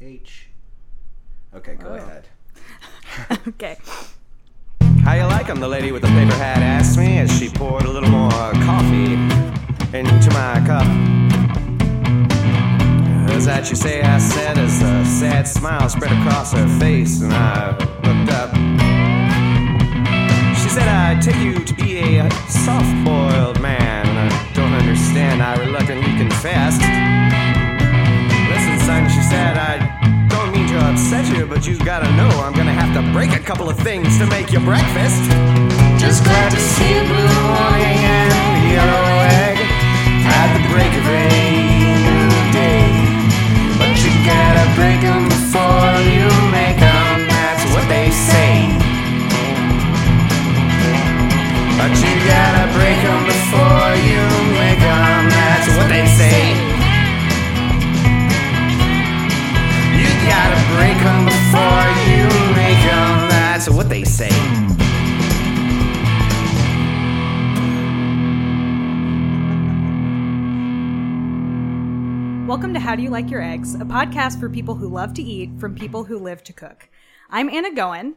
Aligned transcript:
H. 0.00 0.46
Okay, 1.54 1.74
go 1.74 1.88
Oh. 1.88 1.94
ahead. 1.94 2.28
okay. 3.48 3.76
How 5.04 5.14
you 5.14 5.24
like 5.24 5.48
'em? 5.48 5.60
The 5.60 5.68
lady 5.68 5.92
with 5.92 6.02
the 6.02 6.08
paper 6.08 6.34
hat 6.34 6.58
asked 6.62 6.96
me 6.98 7.18
as 7.18 7.30
she 7.38 7.48
poured 7.48 7.84
a 7.84 7.90
little 7.90 8.08
more 8.08 8.30
coffee 8.64 9.14
into 9.92 10.30
my 10.32 10.62
cup. 10.66 10.86
Is 13.36 13.44
that 13.46 13.68
you 13.70 13.76
say? 13.76 14.02
I 14.02 14.18
said 14.18 14.58
as 14.58 14.80
a 14.82 15.04
sad 15.04 15.48
smile 15.48 15.88
spread 15.88 16.12
across 16.12 16.52
her 16.52 16.68
face, 16.78 17.20
and 17.22 17.32
I 17.32 17.70
looked 18.04 18.30
up. 18.32 18.50
She 20.60 20.68
said, 20.68 20.86
I 20.88 21.18
take 21.20 21.36
you 21.36 21.64
to 21.64 21.74
be 21.74 22.18
a 22.18 22.30
soft 22.48 22.92
boiled 23.04 23.60
man, 23.60 24.06
and 24.06 24.18
I 24.32 24.52
don't 24.52 24.72
understand. 24.74 25.42
I 25.42 25.56
reluctantly 25.56 26.12
confessed. 26.18 26.82
Listen, 28.52 28.78
son, 28.86 29.08
she 29.08 29.22
said, 29.22 29.56
I 29.56 29.78
don't 29.78 29.80
mean 29.80 29.86
to 29.86 29.89
upset 30.90 31.24
you, 31.36 31.46
but 31.46 31.66
you 31.66 31.78
gotta 31.78 32.10
know 32.18 32.28
I'm 32.42 32.52
gonna 32.52 32.72
have 32.72 32.92
to 32.98 33.02
break 33.12 33.32
a 33.32 33.38
couple 33.38 33.68
of 33.68 33.78
things 33.78 34.18
to 34.18 34.26
make 34.26 34.50
your 34.50 34.62
breakfast. 34.62 35.22
Just 36.02 36.24
glad 36.24 36.50
to 36.50 36.58
see 36.58 36.92
a 36.98 37.04
blue 37.06 37.42
morning 37.46 37.98
and 38.18 38.30
a 38.34 38.46
yellow 38.74 39.06
egg 39.46 39.56
at 40.26 40.48
the 40.56 40.62
break 40.72 40.92
of 41.00 41.06
a 41.06 41.26
new 42.06 42.30
day. 42.50 42.90
But 43.78 43.94
you 44.02 44.10
gotta 44.26 44.66
break 44.74 45.00
'em 45.06 45.28
before 45.28 45.94
you 46.10 46.26
make 46.50 46.60
make 46.70 46.82
'em, 46.82 47.28
that's 47.28 47.64
what 47.72 47.86
they 47.88 48.10
say. 48.10 48.52
But 51.78 51.92
you 52.02 52.12
gotta 52.34 52.66
break 52.76 53.00
'em 53.10 53.20
before 53.34 53.92
you 54.10 54.22
make 54.58 54.82
'em, 54.82 55.22
that's 55.38 55.68
what 55.76 55.88
they 55.88 56.06
say. 56.06 56.69
Break 60.76 61.00
'em 61.10 61.24
before 61.24 61.86
you 62.10 62.24
make 62.54 62.82
'em, 62.86 63.28
that's 63.28 63.68
what 63.68 63.88
they 63.88 64.04
say. 64.04 64.30
Welcome 72.46 72.74
to 72.74 72.80
How 72.80 72.96
Do 72.96 73.02
You 73.02 73.10
Like 73.10 73.30
Your 73.30 73.42
Eggs, 73.42 73.76
a 73.76 73.84
podcast 73.84 74.40
for 74.40 74.48
people 74.48 74.74
who 74.74 74.88
love 74.88 75.14
to 75.14 75.22
eat 75.22 75.50
from 75.60 75.74
people 75.76 76.04
who 76.04 76.18
live 76.18 76.42
to 76.44 76.52
cook. 76.52 76.88
I'm 77.30 77.48
Anna 77.48 77.72
Goen, 77.72 78.16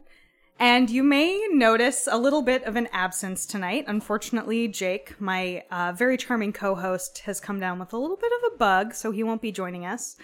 and 0.58 0.90
you 0.90 1.04
may 1.04 1.46
notice 1.52 2.08
a 2.10 2.18
little 2.18 2.42
bit 2.42 2.64
of 2.64 2.74
an 2.74 2.88
absence 2.92 3.46
tonight. 3.46 3.84
Unfortunately, 3.86 4.66
Jake, 4.66 5.20
my 5.20 5.62
uh, 5.70 5.92
very 5.92 6.16
charming 6.16 6.52
co 6.52 6.74
host, 6.74 7.20
has 7.26 7.38
come 7.38 7.60
down 7.60 7.78
with 7.78 7.92
a 7.92 7.96
little 7.96 8.16
bit 8.16 8.32
of 8.32 8.52
a 8.52 8.56
bug, 8.56 8.92
so 8.94 9.12
he 9.12 9.22
won't 9.22 9.40
be 9.42 9.52
joining 9.52 9.86
us. 9.86 10.16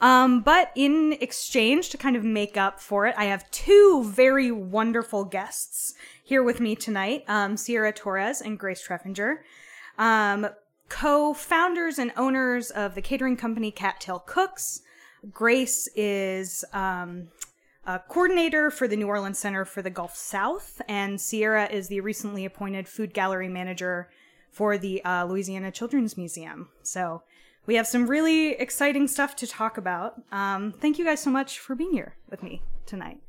Um, 0.00 0.40
but 0.42 0.72
in 0.74 1.16
exchange 1.20 1.88
to 1.90 1.96
kind 1.98 2.16
of 2.16 2.24
make 2.24 2.56
up 2.56 2.80
for 2.80 3.06
it, 3.06 3.14
I 3.16 3.26
have 3.26 3.50
two 3.50 4.04
very 4.04 4.50
wonderful 4.50 5.24
guests 5.24 5.94
here 6.22 6.42
with 6.42 6.60
me 6.60 6.74
tonight 6.74 7.24
um, 7.28 7.56
Sierra 7.56 7.92
Torres 7.92 8.40
and 8.40 8.58
Grace 8.58 8.86
Treffinger. 8.86 9.38
Um, 9.98 10.48
co-founders 10.88 11.98
and 11.98 12.12
owners 12.16 12.70
of 12.70 12.94
the 12.94 13.02
catering 13.02 13.36
company 13.36 13.70
Cattail 13.70 14.20
Cooks. 14.20 14.82
Grace 15.32 15.88
is 15.96 16.64
um, 16.72 17.28
a 17.84 17.98
coordinator 17.98 18.70
for 18.70 18.86
the 18.86 18.96
New 18.96 19.08
Orleans 19.08 19.38
Center 19.38 19.64
for 19.64 19.82
the 19.82 19.90
Gulf 19.90 20.14
South, 20.14 20.80
and 20.88 21.20
Sierra 21.20 21.66
is 21.66 21.88
the 21.88 22.00
recently 22.00 22.44
appointed 22.44 22.86
food 22.86 23.14
gallery 23.14 23.48
manager 23.48 24.08
for 24.50 24.78
the 24.78 25.04
uh, 25.04 25.24
Louisiana 25.24 25.70
Children's 25.70 26.16
Museum. 26.16 26.68
So 26.82 27.22
we 27.66 27.74
have 27.74 27.86
some 27.86 28.06
really 28.06 28.50
exciting 28.52 29.08
stuff 29.08 29.36
to 29.36 29.46
talk 29.46 29.76
about. 29.76 30.22
Um, 30.32 30.72
thank 30.72 30.98
you 30.98 31.04
guys 31.04 31.20
so 31.20 31.30
much 31.30 31.58
for 31.58 31.74
being 31.74 31.92
here 31.92 32.16
with 32.30 32.42
me 32.42 32.62
tonight. 32.86 33.20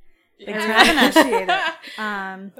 Thanks 0.45 0.63
for 0.63 0.71
having 0.71 1.49
us. 1.49 1.73
Um, 1.97 2.51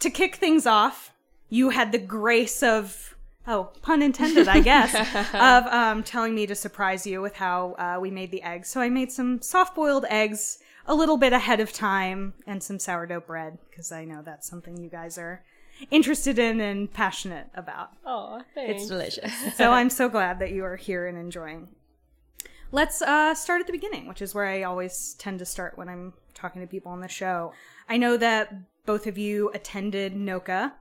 to 0.00 0.10
kick 0.10 0.36
things 0.36 0.66
off, 0.66 1.12
you 1.48 1.70
had 1.70 1.92
the 1.92 1.98
grace 1.98 2.62
of 2.62 3.14
oh 3.46 3.70
pun 3.82 4.02
intended 4.02 4.46
i 4.48 4.60
guess 4.60 4.94
of 5.34 5.66
um, 5.72 6.02
telling 6.02 6.34
me 6.34 6.46
to 6.46 6.54
surprise 6.54 7.06
you 7.06 7.20
with 7.20 7.34
how 7.34 7.72
uh, 7.72 7.98
we 8.00 8.10
made 8.10 8.30
the 8.30 8.42
eggs 8.42 8.68
so 8.68 8.80
i 8.80 8.88
made 8.88 9.10
some 9.10 9.42
soft 9.42 9.74
boiled 9.74 10.04
eggs 10.08 10.58
a 10.86 10.94
little 10.94 11.16
bit 11.16 11.32
ahead 11.32 11.60
of 11.60 11.72
time 11.72 12.32
and 12.46 12.62
some 12.62 12.78
sourdough 12.78 13.20
bread 13.20 13.58
because 13.68 13.90
i 13.92 14.04
know 14.04 14.22
that's 14.24 14.48
something 14.48 14.76
you 14.76 14.88
guys 14.88 15.18
are 15.18 15.42
interested 15.90 16.38
in 16.38 16.60
and 16.60 16.92
passionate 16.92 17.48
about 17.54 17.90
Oh, 18.04 18.42
thanks. 18.54 18.82
It's 18.82 18.88
delicious. 18.88 19.32
so 19.56 19.72
i'm 19.72 19.90
so 19.90 20.08
glad 20.08 20.38
that 20.38 20.52
you 20.52 20.64
are 20.64 20.76
here 20.76 21.06
and 21.06 21.18
enjoying 21.18 21.68
let's 22.70 23.02
uh, 23.02 23.34
start 23.34 23.60
at 23.60 23.66
the 23.66 23.72
beginning 23.72 24.06
which 24.06 24.22
is 24.22 24.34
where 24.34 24.46
i 24.46 24.62
always 24.62 25.14
tend 25.18 25.38
to 25.38 25.44
start 25.44 25.76
when 25.76 25.88
i'm 25.88 26.12
talking 26.34 26.60
to 26.62 26.66
people 26.68 26.90
on 26.92 27.00
the 27.00 27.08
show 27.08 27.52
i 27.88 27.96
know 27.96 28.16
that 28.16 28.52
both 28.84 29.06
of 29.06 29.16
you 29.16 29.50
attended 29.54 30.14
NOCCA 30.14 30.72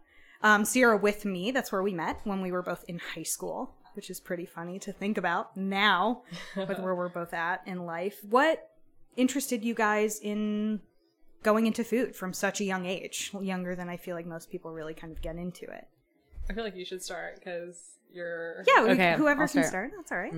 um, 0.44 0.66
Sierra 0.66 0.98
with 0.98 1.26
me. 1.26 1.52
That's 1.52 1.72
where 1.72 1.84
we 1.84 1.94
met 1.94 2.20
when 2.24 2.42
we 2.42 2.52
were 2.52 2.64
both 2.64 2.84
in 2.88 3.00
high 3.00 3.24
school, 3.24 3.76
which 3.94 4.10
is 4.10 4.20
pretty 4.20 4.46
funny 4.46 4.80
to 4.80 4.92
think 4.92 5.18
about 5.18 5.56
now 5.56 6.24
with 6.56 6.80
where 6.80 6.96
we're 6.96 7.10
both 7.10 7.34
at 7.34 7.62
in 7.66 7.86
life. 7.86 8.18
What 8.28 8.70
interested 9.16 9.64
you 9.64 9.74
guys 9.74 10.20
in 10.20 10.82
going 11.44 11.68
into 11.68 11.84
food 11.84 12.16
from 12.16 12.34
such 12.34 12.62
a 12.62 12.64
young 12.64 12.86
age, 12.86 13.32
younger 13.40 13.76
than 13.76 13.90
I 13.90 13.98
feel 13.98 14.16
like 14.16 14.26
most 14.26 14.50
people 14.52 14.72
really 14.72 14.94
kind 14.94 15.12
of 15.12 15.22
get 15.22 15.36
into 15.36 15.66
it? 15.66 15.88
I 16.50 16.54
feel 16.54 16.64
like 16.64 16.76
you 16.76 16.86
should 16.86 17.02
start 17.04 17.36
because 17.36 17.98
you're. 18.14 18.64
Yeah, 18.68 18.84
we- 18.84 18.90
Okay, 18.92 19.16
whoever 19.18 19.42
I'll 19.44 19.48
can 19.48 19.64
start. 19.64 19.68
start, 19.68 19.92
that's 19.96 20.12
all 20.12 20.18
right. 20.18 20.34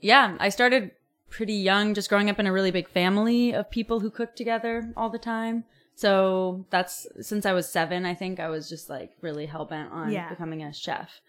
yeah, 0.00 0.36
I 0.40 0.48
started 0.48 0.90
pretty 1.30 1.54
young, 1.54 1.94
just 1.94 2.08
growing 2.08 2.30
up 2.30 2.38
in 2.38 2.46
a 2.46 2.52
really 2.52 2.70
big 2.70 2.88
family 2.88 3.52
of 3.52 3.70
people 3.70 4.00
who 4.00 4.10
cook 4.10 4.36
together 4.36 4.92
all 4.96 5.10
the 5.10 5.18
time. 5.18 5.64
So 5.94 6.66
that's 6.70 7.06
since 7.20 7.46
I 7.46 7.52
was 7.52 7.68
seven, 7.68 8.04
I 8.04 8.14
think 8.14 8.38
I 8.38 8.48
was 8.48 8.68
just 8.68 8.90
like 8.90 9.12
really 9.22 9.46
hell 9.46 9.64
bent 9.64 9.90
on 9.92 10.10
Yeah. 10.12 10.28
becoming 10.28 10.62
a 10.62 10.72
chef. 10.72 11.20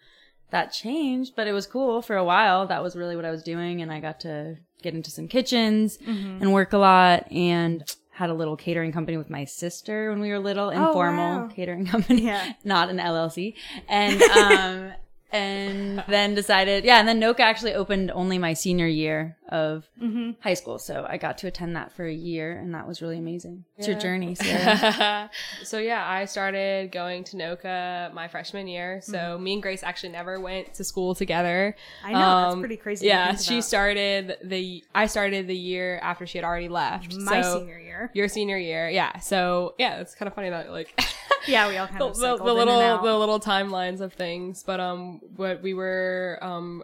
That 0.49 0.71
changed, 0.71 1.33
but 1.35 1.47
it 1.47 1.51
was 1.53 1.67
cool 1.67 2.01
for 2.01 2.15
a 2.15 2.23
while. 2.23 2.67
That 2.67 2.81
was 2.83 2.95
really 2.95 3.15
what 3.15 3.25
I 3.25 3.31
was 3.31 3.43
doing, 3.43 3.81
and 3.81 3.91
I 3.91 3.99
got 3.99 4.19
to 4.21 4.57
get 4.81 4.93
into 4.93 5.11
some 5.11 5.27
kitchens 5.27 5.97
Mm-hmm. 5.97 6.41
and 6.41 6.53
work 6.53 6.73
a 6.73 6.77
lot, 6.77 7.29
and 7.31 7.83
had 8.17 8.31
a 8.31 8.33
little 8.33 8.57
catering 8.57 8.91
company 8.91 9.15
with 9.15 9.29
my 9.29 9.45
sister 9.45 10.09
when 10.09 10.19
we 10.19 10.29
were 10.31 10.39
little, 10.39 10.69
informal 10.71 11.41
wow. 11.41 11.47
catering 11.55 11.85
company, 11.93 12.23
Yeah. 12.23 12.53
not 12.63 12.89
an 12.89 12.97
LLC, 12.97 13.53
and 13.87 14.19
um, 14.23 14.91
and 15.31 16.03
then 16.07 16.35
decided, 16.35 16.83
yeah, 16.85 16.99
and 16.99 17.07
then 17.07 17.19
NOCCA 17.19 17.39
actually 17.41 17.73
opened 17.73 18.11
only 18.11 18.37
my 18.37 18.53
senior 18.53 18.87
year 18.87 19.35
of 19.49 19.87
Mm-hmm. 20.01 20.31
high 20.41 20.53
school, 20.53 20.77
so 20.77 21.05
I 21.09 21.17
got 21.17 21.37
to 21.39 21.47
attend 21.47 21.75
that 21.75 21.91
for 21.91 22.05
a 22.05 22.13
year, 22.13 22.51
and 22.51 22.73
that 22.75 22.87
was 22.87 23.01
really 23.01 23.17
amazing. 23.17 23.65
It's 23.77 23.87
your 23.87 23.97
journey, 23.97 24.35
Sarah. 24.67 25.29
so 25.63 25.79
yeah, 25.79 26.05
I 26.07 26.25
started 26.25 26.91
going 26.91 27.23
to 27.25 27.37
NOCCA 27.37 28.13
my 28.13 28.27
freshman 28.27 28.67
year. 28.67 29.01
So 29.01 29.17
Mm-hmm. 29.17 29.43
me 29.43 29.53
and 29.53 29.61
Grace 29.61 29.83
actually 29.83 30.09
never 30.09 30.39
went 30.39 30.73
to 30.75 30.83
school 30.83 31.15
together. 31.15 31.75
I 32.03 32.11
know, 32.13 32.19
that's 32.19 32.53
Um, 32.53 32.59
pretty 32.59 32.77
crazy 32.77 33.07
Yeah, 33.07 33.35
she 33.35 33.61
started 33.61 34.37
the. 34.43 34.83
I 34.93 35.07
started 35.07 35.47
the 35.47 35.55
year 35.55 35.99
after 36.03 36.27
she 36.27 36.37
had 36.37 36.45
already 36.45 36.69
left. 36.69 37.15
My 37.15 37.41
so- 37.41 37.59
senior 37.59 37.79
year. 37.79 38.11
Your 38.13 38.27
senior 38.27 38.57
year, 38.57 38.89
yeah. 38.89 39.17
So 39.19 39.73
yeah, 39.79 39.99
it's 40.01 40.13
kind 40.15 40.27
of 40.27 40.35
funny 40.35 40.49
that 40.51 40.71
like. 40.71 40.99
Yeah, 41.47 41.67
we 41.69 41.77
all 41.77 41.87
kind 41.87 42.01
the, 42.01 42.05
of 42.07 42.15
the, 42.15 42.21
cycled 42.37 42.47
the 42.47 42.61
in 42.61 42.67
and 42.67 42.69
little 42.69 42.97
the 43.03 43.17
little 43.17 43.39
timelines 43.39 44.01
of 44.01 44.13
things 44.13 44.63
but 44.63 44.79
um 44.79 45.21
what 45.35 45.61
we 45.61 45.73
were 45.73 46.37
um 46.41 46.83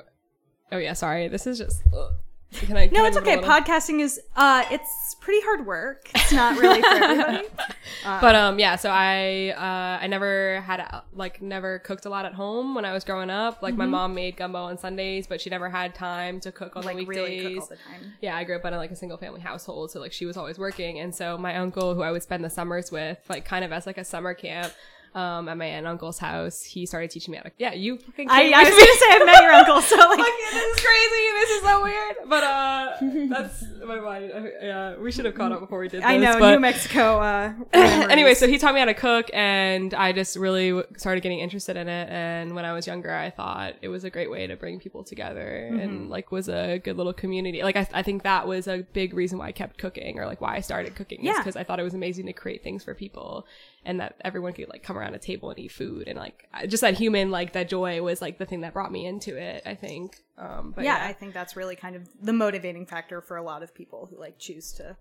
oh 0.72 0.78
yeah 0.78 0.94
sorry 0.94 1.28
this 1.28 1.46
is 1.48 1.58
just 1.58 1.84
ugh. 1.94 2.14
Can 2.53 2.78
I 2.78 2.88
can 2.88 2.94
No, 2.96 3.06
it's 3.06 3.18
okay. 3.18 3.38
Podcasting 3.38 4.00
is 4.00 4.19
uh 4.36 4.64
it's 4.72 5.16
pretty 5.19 5.41
hard 5.44 5.66
work. 5.66 6.09
It's 6.16 6.31
not 6.34 6.58
really 6.59 6.81
for 6.81 6.88
everybody. 7.03 7.47
but 8.03 8.36
um 8.36 8.59
yeah 8.59 8.75
so 8.75 8.90
i 8.90 9.50
uh 9.56 10.03
i 10.03 10.08
never 10.08 10.59
had 10.62 10.80
a- 10.81 11.03
like 11.14 11.41
never 11.41 11.80
cooked 11.80 12.06
a 12.06 12.09
lot 12.09 12.25
at 12.25 12.34
home 12.34 12.75
when 12.75 12.84
i 12.86 12.91
was 12.91 13.03
growing 13.06 13.30
up 13.30 13.62
like 13.62 13.75
my 13.75 13.86
mom 13.86 14.14
made 14.14 14.36
gumbo 14.36 14.64
on 14.64 14.78
sundays 14.78 15.26
but 15.28 15.40
she 15.40 15.50
never 15.50 15.70
had 15.70 15.96
time 15.96 16.40
to 16.41 16.52
cook 16.52 16.76
on 16.76 16.84
Mm-hmm. 16.84 16.97
Like 16.97 16.97
the 16.97 17.05
really 17.05 17.35
weekdays 17.38 17.53
cook 17.53 17.61
all 17.61 17.67
the 17.70 17.76
time. 18.02 18.14
yeah 18.22 18.35
i 18.35 18.44
grew 18.44 18.55
up 18.58 18.66
in 18.66 18.73
like 18.73 18.91
a 18.91 18.96
single 18.96 19.17
family 19.17 19.40
household 19.40 19.91
so 19.91 20.00
like 20.02 20.11
she 20.11 20.26
was 20.26 20.35
always 20.35 20.58
working 20.59 21.00
and 21.00 21.16
so 21.16 21.38
my 21.38 21.55
uncle 21.55 21.94
who 21.96 22.02
i 22.02 22.11
would 22.11 22.23
spend 22.23 22.44
the 22.44 22.50
summers 22.50 22.91
with 22.91 23.20
like 23.29 23.46
kind 23.46 23.64
of 23.64 23.72
as 23.72 23.85
like 23.85 23.97
a 23.97 24.03
summer 24.03 24.34
camp 24.34 24.73
um 25.16 25.48
at 25.48 25.58
my 25.58 25.66
aunt 25.66 25.80
and 25.80 25.88
uncle's 25.88 26.18
house 26.18 26.64
he 26.64 26.86
started 26.86 27.12
teaching 27.12 27.32
me 27.32 27.38
how 27.38 27.44
to 27.44 27.52
yeah 27.58 27.74
you 27.74 27.98
fucking 27.98 28.30
I, 28.30 28.52
I 28.56 28.64
was 28.64 28.70
gonna 28.70 29.00
say 29.00 29.06
I 29.12 29.24
met 29.26 29.44
your 29.44 29.52
uncle, 29.54 29.82
so 29.82 29.96
like 29.98 30.18
Fuck, 30.18 30.28
this 30.52 30.64
is 30.64 30.80
crazy. 30.82 31.24
This 31.34 31.50
is 31.52 31.62
so 31.64 31.84
weird. 31.84 32.16
But 32.28 32.44
uh, 32.44 32.98
that's 33.30 33.64
my 33.86 34.00
mind. 34.00 34.32
Yeah, 34.62 34.96
we 34.98 35.12
should 35.12 35.26
have 35.26 35.36
caught 35.36 35.52
up 35.52 35.60
before 35.60 35.80
we 35.80 35.88
did 35.90 35.98
this. 36.02 36.06
I 36.08 36.18
know 36.18 36.40
but- 36.40 36.52
New 36.54 36.60
Mexico. 36.60 37.20
Uh, 37.20 37.54
anyway, 37.74 38.34
so 38.34 38.48
he 38.48 38.58
taught 38.58 38.74
me 38.74 38.80
how 38.80 38.86
to 38.86 38.94
cook, 38.94 39.30
and 39.34 39.94
I 39.94 40.14
just 40.14 40.36
really 40.38 40.70
w- 40.70 40.88
started 40.98 41.22
getting 41.22 41.40
interested 41.40 41.76
in 41.76 41.90
it. 41.90 42.10
And 42.10 42.56
when 42.56 42.64
I 42.66 42.72
was 42.74 42.88
younger, 42.88 43.14
I 43.14 43.30
thought 43.30 43.74
it 43.82 43.90
was 43.90 44.04
a 44.06 44.10
great 44.10 44.32
way 44.32 44.48
to 44.48 44.56
bring 44.56 44.80
people 44.80 45.04
together, 45.04 45.68
Mm-hmm. 45.70 45.80
and 45.80 46.10
like 46.10 46.32
was 46.32 46.48
a 46.50 46.80
good 46.80 46.98
little 46.98 47.14
community. 47.14 47.62
Like 47.62 47.76
I, 47.76 47.88
I 47.94 48.04
think 48.04 48.24
that 48.24 48.48
was 48.48 48.68
a 48.68 48.80
big 48.94 49.14
reason 49.14 49.38
why 49.38 49.48
I 49.48 49.52
kept 49.52 49.78
cooking, 49.78 50.18
or 50.20 50.26
like 50.26 50.40
why 50.42 50.56
I 50.56 50.62
started 50.62 50.96
cooking, 50.96 51.20
is 51.22 51.26
Yeah. 51.26 51.38
because 51.38 51.56
I 51.58 51.64
thought 51.64 51.80
it 51.80 51.84
was 51.84 51.94
amazing 51.94 52.26
to 52.28 52.34
create 52.34 52.64
things 52.64 52.84
for 52.86 52.94
people, 52.96 53.46
and 53.86 54.00
that 54.00 54.16
everyone 54.24 54.54
could 54.54 54.70
like 54.70 54.82
come 54.84 54.98
around 54.98 55.03
a 55.11 55.20
table 55.20 55.50
and 55.50 55.58
eat 55.58 55.72
food, 55.72 56.08
and 56.08 56.20
like 56.20 56.47
just 56.67 56.82
that 56.82 56.94
human 56.94 57.32
like 57.32 57.53
that 57.53 57.67
joy 57.70 58.03
was 58.03 58.22
like 58.22 58.38
the 58.38 58.46
thing 58.46 58.61
that 58.61 58.73
brought 58.73 58.91
me 58.91 59.08
into 59.08 59.35
it. 59.35 59.64
I 59.66 59.73
think. 59.73 60.23
Um, 60.38 60.73
but 60.76 60.85
yeah, 60.85 61.03
yeah, 61.03 61.09
I 61.09 61.14
think 61.14 61.34
that's 61.34 61.55
really 61.55 61.76
kind 61.76 61.96
of 61.96 62.08
the 62.22 62.34
motivating 62.34 62.85
factor 62.85 63.20
for 63.20 63.38
a 63.38 63.44
lot 63.44 63.64
of 63.64 63.64
of 63.64 63.73
people 63.73 64.08
who 64.11 64.20
like 64.20 64.38
choose 64.38 64.72
to 64.73 64.96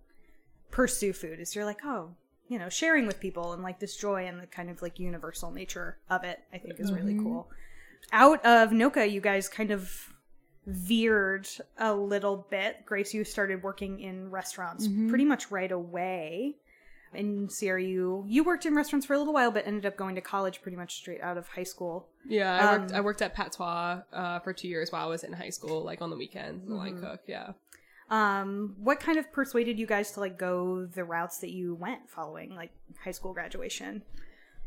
pursue 0.70 1.12
food 1.12 1.38
is 1.40 1.54
you're 1.54 1.66
like, 1.66 1.84
oh, 1.84 2.10
you 2.48 2.58
know, 2.58 2.68
sharing 2.68 3.06
with 3.06 3.20
people 3.20 3.52
and 3.52 3.62
like 3.62 3.78
this 3.78 3.96
joy 3.96 4.26
and 4.26 4.40
the 4.40 4.46
kind 4.46 4.70
of 4.70 4.80
like 4.80 4.98
universal 4.98 5.50
nature 5.50 5.98
of 6.08 6.24
it, 6.24 6.40
I 6.52 6.58
think 6.58 6.80
is 6.80 6.92
really 6.92 7.16
cool. 7.16 7.50
Out 8.12 8.44
of 8.44 8.70
NOCCA, 8.70 9.10
you 9.10 9.20
guys 9.20 9.48
kind 9.48 9.70
of 9.70 10.14
veered 10.66 11.48
a 11.78 11.94
little 11.94 12.46
bit. 12.50 12.84
Grace, 12.86 13.12
you 13.12 13.24
started 13.24 13.62
working 13.62 14.00
in 14.00 14.30
restaurants 14.30 14.88
pretty 15.08 15.24
much 15.24 15.50
right 15.50 15.72
away. 15.72 16.56
And 17.14 17.50
CRU. 17.50 17.76
you 17.78 18.24
you 18.28 18.44
worked 18.44 18.64
in 18.66 18.74
restaurants 18.74 19.06
for 19.06 19.14
a 19.14 19.18
little 19.18 19.32
while, 19.34 19.50
but 19.50 19.66
ended 19.66 19.86
up 19.86 19.96
going 19.96 20.14
to 20.14 20.20
college 20.20 20.62
pretty 20.62 20.76
much 20.76 20.94
straight 20.96 21.20
out 21.20 21.36
of 21.36 21.48
high 21.48 21.62
school. 21.62 22.08
Yeah, 22.26 22.52
I 22.54 22.76
worked 22.78 22.92
I 22.92 23.00
worked 23.00 23.22
at 23.22 23.34
Patois 23.34 24.00
uh, 24.12 24.38
for 24.40 24.52
two 24.52 24.68
years 24.68 24.90
while 24.92 25.04
I 25.06 25.08
was 25.08 25.24
in 25.24 25.32
high 25.32 25.50
school, 25.50 25.82
like 25.84 26.00
on 26.02 26.10
the 26.10 26.16
weekends, 26.16 26.66
the 26.66 26.74
line 26.74 27.00
cook. 27.00 27.20
Yeah. 27.26 27.52
Um, 28.10 28.74
what 28.78 29.00
kind 29.00 29.18
of 29.18 29.32
persuaded 29.32 29.78
you 29.78 29.86
guys 29.86 30.12
to 30.12 30.20
like 30.20 30.38
go 30.38 30.84
the 30.86 31.04
routes 31.04 31.38
that 31.38 31.50
you 31.50 31.74
went 31.74 32.10
following 32.10 32.54
like 32.54 32.70
high 33.04 33.10
school 33.12 33.32
graduation? 33.32 34.02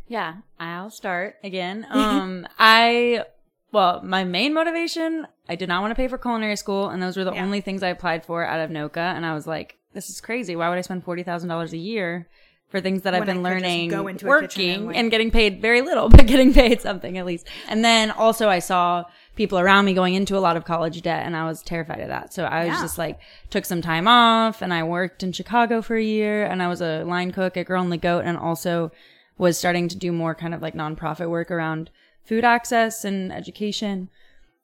Yeah, 0.08 0.36
I'll 0.60 0.90
start 0.90 1.36
again. 1.44 1.86
Um, 1.92 2.48
I 2.60 3.24
well, 3.72 4.02
my 4.04 4.24
main 4.24 4.54
motivation, 4.54 5.28
I 5.50 5.56
did 5.56 5.68
not 5.68 5.82
want 5.82 5.92
to 5.92 5.96
pay 5.96 6.08
for 6.08 6.18
culinary 6.18 6.56
school, 6.56 6.90
and 6.90 7.04
those 7.04 7.18
were 7.18 7.26
the 7.26 7.34
Yeah. 7.34 7.44
only 7.44 7.60
things 7.60 7.84
I 7.84 7.90
applied 7.90 8.24
for 8.24 8.46
out 8.46 8.62
of 8.62 8.70
NOCCA. 8.70 8.98
And 8.98 9.26
I 9.26 9.34
was 9.34 9.46
like, 9.46 9.78
this 9.96 10.10
is 10.12 10.22
crazy. 10.22 10.56
Why 10.56 10.70
would 10.70 10.78
I 10.78 10.82
spend 10.82 11.04
forty 11.04 11.24
thousand 11.24 11.50
dollars 11.50 11.74
a 11.74 11.78
year 11.78 12.28
for 12.70 12.82
things 12.82 13.02
that 13.04 13.14
I've 13.16 13.22
When 13.22 13.30
I 13.30 13.34
been 13.34 13.44
learning, 13.44 13.92
working, 14.24 14.88
and, 14.88 14.96
and 14.96 15.12
getting 15.12 15.32
paid 15.32 15.62
very 15.62 15.82
little, 15.82 16.10
but 16.16 16.28
getting 16.28 16.54
paid 16.54 16.82
something 16.82 17.18
at 17.18 17.26
least. 17.26 17.48
And 17.70 17.84
then 17.84 18.12
also, 18.12 18.50
I 18.50 18.60
saw 18.60 19.06
people 19.36 19.60
around 19.60 19.86
me 19.86 19.94
going 19.94 20.14
into 20.14 20.38
a 20.38 20.40
lot 20.40 20.58
of 20.58 20.66
college 20.66 21.02
debt, 21.02 21.26
and 21.26 21.36
I 21.36 21.46
was 21.46 21.62
terrified 21.62 22.00
of 22.02 22.08
that. 22.10 22.34
So 22.34 22.44
I 22.46 22.66
was 22.66 22.76
Yeah. 22.76 22.82
just 22.82 22.98
like, 22.98 23.20
took 23.50 23.66
some 23.66 23.82
time 23.82 24.08
off, 24.08 24.62
and 24.62 24.74
I 24.74 24.84
worked 24.84 25.24
in 25.24 25.32
Chicago 25.32 25.82
for 25.82 25.96
a 25.96 26.04
year, 26.04 26.46
and 26.46 26.62
I 26.64 26.68
was 26.68 26.82
a 26.82 27.04
line 27.04 27.32
cook 27.32 27.56
at 27.58 27.66
Girl 27.68 27.82
and 27.84 27.92
the 27.92 27.98
Goat, 27.98 28.24
and 28.26 28.38
also 28.38 28.92
was 29.38 29.58
starting 29.58 29.88
to 29.90 29.98
do 29.98 30.12
more 30.12 30.34
kind 30.34 30.54
of 30.54 30.62
like 30.62 30.74
nonprofit 30.74 31.30
work 31.30 31.52
around 31.52 31.90
food 32.24 32.44
access 32.46 33.04
and 33.06 33.32
education. 33.32 34.10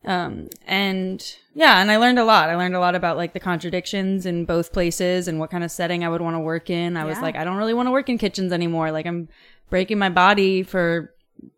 Um, 0.03 0.49
and 0.65 1.23
yeah, 1.53 1.79
and 1.79 1.91
I 1.91 1.97
learned 1.97 2.17
a 2.17 2.25
lot. 2.25 2.49
I 2.49 2.55
learned 2.55 2.75
a 2.75 2.79
lot 2.79 2.95
about 2.95 3.17
like 3.17 3.33
the 3.33 3.39
contradictions 3.39 4.25
in 4.25 4.45
both 4.45 4.73
places 4.73 5.27
and 5.27 5.39
what 5.39 5.51
kind 5.51 5.63
of 5.63 5.71
setting 5.71 6.03
I 6.03 6.09
would 6.09 6.21
want 6.21 6.35
to 6.35 6.39
work 6.39 6.69
in. 6.69 6.97
I 6.97 7.05
was 7.05 7.19
like, 7.21 7.35
I 7.35 7.43
don't 7.43 7.57
really 7.57 7.73
want 7.73 7.87
to 7.87 7.91
work 7.91 8.09
in 8.09 8.17
kitchens 8.17 8.51
anymore. 8.51 8.91
Like 8.91 9.05
I'm 9.05 9.29
breaking 9.69 9.99
my 9.99 10.09
body 10.09 10.63
for 10.63 11.13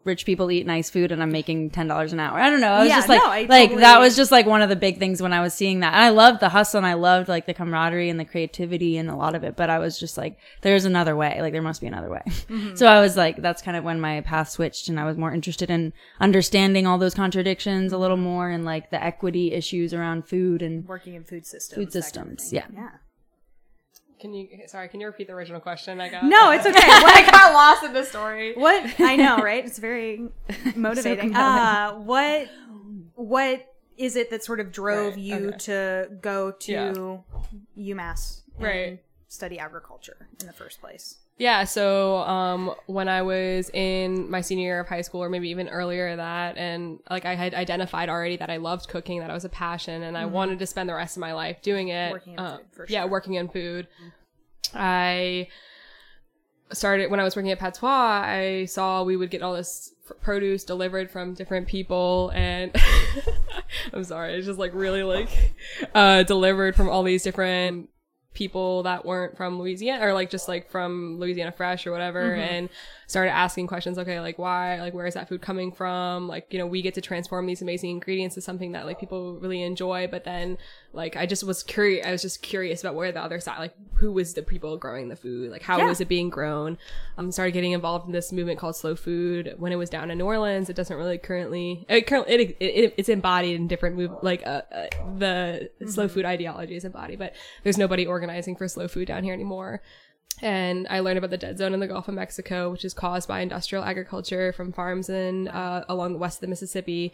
rich 0.06 0.25
people 0.25 0.51
eat 0.51 0.65
nice 0.65 0.89
food 0.89 1.12
and 1.12 1.21
I'm 1.24 1.31
making 1.31 1.69
ten 1.71 1.88
dollars 1.88 2.13
an 2.13 2.19
hour. 2.19 2.39
I 2.39 2.50
don't 2.50 2.62
know. 2.62 2.71
I 2.74 2.80
was 2.81 2.89
Yeah, 2.89 2.95
just 2.97 3.09
like 3.09 3.21
no, 3.21 3.27
like 3.30 3.47
totally- 3.69 3.81
that 3.81 4.00
was 4.00 4.15
just 4.15 4.31
like 4.31 4.45
one 4.45 4.62
of 4.62 4.69
the 4.69 4.75
big 4.75 5.00
things 5.00 5.21
when 5.21 5.33
I 5.33 5.41
was 5.41 5.53
seeing 5.53 5.80
that. 5.81 5.94
And 5.94 6.03
I 6.03 6.09
loved 6.09 6.39
the 6.39 6.50
hustle 6.50 6.77
and 6.80 6.88
I 6.88 6.94
loved 6.94 7.27
like 7.30 7.45
the 7.45 7.53
camaraderie 7.53 8.09
and 8.09 8.19
the 8.19 8.25
creativity 8.25 8.97
and 8.97 9.09
a 9.09 9.15
lot 9.15 9.35
of 9.35 9.44
it. 9.44 9.56
But 9.56 9.69
I 9.69 9.80
was 9.80 10.00
just 10.00 10.18
like, 10.18 10.38
there's 10.62 10.85
another 10.85 11.15
way. 11.15 11.38
Like 11.41 11.53
there 11.53 11.62
must 11.62 11.81
be 11.81 11.88
another 11.88 12.09
way. 12.09 12.21
Mm-hmm. 12.53 12.75
So 12.75 12.85
I 12.88 13.00
was 13.01 13.15
like, 13.18 13.41
that's 13.41 13.62
kind 13.62 13.75
of 13.77 13.83
when 13.83 14.00
my 14.00 14.21
path 14.21 14.50
switched 14.50 14.88
and 14.89 15.00
I 15.00 15.06
was 15.06 15.18
more 15.18 15.33
interested 15.33 15.69
in 15.71 15.91
understanding 16.19 16.86
all 16.86 16.97
those 16.97 17.13
contradictions 17.13 17.91
a 17.94 17.97
little 17.97 18.18
more 18.18 18.50
and 18.50 18.63
like 18.65 18.91
the 18.91 19.03
equity 19.03 19.51
issues 19.53 19.94
around 19.94 20.27
food 20.27 20.62
and 20.62 20.88
Working 20.88 21.15
in 21.15 21.24
food 21.24 21.45
systems. 21.45 21.75
Food 21.77 21.91
that 21.94 22.13
kind 22.13 22.31
of 22.33 22.39
systems, 22.41 22.53
yeah. 22.53 22.65
Yeah. 22.74 22.89
Can 24.24 24.34
you? 24.34 24.48
Sorry, 24.68 24.88
can 24.88 25.02
you 25.02 25.08
repeat 25.08 25.28
the 25.28 25.34
original 25.34 25.60
question? 25.60 26.00
I 26.00 26.08
got 26.08 26.24
No, 26.24 26.52
it's 26.52 26.66
okay. 26.66 26.80
I 26.81 27.28
got 27.30 27.52
lost 27.54 27.84
in 27.84 27.92
the 27.92 28.06
story. 28.06 28.54
What 28.56 28.98
I 29.02 29.18
know, 29.18 29.36
right? 29.40 29.66
It's 29.66 29.80
very 29.80 30.30
motivating. 30.78 31.25
compelling. 31.34 31.60
uh, 31.60 31.92
what 32.00 32.48
what 33.16 33.68
is 33.98 34.16
it 34.16 34.30
that 34.30 34.42
sort 34.42 34.62
of 34.62 34.72
drove 34.72 35.16
Right, 35.16 35.22
you 35.22 35.48
okay. 35.50 35.58
to 35.58 36.10
go 36.22 36.52
to 36.52 37.24
UMass 37.78 38.42
and 38.56 38.64
Right. 38.66 39.04
study 39.28 39.60
agriculture 39.60 40.30
in 40.40 40.48
the 40.48 40.54
first 40.54 40.80
place? 40.80 41.18
Yeah, 41.38 41.63
so 41.63 42.18
um, 42.18 42.74
when 42.85 43.09
I 43.09 43.24
was 43.24 43.69
in 43.74 44.30
my 44.30 44.41
senior 44.41 44.65
year 44.65 44.80
of 44.81 44.88
high 44.88 45.01
school, 45.01 45.24
or 45.24 45.30
maybe 45.30 45.50
even 45.50 45.68
earlier 45.68 46.15
that, 46.15 46.57
and 46.57 47.00
like 47.09 47.25
I 47.25 47.33
had 47.35 47.53
identified 47.56 48.07
already 48.07 48.38
that 48.38 48.51
I 48.51 48.57
loved 48.57 48.88
cooking, 48.88 49.19
that 49.19 49.30
it 49.30 49.33
was 49.33 49.44
a 49.44 49.50
passion, 49.50 50.03
and 50.03 50.15
I 50.15 50.25
wanted 50.25 50.59
to 50.59 50.68
spend 50.68 50.88
the 50.89 50.94
rest 50.94 51.18
of 51.18 51.21
my 51.21 51.33
life 51.33 51.62
doing 51.63 51.88
it. 51.88 51.94
Mm-hmm. 51.94 52.12
Working 52.13 52.33
in 52.33 52.39
Uh, 52.39 52.57
food, 52.57 52.65
for 52.71 52.85
Yeah, 52.88 53.01
sure. 53.01 53.09
working 53.09 53.33
in 53.33 53.50
food. 53.50 53.88
I 54.75 55.47
started 56.71 57.09
when 57.12 57.19
I 57.19 57.24
was 57.24 57.36
working 57.36 57.51
at 57.51 57.59
Patois. 57.59 57.88
I 57.89 58.65
saw 58.65 59.03
we 59.03 59.15
would 59.18 59.29
get 59.29 59.41
all 59.41 59.53
this 59.53 59.91
produce 60.21 60.63
delivered 60.63 61.09
from 61.12 61.33
different 61.33 61.68
people, 61.68 62.31
and 62.36 62.71
I'm 63.94 64.03
sorry, 64.03 64.36
it's 64.36 64.45
just 64.45 64.59
like 64.59 64.74
really 64.74 65.01
like 65.03 65.29
uh, 65.95 66.24
delivered 66.24 66.75
from 66.75 66.89
all 66.89 67.03
these 67.03 67.24
different 67.24 67.89
people 68.33 68.83
that 68.83 69.06
weren't 69.06 69.38
from 69.38 69.59
Louisiana 69.59 70.06
or 70.06 70.13
like 70.13 70.30
just 70.30 70.47
like 70.47 70.69
from 70.69 71.19
Louisiana 71.19 71.51
Fresh 71.51 71.85
or 71.85 71.91
whatever 71.91 72.31
mm-hmm. 72.31 72.39
and 72.39 72.69
started 73.07 73.31
asking 73.31 73.67
questions 73.67 73.97
okay 73.97 74.19
like 74.19 74.38
why 74.39 74.79
like 74.79 74.94
where 74.94 75.05
is 75.05 75.13
that 75.13 75.27
food 75.29 75.41
coming 75.41 75.71
from? 75.71 76.27
Like 76.27 76.51
you 76.53 76.59
know 76.59 76.65
we 76.67 76.81
get 76.81 76.94
to 76.95 77.01
transform 77.01 77.45
these 77.45 77.61
amazing 77.61 77.89
ingredients 77.91 78.35
to 78.35 78.41
something 78.41 78.71
that 78.73 78.85
like 78.85 79.00
people 79.00 79.35
really 79.39 79.61
enjoy 79.61 80.07
but 80.07 80.23
then 80.23 80.57
like 80.94 81.15
I 81.15 81.25
just 81.25 81.44
was 81.44 81.63
curious 81.63 82.05
I 82.05 82.11
was 82.11 82.21
just 82.21 82.41
curious 82.41 82.81
about 82.81 82.95
where 82.95 83.11
the 83.11 83.21
other 83.21 83.39
side 83.39 83.59
like 83.59 83.73
who 83.95 84.11
was 84.11 84.33
the 84.33 84.44
people 84.44 84.77
growing 84.77 85.09
the 85.09 85.15
food? 85.15 85.51
Like 85.51 85.61
how 85.61 85.77
Yeah. 85.79 85.88
was 85.88 86.01
it 86.01 86.07
being 86.07 86.29
grown? 86.29 86.77
Um 87.17 87.31
started 87.31 87.51
getting 87.51 87.71
involved 87.73 88.05
in 88.07 88.11
this 88.13 88.31
movement 88.31 88.59
called 88.59 88.75
slow 88.75 88.95
food 88.95 89.55
when 89.57 89.71
it 89.71 89.77
was 89.77 89.89
down 89.89 90.11
in 90.11 90.17
New 90.17 90.25
Orleans. 90.25 90.69
It 90.69 90.75
doesn't 90.75 90.95
really 90.95 91.17
currently 91.17 91.85
it 91.89 92.07
currently 92.07 92.33
it, 92.35 92.57
it, 92.59 92.94
it's 92.97 93.09
embodied 93.09 93.55
in 93.55 93.67
different 93.67 93.95
move 93.95 94.11
like 94.21 94.45
uh, 94.45 94.61
uh, 94.71 94.85
the 95.17 95.69
slow 95.88 96.07
food 96.07 96.25
ideology 96.25 96.75
is 96.75 96.85
embodied 96.85 97.19
but 97.19 97.33
there's 97.63 97.77
nobody 97.77 98.05
organizing 98.05 98.55
for 98.55 98.67
slow 98.67 98.88
food 98.88 99.07
down 99.07 99.23
here 99.23 99.33
anymore 99.33 99.81
and 100.41 100.88
I 100.89 101.00
learned 101.00 101.18
about 101.18 101.30
the 101.30 101.38
dead 101.38 101.57
zone 101.57 101.74
in 101.74 101.80
the 101.80 101.88
Gulf 101.88 102.07
of 102.07 102.15
Mexico, 102.15 102.71
which 102.71 102.85
is 102.85 102.94
caused 102.94 103.27
by 103.27 103.41
industrial 103.41 103.83
agriculture 103.83 104.51
from 104.53 104.71
farms 104.71 105.09
in 105.09 105.47
uh, 105.47 105.85
along 105.88 106.13
the 106.13 106.19
west 106.19 106.38
of 106.38 106.41
the 106.41 106.47
Mississippi, 106.47 107.13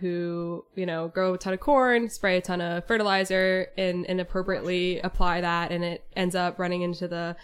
who 0.00 0.64
you 0.74 0.86
know 0.86 1.08
grow 1.08 1.34
a 1.34 1.38
ton 1.38 1.54
of 1.54 1.60
corn, 1.60 2.08
spray 2.08 2.36
a 2.36 2.40
ton 2.40 2.60
of 2.60 2.86
fertilizer, 2.86 3.68
and 3.76 4.04
inappropriately 4.06 5.00
apply 5.00 5.40
that, 5.40 5.70
and 5.70 5.84
it 5.84 6.04
ends 6.16 6.34
up 6.34 6.58
running 6.58 6.82
into 6.82 7.08
the 7.08 7.36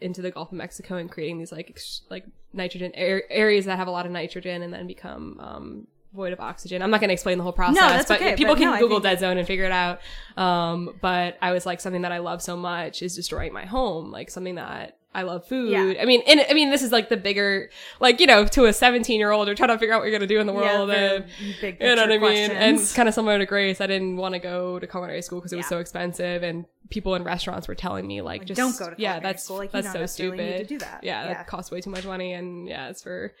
into 0.00 0.22
the 0.22 0.30
Gulf 0.30 0.52
of 0.52 0.58
Mexico 0.58 0.96
and 0.96 1.10
creating 1.10 1.38
these 1.38 1.52
like 1.52 1.70
ex- 1.70 2.02
like 2.10 2.24
nitrogen 2.52 2.92
ar- 2.96 3.24
areas 3.30 3.64
that 3.66 3.76
have 3.76 3.88
a 3.88 3.92
lot 3.92 4.06
of 4.06 4.12
nitrogen, 4.12 4.62
and 4.62 4.72
then 4.72 4.86
become 4.86 5.38
um, 5.40 5.86
void 6.12 6.32
of 6.32 6.40
oxygen. 6.40 6.82
I'm 6.82 6.90
not 6.90 7.00
going 7.00 7.08
to 7.08 7.14
explain 7.14 7.38
the 7.38 7.44
whole 7.44 7.52
process, 7.52 7.80
no, 7.80 7.88
that's 7.88 8.08
but 8.08 8.20
okay, 8.20 8.36
people 8.36 8.54
but 8.54 8.60
can 8.60 8.72
no, 8.72 8.78
Google 8.78 9.00
dead 9.00 9.20
zone 9.20 9.38
and 9.38 9.46
figure 9.46 9.64
it 9.64 9.72
out. 9.72 10.00
Um, 10.36 10.94
but 11.00 11.36
I 11.42 11.52
was 11.52 11.66
like, 11.66 11.80
something 11.80 12.02
that 12.02 12.12
I 12.12 12.18
love 12.18 12.42
so 12.42 12.56
much 12.56 13.02
is 13.02 13.14
destroying 13.14 13.52
my 13.52 13.64
home, 13.66 14.10
like 14.10 14.30
something 14.30 14.54
that 14.56 14.98
I 15.16 15.22
love 15.22 15.46
food. 15.46 15.70
Yeah. 15.70 15.94
I 16.02 16.04
mean, 16.04 16.22
and 16.26 16.44
I 16.48 16.52
mean, 16.52 16.70
this 16.70 16.82
is 16.82 16.92
like 16.92 17.08
the 17.08 17.16
bigger, 17.16 17.70
like 18.00 18.20
you 18.20 18.26
know, 18.26 18.44
to 18.48 18.66
a 18.66 18.72
17 18.72 19.18
year 19.18 19.30
old, 19.30 19.46
you're 19.48 19.56
trying 19.56 19.70
to 19.70 19.78
figure 19.78 19.94
out 19.94 20.00
what 20.00 20.04
you're 20.04 20.18
gonna 20.18 20.26
do 20.26 20.40
in 20.40 20.46
the 20.46 20.52
world, 20.52 20.90
the 20.90 20.94
and 20.94 21.24
big 21.58 21.78
you 21.80 21.94
know 21.94 22.02
what 22.06 22.12
I 22.12 22.18
mean. 22.18 22.50
And 22.50 22.92
kind 22.94 23.08
of 23.08 23.14
similar 23.14 23.38
to 23.38 23.46
Grace, 23.46 23.80
I 23.80 23.86
didn't 23.86 24.16
want 24.16 24.34
to 24.34 24.38
go 24.38 24.78
to 24.78 24.86
culinary 24.86 25.22
school 25.22 25.40
because 25.40 25.54
it 25.54 25.56
was 25.56 25.66
so 25.68 25.78
expensive, 25.78 26.42
and 26.42 26.66
people 26.90 27.14
in 27.14 27.24
restaurants 27.24 27.66
were 27.66 27.74
telling 27.74 28.06
me 28.06 28.20
like, 28.20 28.44
just 28.44 28.58
don't 28.58 28.78
go 28.78 28.90
to 28.90 28.94
yeah, 28.98 29.12
culinary 29.12 29.22
that's 29.22 29.44
school. 29.44 29.56
Like, 29.56 29.72
that's 29.72 29.90
so 29.90 30.04
stupid. 30.04 30.38
need 30.38 30.58
to 30.58 30.64
do 30.64 30.78
that. 30.80 31.00
Yeah, 31.02 31.22
Yeah. 31.22 31.34
that 31.34 31.46
costs 31.46 31.70
way 31.70 31.80
too 31.80 31.90
much 31.90 32.04
money, 32.04 32.34
and 32.34 32.68
yeah, 32.68 32.90
it's 32.90 33.02
for. 33.02 33.32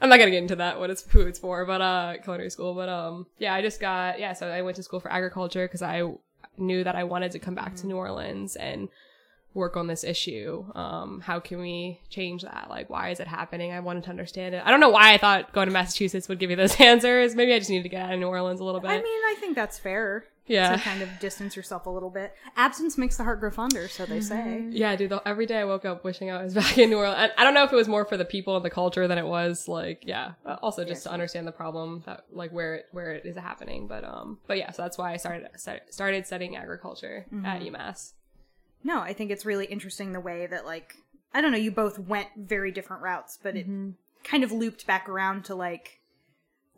I'm 0.00 0.08
not 0.08 0.18
gonna 0.18 0.30
get 0.30 0.42
into 0.42 0.56
that 0.56 0.78
what 0.78 0.90
it's 0.90 1.04
who 1.10 1.20
it's 1.22 1.38
for, 1.38 1.64
but 1.64 1.80
uh, 1.80 2.14
culinary 2.22 2.50
school. 2.50 2.74
But 2.74 2.88
um, 2.88 3.26
yeah, 3.38 3.54
I 3.54 3.62
just 3.62 3.80
got 3.80 4.18
yeah. 4.20 4.32
So 4.32 4.48
I 4.48 4.62
went 4.62 4.76
to 4.76 4.82
school 4.82 5.00
for 5.00 5.10
agriculture 5.10 5.66
because 5.66 5.82
I 5.82 6.02
knew 6.56 6.84
that 6.84 6.94
I 6.94 7.04
wanted 7.04 7.32
to 7.32 7.38
come 7.38 7.54
back 7.54 7.74
to 7.76 7.86
New 7.86 7.96
Orleans 7.96 8.56
and 8.56 8.88
work 9.54 9.76
on 9.76 9.86
this 9.86 10.04
issue. 10.04 10.64
Um, 10.74 11.20
how 11.20 11.40
can 11.40 11.58
we 11.60 12.00
change 12.10 12.42
that? 12.42 12.66
Like, 12.68 12.90
why 12.90 13.10
is 13.10 13.20
it 13.20 13.26
happening? 13.26 13.72
I 13.72 13.80
wanted 13.80 14.04
to 14.04 14.10
understand 14.10 14.54
it. 14.54 14.62
I 14.64 14.70
don't 14.70 14.80
know 14.80 14.90
why 14.90 15.14
I 15.14 15.18
thought 15.18 15.52
going 15.52 15.66
to 15.68 15.72
Massachusetts 15.72 16.28
would 16.28 16.38
give 16.38 16.50
you 16.50 16.56
those 16.56 16.76
answers. 16.80 17.34
Maybe 17.34 17.52
I 17.52 17.58
just 17.58 17.70
needed 17.70 17.82
to 17.84 17.88
get 17.88 18.02
out 18.02 18.12
of 18.12 18.20
New 18.20 18.28
Orleans 18.28 18.60
a 18.60 18.64
little 18.64 18.80
bit. 18.80 18.90
I 18.90 18.96
mean, 18.96 19.22
I 19.26 19.36
think 19.38 19.56
that's 19.56 19.78
fair. 19.78 20.24
Yeah. 20.48 20.74
To 20.74 20.82
kind 20.82 21.02
of 21.02 21.08
distance 21.20 21.54
yourself 21.54 21.86
a 21.86 21.90
little 21.90 22.10
bit. 22.10 22.34
Absence 22.56 22.98
makes 22.98 23.16
the 23.16 23.24
heart 23.24 23.40
grow 23.40 23.50
fonder, 23.50 23.86
so 23.88 24.06
they 24.06 24.20
say. 24.20 24.36
Mm-hmm. 24.36 24.72
yeah, 24.72 24.96
dude. 24.96 25.10
The, 25.10 25.22
every 25.28 25.46
day 25.46 25.58
I 25.58 25.64
woke 25.64 25.84
up 25.84 26.04
wishing 26.04 26.30
I 26.30 26.42
was 26.42 26.54
back 26.62 26.78
in 26.78 26.90
New 26.90 26.96
Orleans. 26.96 27.32
I, 27.36 27.40
I 27.40 27.44
don't 27.44 27.54
know 27.54 27.64
if 27.64 27.72
it 27.72 27.76
was 27.76 27.88
more 27.88 28.04
for 28.04 28.16
the 28.16 28.24
people 28.24 28.56
and 28.56 28.64
the 28.64 28.70
culture 28.70 29.06
than 29.06 29.18
it 29.18 29.26
was 29.26 29.68
like, 29.68 30.04
yeah. 30.06 30.32
Also, 30.62 30.84
just 30.84 31.04
to 31.04 31.10
understand 31.10 31.46
the 31.46 31.52
problem 31.52 32.02
that 32.06 32.24
like 32.32 32.50
where 32.50 32.76
it 32.76 32.86
where 32.92 33.12
it 33.12 33.26
is 33.26 33.36
happening. 33.36 33.86
But 33.86 34.04
um, 34.04 34.38
but 34.46 34.56
yeah. 34.58 34.70
So 34.72 34.82
that's 34.82 34.98
why 34.98 35.12
I 35.12 35.16
started 35.18 35.48
started 35.56 36.26
studying 36.26 36.56
agriculture 36.56 37.26
at 37.44 37.60
mm-hmm. 37.60 37.74
UMass. 37.74 38.12
No, 38.84 39.00
I 39.00 39.12
think 39.12 39.30
it's 39.30 39.44
really 39.44 39.66
interesting 39.66 40.12
the 40.12 40.20
way 40.20 40.46
that 40.46 40.64
like 40.64 40.96
I 41.34 41.40
don't 41.40 41.52
know, 41.52 41.58
you 41.58 41.70
both 41.70 41.98
went 41.98 42.28
very 42.36 42.70
different 42.70 43.02
routes, 43.02 43.38
but 43.42 43.56
it 43.56 43.68
mm-hmm. 43.68 43.90
kind 44.24 44.44
of 44.44 44.52
looped 44.52 44.86
back 44.86 45.08
around 45.08 45.44
to 45.46 45.54
like 45.54 45.97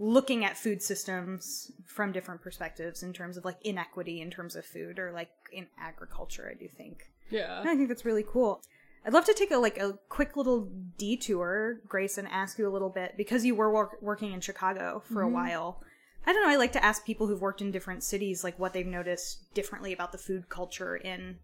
looking 0.00 0.46
at 0.46 0.56
food 0.56 0.82
systems 0.82 1.70
from 1.84 2.10
different 2.10 2.40
perspectives 2.40 3.02
in 3.02 3.12
terms 3.12 3.36
of 3.36 3.44
like 3.44 3.58
inequity 3.62 4.22
in 4.22 4.30
terms 4.30 4.56
of 4.56 4.64
food 4.64 4.98
or 4.98 5.12
like 5.12 5.30
in 5.52 5.66
agriculture, 5.78 6.50
I 6.50 6.58
do 6.58 6.66
think. 6.66 7.10
Yeah. 7.28 7.60
I 7.64 7.76
think 7.76 7.88
that's 7.88 8.06
really 8.06 8.24
cool. 8.26 8.62
I'd 9.04 9.12
love 9.12 9.26
to 9.26 9.34
take 9.34 9.50
a 9.50 9.58
like 9.58 9.78
a 9.78 9.98
quick 10.08 10.38
little 10.38 10.68
detour, 10.96 11.80
Grace, 11.86 12.16
and 12.16 12.26
ask 12.28 12.58
you 12.58 12.66
a 12.66 12.72
little 12.72 12.88
bit 12.88 13.14
because 13.18 13.44
you 13.44 13.54
were 13.54 13.70
wor- 13.70 13.98
working 14.00 14.32
in 14.32 14.40
Chicago 14.40 15.02
for 15.04 15.22
a 15.22 15.26
mm-hmm. 15.26 15.34
while. 15.34 15.82
I 16.26 16.32
don't 16.32 16.42
know. 16.42 16.50
I 16.50 16.56
like 16.56 16.72
to 16.72 16.84
ask 16.84 17.04
people 17.04 17.26
who've 17.26 17.40
worked 17.40 17.60
in 17.60 17.70
different 17.70 18.02
cities 18.02 18.42
like 18.42 18.58
what 18.58 18.72
they've 18.72 18.86
noticed 18.86 19.52
differently 19.54 19.92
about 19.92 20.12
the 20.12 20.18
food 20.18 20.48
culture 20.48 20.96
in 20.96 21.38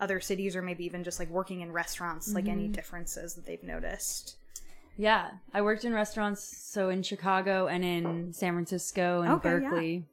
other 0.00 0.20
cities, 0.20 0.56
or 0.56 0.62
maybe 0.62 0.84
even 0.84 1.04
just 1.04 1.20
like 1.20 1.30
working 1.30 1.60
in 1.60 1.70
restaurants, 1.70 2.34
like 2.34 2.48
any 2.48 2.64
mm-hmm. 2.64 2.72
differences 2.72 3.34
that 3.34 3.46
they've 3.46 3.62
noticed. 3.62 4.36
Yeah, 4.96 5.30
I 5.52 5.62
worked 5.62 5.84
in 5.84 5.92
restaurants, 5.92 6.42
so 6.42 6.90
in 6.90 7.02
Chicago 7.02 7.66
and 7.66 7.84
in 7.84 8.32
San 8.32 8.52
Francisco 8.52 9.22
and 9.22 9.32
Okay, 9.34 9.48
yeah. 9.48 9.58
Berkeley, 9.58 10.06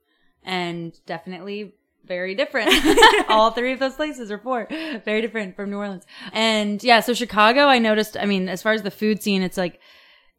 and 0.44 0.98
definitely 1.06 1.74
very 2.06 2.34
different. 2.36 2.72
All 3.30 3.52
three 3.52 3.74
of 3.74 3.80
those 3.80 3.96
places, 3.96 4.32
or 4.32 4.38
four, 4.38 4.68
very 5.06 5.22
different 5.22 5.56
from 5.56 5.70
New 5.70 5.78
Orleans. 5.78 6.06
And 6.34 6.84
yeah, 6.84 7.02
so 7.02 7.14
Chicago, 7.14 7.66
I 7.66 7.80
noticed. 7.80 8.18
I 8.18 8.26
mean, 8.26 8.50
as 8.50 8.62
far 8.62 8.74
as 8.74 8.84
the 8.84 8.92
food 8.92 9.22
scene, 9.22 9.42
it's 9.42 9.58
like 9.58 9.80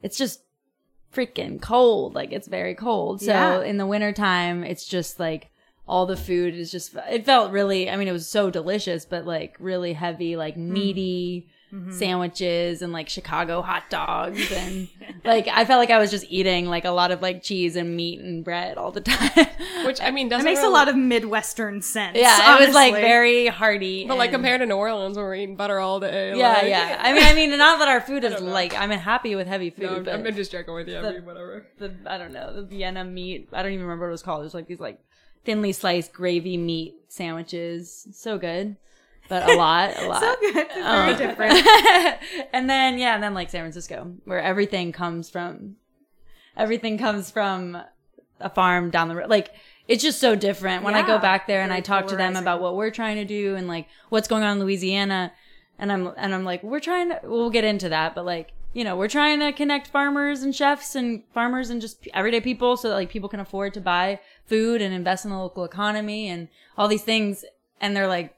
it's 0.03 0.17
just 0.17 0.41
freaking 1.15 1.61
cold. 1.61 2.15
Like 2.15 2.33
it's 2.33 2.49
very 2.49 2.75
cold. 2.75 3.21
So 3.21 3.27
Yeah. 3.27 3.63
in 3.63 3.77
the 3.77 3.87
wintertime, 3.87 4.65
it's 4.65 4.87
just 4.87 5.21
like 5.21 5.51
all 5.87 6.07
the 6.07 6.17
food 6.17 6.55
is 6.55 6.71
just 6.71 6.95
it 7.11 7.27
felt 7.27 7.51
really 7.51 7.91
I 7.91 7.97
mean 7.97 8.09
it 8.09 8.13
was 8.13 8.29
so 8.29 8.51
delicious, 8.51 9.05
but 9.05 9.27
like 9.27 9.57
really 9.59 9.93
heavy, 9.93 10.37
like 10.37 10.55
hmm. 10.55 10.73
meaty 10.73 11.49
Mm-hmm. 11.73 11.93
sandwiches 11.93 12.83
and 12.83 12.93
like 12.93 13.09
Chicago 13.09 13.63
hot 13.63 13.89
dogs 13.91 14.51
and 14.51 14.89
like 15.25 15.47
I 15.47 15.65
felt 15.65 15.79
like 15.79 15.91
I 15.91 15.99
was 15.99 16.11
just 16.11 16.27
eating 16.29 16.67
like 16.67 16.85
a 16.85 16.91
lot 16.91 17.13
of 17.13 17.23
like 17.23 17.45
cheese 17.45 17.77
and 17.77 17.95
meat 17.97 18.19
and 18.19 18.45
bread 18.45 18.77
all 18.77 18.91
the 18.91 19.01
time. 19.13 19.47
Which 19.87 20.01
I 20.01 20.11
mean 20.11 20.27
It 20.27 20.31
doesn't 20.31 20.45
makes 20.45 20.65
a 20.65 20.69
lot 20.69 20.89
of 20.89 20.97
Midwestern 20.97 21.81
sense. 21.81 22.17
yeah, 22.19 22.57
it 22.61 22.67
was 22.67 22.75
like 22.75 22.95
very 22.95 23.47
hearty. 23.47 24.05
But 24.05 24.19
like 24.19 24.33
compared 24.33 24.63
to 24.63 24.67
New 24.67 24.75
Orleans, 24.75 25.17
where 25.17 25.27
we're 25.27 25.37
eating 25.37 25.55
butter 25.55 25.79
all 25.79 26.01
day. 26.01 26.37
Yeah, 26.37 26.53
like- 26.55 26.67
yeah. 26.67 26.99
I 27.01 27.13
mean, 27.13 27.23
I 27.23 27.35
mean, 27.35 27.57
not 27.57 27.79
that 27.79 27.87
our 27.87 28.01
food 28.01 28.25
is 28.31 28.41
like 28.41 28.75
I'm 28.75 28.91
happy 28.91 29.37
with 29.37 29.47
heavy 29.47 29.71
food, 29.71 29.83
No, 29.85 29.97
I'm, 29.97 30.05
but 30.05 30.27
I'm 30.27 30.35
just 30.35 30.51
joking 30.51 30.75
with 30.75 30.89
you. 30.89 30.99
I 30.99 31.13
mean, 31.13 31.25
whatever. 31.25 31.67
the 31.79 31.95
I 32.05 32.19
don't 32.19 32.33
know 32.33 32.53
the 32.53 32.63
Vienna 32.63 33.05
meat. 33.05 33.49
I 33.53 33.63
don't 33.63 33.71
even 33.73 33.85
remember 33.85 34.07
what 34.07 34.11
it 34.11 34.13
was 34.13 34.23
called. 34.23 34.41
It 34.41 34.45
was 34.45 34.55
like 34.55 34.67
these 34.67 34.81
like 34.81 34.99
thinly 35.45 35.71
sliced 35.71 36.13
gravy 36.13 36.57
meat 36.57 36.97
sandwiches. 37.07 38.09
So 38.13 38.39
good, 38.39 38.75
but 39.31 39.49
a 39.49 39.55
lot, 39.57 39.97
a 39.97 40.07
lot. 40.09 40.21
so 40.21 40.35
good. 40.41 40.57
It's 40.57 40.75
very 40.75 41.13
Um, 41.13 41.17
different. 41.17 41.67
and 42.53 42.69
then 42.69 42.99
yeah, 42.99 43.15
and 43.15 43.23
then 43.23 43.33
like 43.33 43.49
San 43.49 43.63
Francisco, 43.63 44.13
where 44.27 44.43
everything 44.43 44.93
comes 44.93 45.31
from, 45.31 45.77
everything 46.57 46.99
comes 46.99 47.31
from 47.31 47.79
a 48.41 48.51
farm 48.51 48.91
down 48.91 49.09
the 49.09 49.17
road. 49.17 49.31
Like 49.31 49.53
it's 49.89 50.03
just 50.03 50.21
so 50.21 50.35
different. 50.37 50.85
When 50.85 50.95
I 50.95 51.07
go 51.07 51.19
back 51.19 51.47
there 51.47 51.63
and 51.63 51.73
I 51.73 51.81
talk 51.81 52.07
to 52.09 52.17
them 52.17 52.37
about 52.37 52.61
what 52.61 52.77
we're 52.77 52.91
trying 52.91 53.17
to 53.17 53.25
do 53.25 53.57
and 53.57 53.67
like 53.67 53.89
what's 54.11 54.29
going 54.29 54.43
on 54.43 54.59
in 54.59 54.63
Louisiana, 54.63 55.33
and 55.79 55.91
I'm 55.91 56.13
and 56.17 56.35
I'm 56.35 56.45
like, 56.45 56.63
we're 56.63 56.81
trying 56.81 57.09
to. 57.09 57.21
We'll 57.25 57.51
get 57.51 57.65
into 57.65 57.89
that, 57.89 58.15
but 58.15 58.25
like 58.27 58.53
you 58.73 58.85
know, 58.85 58.97
we're 58.97 59.09
trying 59.09 59.41
to 59.41 59.51
connect 59.53 59.89
farmers 59.89 60.43
and 60.43 60.55
chefs 60.55 60.95
and 60.95 61.25
farmers 61.35 61.71
and 61.71 61.81
just 61.81 62.07
everyday 62.15 62.41
people 62.41 62.77
so 62.77 62.89
that 62.89 62.95
like 62.95 63.11
people 63.11 63.29
can 63.29 63.41
afford 63.41 63.75
to 63.75 63.81
buy 63.81 64.21
food 64.47 64.81
and 64.81 64.95
invest 64.95 65.25
in 65.25 65.31
the 65.33 65.37
local 65.39 65.65
economy 65.65 66.29
and 66.29 66.47
all 66.79 66.87
these 66.87 67.03
things. 67.03 67.45
And 67.81 67.97
they're 67.97 68.07
like, 68.07 68.33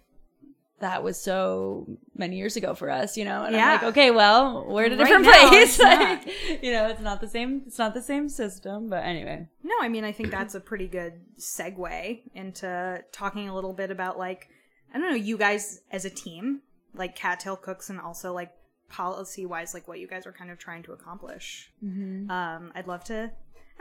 that 0.82 1.02
was 1.02 1.20
so 1.20 1.86
many 2.14 2.36
years 2.36 2.56
ago 2.56 2.74
for 2.74 2.90
us, 2.90 3.16
you 3.16 3.24
know? 3.24 3.44
And 3.44 3.54
Yeah. 3.56 3.66
I'm 3.66 3.72
like, 3.74 3.82
okay, 3.84 4.10
well, 4.10 4.66
we're 4.68 4.84
at 4.84 4.92
a 4.92 4.96
Right 4.96 5.04
different 5.04 5.24
now, 5.24 5.48
place. 5.48 5.78
Like, 5.80 6.62
you 6.62 6.72
know, 6.72 6.88
it's 6.88 7.00
not 7.00 7.20
the 7.20 7.28
same, 7.28 7.62
it's 7.66 7.78
not 7.78 7.94
the 7.94 8.02
same 8.02 8.28
system, 8.28 8.88
but 8.90 9.02
anyway. 9.04 9.48
No, 9.62 9.74
I 9.80 9.88
mean, 9.88 10.04
I 10.04 10.12
think 10.12 10.30
that's 10.30 10.54
a 10.54 10.60
pretty 10.60 10.86
good 10.88 11.14
segue 11.38 12.20
into 12.34 13.02
talking 13.12 13.48
a 13.48 13.54
little 13.54 13.72
bit 13.72 13.90
about 13.90 14.18
like, 14.18 14.48
I 14.94 14.98
don't 14.98 15.08
know, 15.08 15.16
you 15.16 15.38
guys 15.38 15.80
as 15.90 16.04
a 16.04 16.10
team, 16.10 16.60
like 16.94 17.16
Cattail 17.16 17.56
Cooks, 17.56 17.88
and 17.88 17.98
also 18.00 18.32
like 18.34 18.52
policy 18.88 19.46
wise, 19.46 19.72
like 19.72 19.88
what 19.88 19.98
you 20.00 20.06
guys 20.06 20.26
are 20.26 20.32
kind 20.32 20.50
of 20.50 20.58
trying 20.58 20.82
to 20.82 20.92
accomplish. 20.92 21.70
Mm-hmm. 21.82 22.30
Um, 22.30 22.72
I'd 22.74 22.86
love 22.86 23.04
to. 23.04 23.30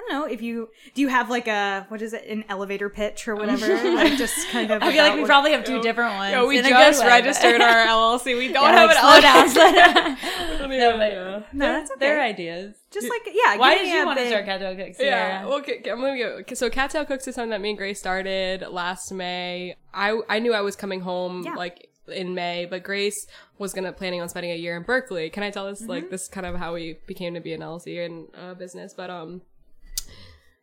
I 0.01 0.13
don't 0.13 0.19
know 0.19 0.25
if 0.25 0.41
you 0.41 0.69
do 0.95 1.01
you 1.01 1.09
have 1.09 1.29
like 1.29 1.47
a 1.47 1.85
what 1.89 2.01
is 2.01 2.13
it 2.13 2.25
an 2.27 2.43
elevator 2.49 2.89
pitch 2.89 3.27
or 3.27 3.35
whatever 3.35 3.67
like 3.95 4.17
just 4.17 4.47
kind 4.49 4.71
of 4.71 4.81
I 4.81 4.91
feel 4.91 5.03
like 5.03 5.13
we 5.15 5.21
what- 5.21 5.27
probably 5.27 5.51
have 5.51 5.63
two 5.63 5.81
different 5.81 6.15
ones. 6.15 6.31
Yeah, 6.31 6.45
we 6.45 6.57
in 6.57 6.65
just 6.65 7.03
registered 7.03 7.61
our 7.61 7.85
LLC. 7.85 8.37
We 8.37 8.47
don't 8.53 8.63
Yeah, 8.63 8.87
have 8.87 8.89
like, 8.89 8.97
an 8.97 9.03
slow 9.03 9.21
down, 9.21 9.47
LLC. 9.47 9.53
slow 9.53 9.71
down. 9.73 10.17
No, 10.71 10.97
but- 10.97 11.53
no 11.53 11.65
that's 11.73 11.91
okay 11.91 11.99
Their 11.99 12.21
ideas. 12.21 12.75
just 12.91 13.09
like 13.09 13.21
yeah 13.33 13.57
Why 13.57 13.75
give 13.75 13.83
did 13.85 13.93
you 13.93 14.01
a 14.03 14.05
want 14.05 14.19
to 14.19 14.27
start 14.27 14.45
Cattail 14.45 14.75
Cooks? 14.75 14.97
Yeah. 14.99 15.39
Sierra? 15.41 15.49
Well, 15.49 15.59
okay, 15.59 15.81
I'm 15.91 15.99
gonna 15.99 16.17
go. 16.17 16.53
So, 16.53 16.69
Cattail 16.69 17.05
Cooks 17.05 17.27
is 17.27 17.35
something 17.35 17.49
that 17.51 17.61
me 17.61 17.69
and 17.69 17.77
Grace 17.77 17.99
started 17.99 18.61
last 18.69 19.11
May. 19.11 19.75
I 19.93 20.19
I 20.29 20.39
knew 20.39 20.53
I 20.53 20.61
was 20.61 20.75
coming 20.75 21.01
home 21.01 21.43
Yeah. 21.43 21.55
like 21.55 21.89
in 22.07 22.33
May, 22.33 22.65
but 22.65 22.83
Grace 22.83 23.27
was 23.57 23.73
gonna 23.73 23.91
planning 23.91 24.21
on 24.21 24.29
spending 24.29 24.51
a 24.51 24.55
year 24.55 24.75
in 24.77 24.83
Berkeley. 24.83 25.29
Can 25.29 25.43
I 25.43 25.51
tell 25.51 25.67
this? 25.67 25.81
Like, 25.81 26.09
this 26.09 26.23
is 26.23 26.27
kind 26.29 26.45
of 26.47 26.55
how 26.55 26.73
we 26.73 26.97
became 27.05 27.33
to 27.35 27.39
be 27.41 27.53
an 27.53 27.61
LLC 27.61 28.03
and 28.05 28.27
uh, 28.35 28.53
business, 28.53 28.93
but 28.95 29.09
um. 29.09 29.41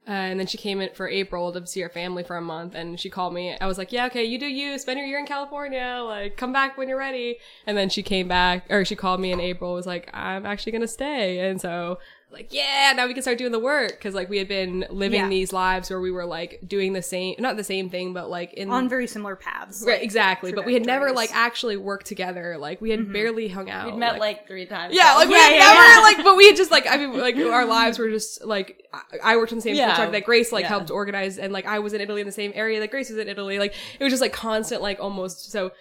Uh, 0.08 0.12
and 0.12 0.40
then 0.40 0.46
she 0.46 0.56
came 0.56 0.80
in 0.80 0.88
for 0.94 1.06
April 1.06 1.52
to 1.52 1.66
see 1.66 1.80
her 1.82 1.90
family 1.90 2.22
for 2.22 2.36
a 2.36 2.40
month, 2.40 2.74
and 2.74 2.98
she 2.98 3.10
called 3.10 3.34
me. 3.34 3.56
I 3.60 3.66
was 3.66 3.76
like, 3.76 3.92
"Yeah, 3.92 4.06
okay, 4.06 4.24
you 4.24 4.38
do 4.38 4.46
you. 4.46 4.78
Spend 4.78 4.98
your 4.98 5.06
year 5.06 5.18
in 5.18 5.26
California. 5.26 6.00
Like, 6.02 6.36
come 6.38 6.52
back 6.52 6.78
when 6.78 6.88
you're 6.88 6.98
ready." 6.98 7.38
And 7.66 7.76
then 7.76 7.90
she 7.90 8.02
came 8.02 8.26
back, 8.26 8.64
or 8.70 8.84
she 8.86 8.96
called 8.96 9.20
me 9.20 9.32
in 9.32 9.40
April. 9.40 9.74
Was 9.74 9.86
like, 9.86 10.08
"I'm 10.14 10.46
actually 10.46 10.72
gonna 10.72 10.88
stay." 10.88 11.40
And 11.40 11.60
so, 11.60 11.98
like, 12.30 12.52
yeah, 12.52 12.92
now 12.94 13.06
we 13.06 13.14
can 13.14 13.22
start 13.22 13.38
doing 13.38 13.52
the 13.52 13.58
work 13.58 13.92
because 13.92 14.14
like 14.14 14.28
we 14.28 14.36
had 14.36 14.48
been 14.48 14.84
living 14.90 15.20
Yeah. 15.20 15.28
these 15.28 15.52
lives 15.52 15.88
where 15.88 16.00
we 16.00 16.10
were 16.10 16.26
like 16.26 16.60
doing 16.66 16.92
the 16.92 17.00
same, 17.00 17.36
not 17.38 17.56
the 17.56 17.64
same 17.64 17.88
thing, 17.88 18.12
but 18.12 18.28
like 18.28 18.52
in 18.52 18.68
on 18.70 18.86
very 18.88 19.06
similar 19.06 19.34
paths 19.34 19.82
right, 19.86 20.02
exactly. 20.02 20.52
But 20.52 20.66
we 20.66 20.74
had 20.74 20.84
never 20.84 21.10
like 21.12 21.30
actually 21.32 21.78
worked 21.78 22.06
together. 22.06 22.58
Like, 22.58 22.80
we 22.82 22.90
had 22.90 23.00
mm-hmm. 23.00 23.12
barely 23.12 23.48
hung 23.48 23.70
out. 23.70 23.86
We'd 23.86 23.96
met 23.96 24.18
like, 24.18 24.46
three 24.46 24.66
times. 24.66 24.94
Yeah, 24.94 25.14
like 25.14 25.28
we 25.28 25.34
Yeah, 25.34 25.40
had 25.40 25.52
yeah, 25.52 25.58
never 25.60 25.82
yeah. 25.82 26.00
like, 26.00 26.24
but 26.24 26.36
we 26.36 26.46
had 26.46 26.56
just 26.56 26.70
like 26.70 26.86
I 26.86 26.98
mean, 26.98 27.18
like 27.18 27.36
our 27.36 27.64
lives 27.64 27.98
were 27.98 28.10
just 28.10 28.44
like 28.44 28.86
I- 28.92 29.32
I 29.32 29.36
worked 29.36 29.52
in 29.52 29.58
the 29.58 29.62
same 29.62 29.76
Yeah. 29.76 29.88
contract 29.88 30.12
that 30.12 30.24
Grace 30.24 30.52
like 30.52 30.64
Yeah. 30.64 30.68
helped 30.68 30.90
organize, 30.90 31.38
and 31.38 31.52
like 31.52 31.64
I 31.66 31.78
was 31.78 31.94
in 31.94 32.00
Italy 32.02 32.20
in 32.20 32.26
the 32.26 32.32
same 32.32 32.52
area 32.54 32.78
that 32.80 32.90
Grace 32.90 33.08
was 33.08 33.18
in 33.18 33.28
Italy. 33.28 33.58
Like 33.58 33.74
it 33.98 34.04
was 34.04 34.12
just 34.12 34.20
like 34.22 34.34
constant, 34.34 34.82
like 34.82 35.00
almost. 35.00 35.50
So 35.50 35.72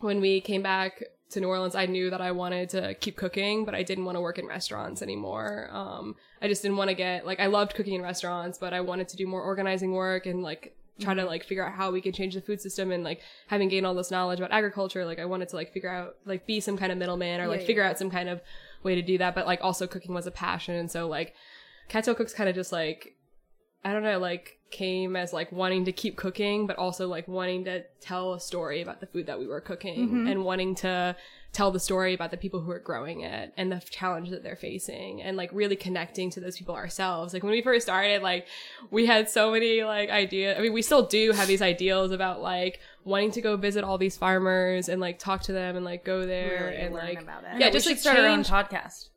when 0.00 0.20
we 0.20 0.40
came 0.40 0.62
back 0.62 1.02
to 1.30 1.40
New 1.40 1.48
Orleans, 1.48 1.74
I 1.74 1.86
knew 1.86 2.10
that 2.10 2.20
I 2.20 2.30
wanted 2.30 2.68
to 2.70 2.94
keep 2.94 3.16
cooking, 3.16 3.64
but 3.64 3.74
I 3.74 3.82
didn't 3.82 4.04
want 4.04 4.16
to 4.16 4.20
work 4.20 4.38
in 4.38 4.46
restaurants 4.46 5.02
anymore. 5.02 5.68
Um, 5.72 6.14
I 6.40 6.48
just 6.48 6.62
didn't 6.62 6.76
want 6.76 6.88
to 6.90 6.94
get 6.94 7.26
like 7.26 7.40
I 7.40 7.46
loved 7.46 7.74
cooking 7.74 7.94
in 7.94 8.02
restaurants, 8.02 8.58
but 8.58 8.72
I 8.72 8.80
wanted 8.80 9.08
to 9.08 9.16
do 9.16 9.26
more 9.26 9.42
organizing 9.42 9.92
work 9.92 10.26
and 10.26 10.42
like 10.42 10.76
try 10.98 11.12
Mm-hmm. 11.12 11.20
to 11.24 11.26
like 11.26 11.44
figure 11.44 11.66
out 11.66 11.74
how 11.74 11.90
we 11.90 12.00
could 12.00 12.14
change 12.14 12.34
the 12.34 12.40
food 12.40 12.58
system 12.58 12.90
and 12.90 13.04
like 13.04 13.20
having 13.48 13.68
gained 13.68 13.84
all 13.84 13.94
this 13.94 14.10
knowledge 14.10 14.38
about 14.38 14.50
agriculture 14.50 15.04
like 15.04 15.18
i 15.18 15.26
wanted 15.26 15.46
to 15.46 15.54
like 15.54 15.70
figure 15.70 15.90
out 15.90 16.16
like 16.24 16.46
be 16.46 16.58
some 16.58 16.78
kind 16.78 16.90
of 16.90 16.96
middleman 16.96 17.38
or 17.38 17.48
like 17.48 17.60
yeah, 17.60 17.66
figure 17.66 17.82
out 17.82 17.98
some 17.98 18.08
kind 18.08 18.30
of 18.30 18.40
way 18.82 18.94
to 18.94 19.02
do 19.02 19.18
that 19.18 19.34
but 19.34 19.44
like 19.44 19.60
also 19.62 19.86
cooking 19.86 20.14
was 20.14 20.26
a 20.26 20.30
passion 20.30 20.74
and 20.74 20.90
so 20.90 21.06
like 21.06 21.34
cattail 21.90 22.14
cooks 22.14 22.32
kind 22.32 22.48
of 22.48 22.54
just 22.54 22.72
like 22.72 23.14
i 23.84 23.92
don't 23.92 24.02
know 24.04 24.18
like 24.18 24.55
came 24.70 25.16
as 25.16 25.32
like 25.32 25.50
wanting 25.52 25.84
to 25.84 25.92
keep 25.92 26.16
cooking 26.16 26.66
but 26.66 26.76
also 26.76 27.06
like 27.08 27.26
wanting 27.28 27.64
to 27.64 27.82
tell 28.00 28.34
a 28.34 28.40
story 28.40 28.82
about 28.82 29.00
the 29.00 29.06
food 29.06 29.26
that 29.26 29.38
we 29.38 29.46
were 29.46 29.60
cooking 29.60 30.08
mm-hmm. 30.08 30.26
and 30.26 30.44
wanting 30.44 30.74
to 30.74 31.14
tell 31.52 31.70
the 31.70 31.80
story 31.80 32.12
about 32.12 32.30
the 32.30 32.36
people 32.36 32.60
who 32.60 32.70
are 32.70 32.78
growing 32.78 33.20
it 33.20 33.52
and 33.56 33.72
the 33.72 33.80
challenge 33.88 34.28
that 34.28 34.42
they're 34.42 34.56
facing 34.56 35.22
and 35.22 35.36
like 35.36 35.48
really 35.52 35.76
connecting 35.76 36.28
to 36.28 36.40
those 36.40 36.58
people 36.58 36.74
ourselves 36.74 37.32
like 37.32 37.42
when 37.42 37.52
we 37.52 37.62
first 37.62 37.86
started 37.86 38.22
like 38.22 38.46
we 38.90 39.06
had 39.06 39.28
so 39.28 39.50
many 39.52 39.82
like 39.82 40.10
ideas 40.10 40.56
i 40.58 40.60
mean 40.60 40.72
we 40.72 40.82
still 40.82 41.06
do 41.06 41.32
have 41.32 41.48
these 41.48 41.62
ideals 41.62 42.10
about 42.10 42.42
like 42.42 42.80
wanting 43.04 43.30
to 43.30 43.40
go 43.40 43.56
visit 43.56 43.84
all 43.84 43.96
these 43.96 44.16
farmers 44.16 44.88
and 44.88 45.00
like 45.00 45.18
talk 45.18 45.40
to 45.40 45.52
them 45.52 45.76
and 45.76 45.84
like 45.84 46.04
go 46.04 46.26
there 46.26 46.66
Really 46.66 46.76
and 46.76 46.94
like 46.94 47.22
about 47.22 47.44
it. 47.44 47.58
yeah 47.58 47.66
we 47.66 47.72
just 47.72 47.86
like 47.86 47.98
start 47.98 48.18
our 48.18 48.26
own 48.26 48.42
podcast. 48.42 49.08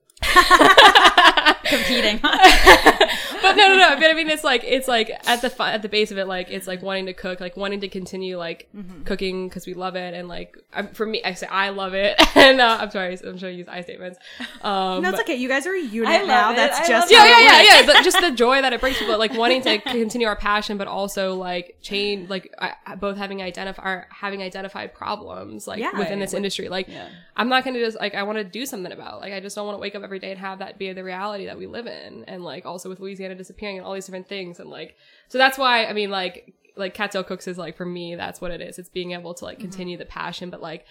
Competing. 1.66 2.18
but 2.22 3.54
no, 3.56 3.68
no, 3.68 3.78
no. 3.78 3.96
But 3.96 4.10
I 4.10 4.14
mean, 4.16 4.30
it's 4.30 4.44
like 4.44 4.64
it's 4.64 4.88
like 4.88 5.12
at 5.28 5.42
the 5.42 5.50
fi- 5.50 5.74
at 5.74 5.82
the 5.84 5.90
base 5.90 6.10
of 6.12 6.18
it, 6.18 6.26
like 6.26 6.50
it's 6.50 6.66
like 6.68 6.82
wanting 6.82 7.06
to 7.08 7.14
cook, 7.14 7.40
like 7.40 7.56
wanting 7.58 7.82
to 7.82 7.88
continue 7.88 8.38
like 8.38 8.68
Mm-hmm. 8.76 9.04
cooking 9.04 9.48
because 9.48 9.66
we 9.66 9.74
love 9.74 9.96
it, 9.96 10.14
and 10.14 10.28
like 10.28 10.58
I'm, 10.74 10.88
for 10.90 11.06
me, 11.06 11.22
I 11.24 11.34
say 11.34 11.48
I 11.48 11.70
love 11.70 11.94
it, 11.94 12.16
and 12.36 12.60
uh, 12.62 12.78
I'm 12.82 12.90
sorry, 12.92 13.18
I'm 13.26 13.38
sure 13.38 13.50
I 13.50 13.52
use 13.52 13.68
I 13.68 13.82
statements. 13.82 14.20
Um, 14.62 15.02
no 15.04 15.10
it's 15.10 15.20
okay 15.22 15.36
you 15.36 15.48
guys 15.48 15.66
are 15.68 15.74
a 15.74 15.80
unit 15.82 16.28
now 16.28 16.52
it. 16.52 16.56
that's 16.56 16.80
I 16.80 16.88
just 16.88 17.12
yeah, 17.12 17.26
yeah, 17.26 17.40
yeah, 17.42 17.62
yeah. 17.82 17.86
But 17.86 18.04
just 18.04 18.20
the 18.22 18.32
joy 18.36 18.62
that 18.62 18.74
it 18.74 18.80
brings 18.82 18.98
people, 18.98 19.18
like 19.18 19.34
wanting 19.34 19.62
to 19.64 19.80
continue 19.80 20.28
our 20.28 20.36
passion, 20.36 20.78
but 20.78 20.88
also 20.88 21.36
like 21.36 21.78
change, 21.82 22.30
like 22.30 22.54
I, 22.60 22.96
both 22.96 23.18
having 23.18 23.42
identify 23.42 23.84
or 23.84 24.08
having 24.12 24.42
identified 24.42 24.94
problems, 24.94 25.68
like 25.68 25.80
Yeah. 25.80 25.92
within 25.98 26.20
Right. 26.20 26.20
this 26.20 26.34
industry. 26.34 26.70
Like, 26.70 26.90
I'm 27.36 27.50
not 27.50 27.64
gonna 27.64 27.80
just 27.80 28.00
like 28.00 28.16
I 28.16 28.24
want 28.24 28.38
to 28.38 28.44
do 28.44 28.66
something 28.66 28.92
about. 28.92 29.20
Like, 29.22 29.34
I 29.34 29.40
just 29.40 29.56
don't 29.56 29.66
want 29.66 29.78
to 29.78 29.82
wake 29.82 29.96
up 29.96 30.02
every 30.10 30.20
day 30.20 30.32
and 30.32 30.40
have 30.40 30.60
that 30.60 30.78
be 30.80 30.92
the 30.94 31.04
reality 31.04 31.46
that 31.46 31.58
we 31.58 31.68
live 31.68 31.88
in, 31.88 32.24
and 32.26 32.44
like 32.44 32.66
also 32.66 32.90
with 32.90 33.00
Louisiana 33.00 33.36
disappearing 33.36 33.78
and 33.78 33.86
all 33.86 33.94
these 33.94 34.06
different 34.06 34.28
things, 34.28 34.60
and 34.60 34.70
like 34.70 34.96
so 35.28 35.38
that's 35.38 35.58
why 35.58 35.86
I 35.86 35.94
mean 35.94 36.10
like 36.10 36.54
like 36.76 36.94
Cattail 36.94 37.24
Cooks 37.24 37.48
is 37.48 37.58
like 37.58 37.78
for 37.78 37.86
me 37.86 38.16
that's 38.16 38.42
what 38.42 38.52
it 38.52 38.62
is. 38.62 38.80
It's 38.80 38.90
being 38.90 39.12
able 39.12 39.34
to 39.36 39.46
like 39.46 39.58
mm-hmm. 39.58 39.70
continue 39.70 39.98
the 39.98 40.06
passion, 40.06 40.50
but 40.50 40.62
like 40.62 40.86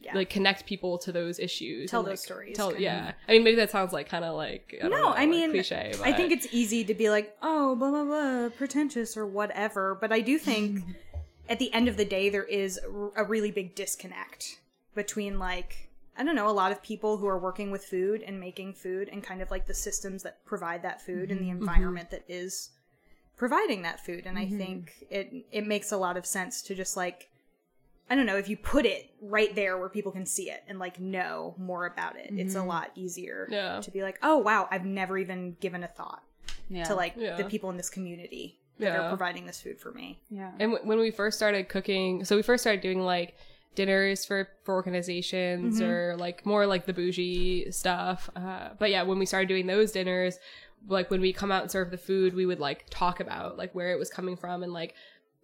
Yeah. 0.00 0.14
like 0.14 0.30
connect 0.30 0.66
people 0.66 0.98
to 0.98 1.12
those 1.12 1.38
issues 1.38 1.90
Tell 1.90 2.00
and, 2.00 2.08
those 2.08 2.20
like, 2.20 2.26
stories, 2.26 2.56
tell 2.56 2.68
kind 2.68 2.76
of. 2.76 2.82
yeah 2.82 3.12
i 3.28 3.32
mean 3.32 3.44
maybe 3.44 3.56
that 3.56 3.70
sounds 3.70 3.92
like 3.92 4.08
kind 4.08 4.24
of 4.24 4.34
like 4.36 4.74
I 4.82 4.88
no, 4.88 4.96
know, 4.96 5.08
I 5.08 5.20
like, 5.20 5.28
mean, 5.28 5.50
cliche 5.50 5.94
but 5.98 6.06
I 6.06 6.12
think 6.12 6.32
it's 6.32 6.46
easy 6.52 6.84
to 6.84 6.94
be 6.94 7.08
like, 7.10 7.36
oh, 7.42 7.74
blah 7.76 7.90
blah 7.90 8.04
blah, 8.04 8.48
pretentious 8.50 9.16
or 9.16 9.26
whatever. 9.26 9.96
But 10.00 10.12
I 10.12 10.20
do 10.20 10.38
think 10.38 10.84
at 11.48 11.58
the 11.58 11.72
end 11.72 11.88
of 11.88 11.96
the 11.96 12.04
day, 12.04 12.28
there 12.28 12.44
is 12.44 12.78
a 13.16 13.24
really 13.24 13.50
big 13.50 13.74
disconnect 13.74 14.58
between 14.94 15.38
like 15.38 15.85
I 16.18 16.24
don't 16.24 16.36
know 16.36 16.48
a 16.48 16.50
lot 16.50 16.72
of 16.72 16.82
people 16.82 17.16
who 17.18 17.26
are 17.26 17.38
working 17.38 17.70
with 17.70 17.84
food 17.84 18.22
and 18.22 18.40
making 18.40 18.74
food 18.74 19.08
and 19.12 19.22
kind 19.22 19.42
of 19.42 19.50
like 19.50 19.66
the 19.66 19.74
systems 19.74 20.22
that 20.22 20.44
provide 20.44 20.82
that 20.82 21.02
food 21.02 21.30
and 21.30 21.40
the 21.40 21.44
Mm-hmm. 21.46 21.58
mm-hmm. 21.58 21.68
environment 21.68 22.10
that 22.10 22.24
is 22.28 22.70
providing 23.36 23.82
that 23.82 24.00
food 24.04 24.24
and 24.24 24.38
i 24.38 24.46
mm-hmm. 24.46 24.56
think 24.56 25.06
it 25.10 25.30
it 25.52 25.66
makes 25.66 25.92
a 25.92 25.96
lot 25.96 26.16
of 26.16 26.24
sense 26.24 26.62
to 26.62 26.74
just 26.74 26.96
like 26.96 27.28
i 28.08 28.14
don't 28.14 28.24
know 28.24 28.38
if 28.38 28.48
you 28.48 28.56
put 28.56 28.86
it 28.86 29.10
right 29.20 29.54
there 29.54 29.76
where 29.76 29.90
people 29.90 30.10
can 30.10 30.24
see 30.24 30.50
it 30.50 30.64
and 30.68 30.78
like 30.78 30.98
know 30.98 31.54
more 31.58 31.84
about 31.84 32.16
it 32.16 32.30
it's 32.32 32.54
a 32.54 32.58
mm-hmm. 32.58 32.68
lot 32.68 32.90
easier 32.94 33.46
Yeah. 33.50 33.80
to 33.82 33.90
be 33.90 34.02
like 34.02 34.18
oh 34.22 34.38
wow 34.38 34.66
i've 34.70 34.86
never 34.86 35.18
even 35.18 35.54
given 35.60 35.84
a 35.84 35.86
thought 35.88 36.22
Yeah. 36.70 36.84
to 36.84 36.94
like 36.94 37.12
Yeah. 37.18 37.36
the 37.36 37.44
people 37.44 37.68
in 37.68 37.76
this 37.76 37.90
community 37.90 38.58
that 38.78 38.96
are 38.98 39.08
providing 39.10 39.44
this 39.46 39.60
food 39.60 39.78
for 39.78 39.92
me 39.92 40.18
yeah. 40.30 40.52
And 40.58 40.72
w- 40.72 40.88
when 40.88 40.98
we 40.98 41.10
first 41.10 41.36
started 41.36 41.68
cooking, 41.68 42.24
so 42.24 42.36
we 42.36 42.42
first 42.42 42.62
started 42.62 42.80
doing 42.82 43.00
like 43.00 43.36
dinners 43.76 44.24
for 44.24 44.48
for 44.64 44.74
organizations 44.74 45.80
or 45.80 46.16
like 46.16 46.44
more 46.44 46.66
like 46.66 46.86
the 46.86 46.92
bougie 46.92 47.70
stuff. 47.70 48.28
Uh, 48.34 48.70
but 48.78 48.90
yeah, 48.90 49.02
when 49.02 49.18
we 49.18 49.26
started 49.26 49.48
doing 49.48 49.66
those 49.66 49.92
dinners, 49.92 50.38
like 50.88 51.10
when 51.10 51.20
we 51.20 51.32
come 51.32 51.52
out 51.52 51.62
and 51.62 51.70
serve 51.70 51.90
the 51.90 51.98
food, 51.98 52.34
we 52.34 52.46
would 52.46 52.58
like 52.58 52.86
talk 52.90 53.20
about 53.20 53.56
like 53.56 53.72
where 53.74 53.92
it 53.92 53.98
was 53.98 54.10
coming 54.10 54.36
from 54.36 54.62
and 54.62 54.72
like 54.72 54.94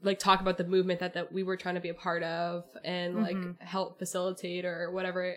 like 0.02 0.18
talk 0.18 0.40
about 0.40 0.58
the 0.58 0.64
movement 0.64 0.98
that 1.00 1.14
that 1.14 1.32
we 1.32 1.44
were 1.44 1.56
trying 1.56 1.76
to 1.76 1.80
be 1.80 1.90
a 1.90 1.94
part 1.94 2.24
of 2.24 2.64
and 2.84 3.22
like 3.22 3.60
help 3.60 3.98
facilitate 3.98 4.64
or 4.64 4.90
whatever. 4.90 5.36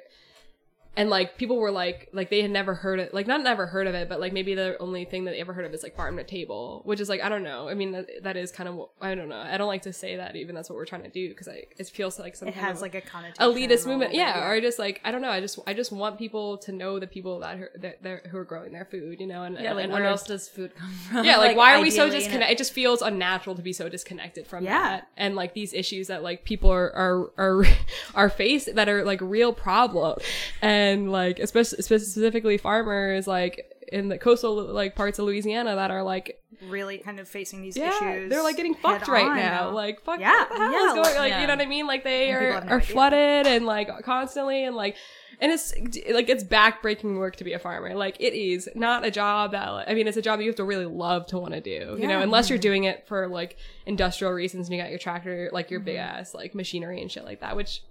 And 0.97 1.09
like 1.09 1.37
people 1.37 1.57
were 1.57 1.71
like 1.71 2.09
like 2.13 2.29
they 2.29 2.41
had 2.41 2.51
never 2.51 2.73
heard 2.73 2.99
it 2.99 3.13
like 3.13 3.27
not 3.27 3.41
never 3.43 3.65
heard 3.67 3.85
of 3.87 3.95
it 3.95 4.07
but 4.07 4.19
like 4.21 4.31
maybe 4.31 4.55
the 4.55 4.77
only 4.79 5.03
thing 5.03 5.25
that 5.25 5.31
they 5.31 5.41
ever 5.41 5.51
heard 5.53 5.65
of 5.65 5.73
is 5.73 5.83
like 5.83 5.95
farm 5.95 6.15
to 6.17 6.23
table 6.23 6.81
which 6.85 6.99
is 7.01 7.09
like 7.09 7.21
I 7.21 7.27
don't 7.27 7.43
know 7.43 7.67
I 7.67 7.73
mean 7.73 7.91
that, 7.91 8.07
that 8.23 8.37
is 8.37 8.51
kind 8.51 8.69
of 8.69 8.87
I 9.01 9.13
don't 9.13 9.27
know 9.27 9.37
I 9.39 9.57
don't 9.57 9.67
like 9.67 9.81
to 9.83 9.93
say 9.93 10.15
that 10.15 10.35
even 10.37 10.55
that's 10.55 10.69
what 10.69 10.77
we're 10.77 10.85
trying 10.85 11.03
to 11.03 11.09
do 11.09 11.27
because 11.29 11.47
like 11.47 11.75
it 11.77 11.87
feels 11.87 12.17
like 12.17 12.35
some 12.37 12.47
it 12.47 12.53
has 12.53 12.81
like 12.81 12.95
a 12.95 13.01
connotation 13.01 13.43
elitist 13.43 13.85
movement 13.85 14.13
yeah, 14.13 14.47
or 14.47 14.61
just 14.61 14.79
like 14.79 15.01
I 15.03 15.11
don't 15.11 15.21
know 15.21 15.29
I 15.29 15.41
just 15.41 15.59
I 15.67 15.73
just 15.73 15.91
want 15.91 16.17
people 16.17 16.57
to 16.59 16.71
know 16.71 16.97
the 16.99 17.07
people 17.07 17.39
that 17.41 17.57
are, 17.59 17.71
that, 17.79 18.01
that 18.03 18.27
who 18.27 18.37
are 18.37 18.45
growing 18.45 18.71
their 18.71 18.85
food 18.85 19.19
you 19.19 19.27
know 19.27 19.43
and 19.43 19.57
Yeah, 19.59 19.73
like 19.73 19.83
and 19.83 19.91
where 19.91 20.01
under- 20.01 20.09
else 20.11 20.23
does 20.23 20.47
food 20.47 20.73
come 20.77 20.89
from? 21.09 21.25
yeah, 21.25 21.37
like, 21.37 21.57
why 21.57 21.75
are 21.75 21.81
we 21.81 21.89
so 21.89 22.03
ideally, 22.03 22.05
you 22.05 22.11
know? 22.13 22.19
disconnected? 22.25 22.53
It 22.53 22.57
just 22.57 22.71
feels 22.73 23.01
unnatural 23.01 23.55
to 23.57 23.61
be 23.61 23.73
so 23.73 23.89
disconnected 23.89 24.47
from 24.47 24.63
Yeah. 24.63 24.79
that, 24.79 25.07
and 25.17 25.35
like 25.35 25.53
these 25.53 25.73
issues 25.73 26.07
that 26.07 26.23
like 26.23 26.45
people 26.45 26.69
are 26.71 26.89
are 26.95 27.31
are 27.37 27.65
are 28.15 28.29
faced 28.29 28.75
that 28.75 28.87
are 28.87 29.03
like 29.03 29.19
real 29.21 29.51
problem, 29.51 30.19
and 30.61 30.84
like 30.93 31.39
especially 31.39 31.81
specifically 31.81 32.57
farmers 32.57 33.27
like 33.27 33.71
in 33.91 34.07
the 34.09 34.17
coastal 34.17 34.55
like 34.73 34.95
parts 34.95 35.19
of 35.19 35.25
Louisiana 35.25 35.75
that 35.75 35.91
are 35.91 36.03
like 36.03 36.41
really 36.69 36.97
kind 36.97 37.19
of 37.19 37.27
facing 37.27 37.61
these 37.61 37.77
yeah 37.77 37.89
issues 37.95 38.29
they're 38.29 38.41
like 38.43 38.55
getting 38.57 38.73
fucked 38.75 39.07
right 39.07 39.25
on 39.25 39.35
now 39.37 39.69
like 39.69 40.01
fuck 40.03 40.19
Yeah, 40.19 40.39
what 40.39 40.49
the 40.49 40.55
hell 40.57 40.71
yeah, 40.71 40.87
is 40.87 40.93
going 40.93 41.15
like- 41.17 41.29
yeah. 41.29 41.41
you 41.41 41.47
know 41.47 41.53
what 41.53 41.61
I 41.61 41.65
mean 41.67 41.85
like 41.87 42.03
they 42.03 42.29
And 42.29 42.37
are 42.45 42.49
no 42.65 42.71
are 42.71 42.77
idea. 42.77 42.93
flooded 42.93 43.47
and 43.47 43.65
like 43.65 43.89
constantly 44.03 44.63
and 44.63 44.75
like 44.75 44.95
and 45.41 45.51
it's 45.51 45.73
like 46.13 46.29
it's 46.29 46.45
backbreaking 46.45 47.17
work 47.17 47.35
to 47.35 47.43
be 47.43 47.51
a 47.51 47.59
farmer. 47.59 47.93
Like 47.93 48.15
it 48.21 48.33
is 48.33 48.69
not 48.73 49.05
a 49.05 49.11
job 49.11 49.51
that 49.51 49.67
I 49.89 49.93
mean 49.93 50.07
it's 50.07 50.15
a 50.15 50.21
job 50.21 50.39
you 50.39 50.47
have 50.47 50.55
to 50.55 50.63
really 50.63 50.85
love 50.85 51.25
to 51.27 51.37
want 51.37 51.53
to 51.53 51.59
do. 51.59 51.97
You 51.99 52.07
know, 52.07 52.21
unless 52.21 52.49
you're 52.49 52.57
doing 52.57 52.85
it 52.85 53.05
for 53.05 53.27
like 53.27 53.57
industrial 53.85 54.31
reasons 54.31 54.67
and 54.69 54.75
you 54.77 54.81
got 54.81 54.89
your 54.91 54.97
tractor, 54.99 55.49
like 55.51 55.69
your 55.69 55.81
Mm-hmm. 55.81 55.85
big 55.87 55.95
ass 55.97 56.33
like 56.33 56.55
machinery 56.55 57.01
and 57.01 57.11
shit 57.11 57.25
like 57.25 57.41
that. 57.41 57.57
Which, 57.57 57.81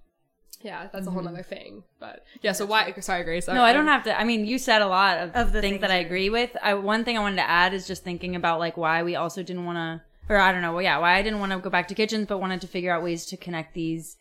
yeah, 0.64 0.88
that's 0.92 1.06
a 1.06 1.10
whole 1.10 1.22
Mm-hmm. 1.22 1.42
thing. 1.42 1.84
But 2.00 2.24
yeah, 2.42 2.52
so 2.52 2.64
why? 2.66 2.92
Sorry, 3.00 3.22
Grace. 3.22 3.46
No, 3.46 3.62
I 3.62 3.72
don't 3.72 3.86
have 3.86 4.02
to. 4.04 4.18
I 4.18 4.24
mean, 4.24 4.44
you 4.44 4.58
said 4.58 4.82
a 4.82 4.86
lot 4.88 5.18
of, 5.18 5.36
Of 5.36 5.52
the 5.52 5.60
things, 5.60 5.74
things 5.74 5.80
that 5.82 5.90
I 5.92 5.96
agree 6.06 6.30
with. 6.30 6.56
I 6.62 6.74
one 6.74 7.04
thing 7.04 7.16
I 7.16 7.20
wanted 7.20 7.36
to 7.36 7.48
add 7.48 7.72
is 7.74 7.86
just 7.86 8.02
thinking 8.02 8.34
about 8.34 8.58
like 8.58 8.76
why 8.76 9.02
we 9.04 9.14
also 9.14 9.42
didn't 9.42 9.64
want 9.66 9.76
to, 9.76 10.32
or 10.32 10.38
I 10.38 10.50
don't 10.52 10.62
know, 10.62 10.72
well, 10.72 10.82
yeah, 10.82 10.98
why 10.98 11.14
I 11.18 11.22
didn't 11.22 11.38
want 11.38 11.52
to 11.52 11.58
go 11.58 11.70
back 11.70 11.86
to 11.88 11.94
kitchens, 11.94 12.26
but 12.26 12.38
wanted 12.38 12.60
to 12.62 12.66
figure 12.66 12.92
out 12.92 13.02
ways 13.02 13.26
to 13.26 13.36
connect 13.36 13.74
these, 13.74 14.16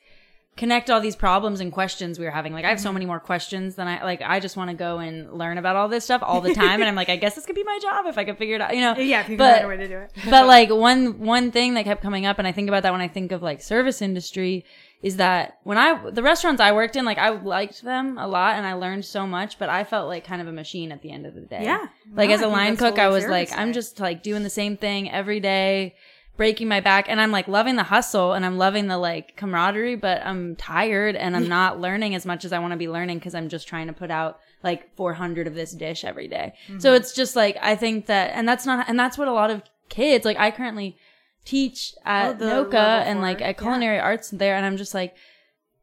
connect 0.56 0.90
all 0.92 1.02
these 1.02 1.16
problems 1.16 1.60
and 1.62 1.72
questions 1.72 2.20
we 2.20 2.26
were 2.26 2.32
having. 2.32 2.54
Like 2.54 2.64
I 2.64 2.70
have 2.70 2.78
Mm-hmm. 2.78 2.84
so 2.84 2.94
many 2.94 3.06
more 3.08 3.20
questions 3.20 3.74
than 3.76 3.88
I 3.88 4.04
like. 4.04 4.22
I 4.22 4.40
just 4.40 4.56
want 4.56 4.70
to 4.70 4.76
go 4.76 5.00
and 5.00 5.34
learn 5.34 5.58
about 5.58 5.76
all 5.76 5.88
this 5.88 6.04
stuff 6.04 6.22
all 6.24 6.42
the 6.42 6.54
time, 6.54 6.80
and 6.80 6.84
I'm 6.84 6.96
like, 6.96 7.10
I 7.10 7.16
guess 7.16 7.34
this 7.36 7.46
could 7.48 7.56
be 7.56 7.64
my 7.64 7.80
job 7.82 8.06
if 8.06 8.18
I 8.20 8.24
could 8.24 8.38
figure 8.38 8.56
it 8.56 8.62
out. 8.62 8.76
You 8.76 8.82
know? 8.82 8.96
yeah 8.98 9.22
if 9.22 9.30
you 9.30 9.38
but, 9.38 9.54
find 9.54 9.66
a 9.66 9.68
way 9.68 9.78
to 9.78 9.88
do 9.88 9.98
it 9.98 10.12
but 10.30 10.46
like 10.46 10.70
one 10.70 11.20
one 11.20 11.52
thing 11.52 11.74
that 11.74 11.86
kept 11.86 12.02
coming 12.04 12.26
up 12.26 12.38
and 12.40 12.48
i 12.48 12.52
think 12.52 12.68
about 12.68 12.84
that 12.84 12.92
when 12.92 13.02
i 13.02 13.08
think 13.08 13.32
of 13.32 13.42
like 13.42 13.62
service 13.62 14.02
industry 14.02 14.64
is 15.02 15.18
that 15.18 15.58
when 15.64 15.78
i 15.78 16.10
the 16.12 16.22
restaurants 16.24 16.62
i 16.62 16.72
worked 16.72 16.96
in 16.96 17.04
like 17.06 17.18
i 17.18 17.30
liked 17.30 17.82
them 17.84 18.18
a 18.18 18.28
lot 18.28 18.56
and 18.56 18.66
i 18.66 18.74
learned 18.74 19.04
so 19.06 19.26
much 19.28 19.58
but 19.60 19.70
i 19.70 19.84
felt 19.84 20.08
like 20.08 20.24
kind 20.24 20.42
of 20.42 20.48
a 20.48 20.52
machine 20.52 20.92
at 20.92 21.02
the 21.02 21.12
end 21.12 21.26
of 21.26 21.34
the 21.34 21.42
day 21.42 21.64
Yeah. 21.64 21.88
like 22.14 22.30
No, 22.30 22.36
as 22.36 22.42
a 22.42 22.48
line 22.48 22.78
cook 22.78 23.00
i 23.00 23.08
was 23.10 23.26
like 23.28 23.52
i'm 23.58 23.74
just 23.74 24.00
like 24.00 24.22
doing 24.24 24.44
the 24.44 24.50
same 24.50 24.78
thing 24.78 25.10
every 25.12 25.40
day 25.40 25.96
breaking 26.36 26.68
my 26.68 26.80
back 26.80 27.06
and 27.08 27.22
i'm 27.22 27.32
like 27.32 27.48
loving 27.48 27.76
the 27.76 27.84
hustle 27.84 28.34
and 28.34 28.44
i'm 28.46 28.58
loving 28.58 28.88
the 28.88 28.98
like 28.98 29.36
camaraderie 29.36 29.96
but 29.96 30.26
i'm 30.26 30.56
tired 30.56 31.16
and 31.16 31.36
i'm 31.36 31.48
not 31.48 31.80
learning 31.80 32.16
as 32.16 32.26
much 32.26 32.44
as 32.44 32.52
i 32.52 32.58
want 32.60 32.72
to 32.72 32.78
be 32.78 32.90
learning 32.90 33.20
because 33.20 33.36
i'm 33.36 33.50
just 33.50 33.68
trying 33.68 33.86
to 33.88 33.94
put 33.94 34.10
out 34.10 34.40
like 34.64 34.96
400 34.96 35.46
of 35.48 35.54
this 35.56 35.74
dish 35.74 36.04
every 36.04 36.28
day. 36.28 36.54
Mm-hmm. 36.68 36.80
so 36.80 36.94
it's 36.94 37.14
just 37.14 37.36
like 37.36 37.58
i 37.62 37.76
think 37.76 38.08
that 38.08 38.32
and 38.34 38.48
that's 38.48 38.66
not 38.66 38.90
and 38.90 39.00
that's 39.00 39.18
what 39.18 39.28
a 39.28 39.34
lot 39.34 39.52
of 39.52 39.62
kids 39.90 40.26
like 40.26 40.38
i 40.38 40.50
currently 40.50 40.98
teach 41.46 41.94
at 42.06 42.42
Oh, 42.42 42.66
NOCCA 42.66 42.74
and 43.06 43.22
like 43.22 43.42
at 43.42 43.48
yeah. 43.48 43.54
culinary 43.54 44.00
arts 44.00 44.30
there 44.32 44.56
and 44.56 44.66
i'm 44.66 44.78
just 44.78 44.94
like 44.94 45.16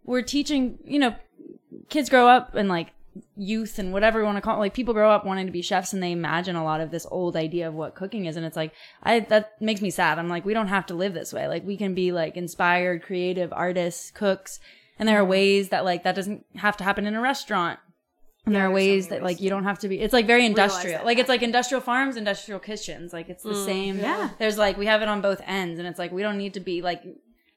we're 0.05 0.23
teaching 0.23 0.79
you 0.85 0.99
know 0.99 1.15
kids 1.91 2.09
grow 2.09 2.27
up 2.27 2.55
and 2.57 2.69
like 2.69 2.89
youth 3.37 3.79
and 3.79 3.92
whatever 3.92 4.20
you 4.20 4.25
want 4.25 4.37
to 4.37 4.40
call 4.40 4.57
it 4.57 4.61
like 4.61 4.75
people 4.75 4.94
grow 4.94 5.11
up 5.11 5.25
wanting 5.25 5.46
to 5.46 5.53
be 5.53 5.62
chefs 5.62 5.92
and 5.92 6.03
they 6.03 6.12
imagine 6.12 6.55
a 6.55 6.62
lot 6.62 6.81
of 6.81 6.92
this 6.92 7.07
old 7.11 7.35
idea 7.35 7.66
of 7.66 7.75
what 7.75 7.96
cooking 7.96 8.27
is 8.27 8.37
and 8.37 8.46
it's 8.46 8.57
like 8.57 8.73
i 9.03 9.18
that 9.18 9.61
makes 9.61 9.81
me 9.81 9.90
sad. 9.90 10.18
I'm 10.18 10.29
like 10.29 10.44
we 10.44 10.55
don't 10.55 10.68
have 10.68 10.87
to 10.87 10.94
live 10.94 11.14
this 11.14 11.33
way. 11.33 11.49
Like 11.49 11.64
we 11.64 11.77
can 11.77 11.94
be 11.94 12.12
like 12.12 12.37
inspired 12.37 13.03
creative 13.03 13.53
artists 13.53 14.11
cooks 14.11 14.61
and 14.99 15.09
there 15.09 15.18
are 15.18 15.25
ways 15.25 15.70
that 15.70 15.85
like 15.85 16.05
that 16.05 16.14
doesn't 16.14 16.44
have 16.57 16.77
to 16.79 16.85
happen 16.85 17.07
in 17.07 17.14
a 17.14 17.20
restaurant. 17.20 17.79
And 18.46 18.55
there 18.55 18.62
are 18.62 18.73
there's 18.73 18.85
so 18.85 18.90
ways 18.92 19.09
that 19.09 19.23
like 19.23 19.40
you 19.40 19.51
don't 19.51 19.64
have 19.64 19.79
to 19.81 19.88
be 19.88 20.01
it's 20.01 20.12
like 20.12 20.27
very 20.27 20.46
industrial. 20.46 21.05
like 21.05 21.18
it's 21.18 21.29
like 21.29 21.42
industrial 21.42 21.81
farms 21.81 22.16
industrial 22.16 22.61
kitchens. 22.61 23.12
Like 23.12 23.29
it's 23.29 23.42
the 23.42 23.55
same. 23.55 23.99
yeah. 23.99 24.31
there's 24.38 24.59
like 24.59 24.77
we 24.77 24.87
have 24.87 25.03
it 25.03 25.09
on 25.09 25.20
both 25.20 25.40
ends 25.46 25.79
and 25.79 25.87
it's 25.87 25.99
like 25.99 26.12
we 26.12 26.23
don't 26.23 26.38
need 26.38 26.55
to 26.55 26.61
be 26.61 26.83
like 26.83 27.03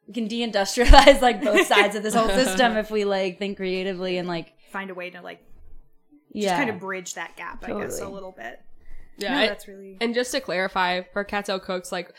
we 0.07 0.13
can 0.13 0.27
deindustrialize 0.27 1.21
like 1.21 1.41
both 1.41 1.65
sides 1.73 1.95
of 1.95 2.03
this 2.03 2.13
whole 2.13 2.29
system 2.29 2.77
if 2.77 2.91
we 2.91 3.05
like 3.05 3.39
think 3.39 3.57
creatively 3.57 4.17
and 4.17 4.27
like 4.27 4.52
find 4.73 4.89
a 4.89 4.93
way 4.93 5.09
to 5.09 5.21
like 5.21 5.39
yeah 6.31 6.49
just 6.49 6.55
kind 6.57 6.69
of 6.69 6.79
bridge 6.79 7.13
that 7.13 7.35
gap 7.37 7.63
i 7.63 7.71
guess 7.79 8.01
a 8.01 8.09
little 8.09 8.31
bit 8.31 8.59
Yeah, 9.17 9.33
no, 9.35 9.39
I- 9.41 9.47
that's 9.47 9.67
really 9.67 9.97
And 10.01 10.13
just 10.15 10.31
to 10.31 10.41
clarify, 10.41 11.01
for 11.13 11.23
Cattail 11.23 11.59
Cooks, 11.59 11.91
like, 11.91 12.11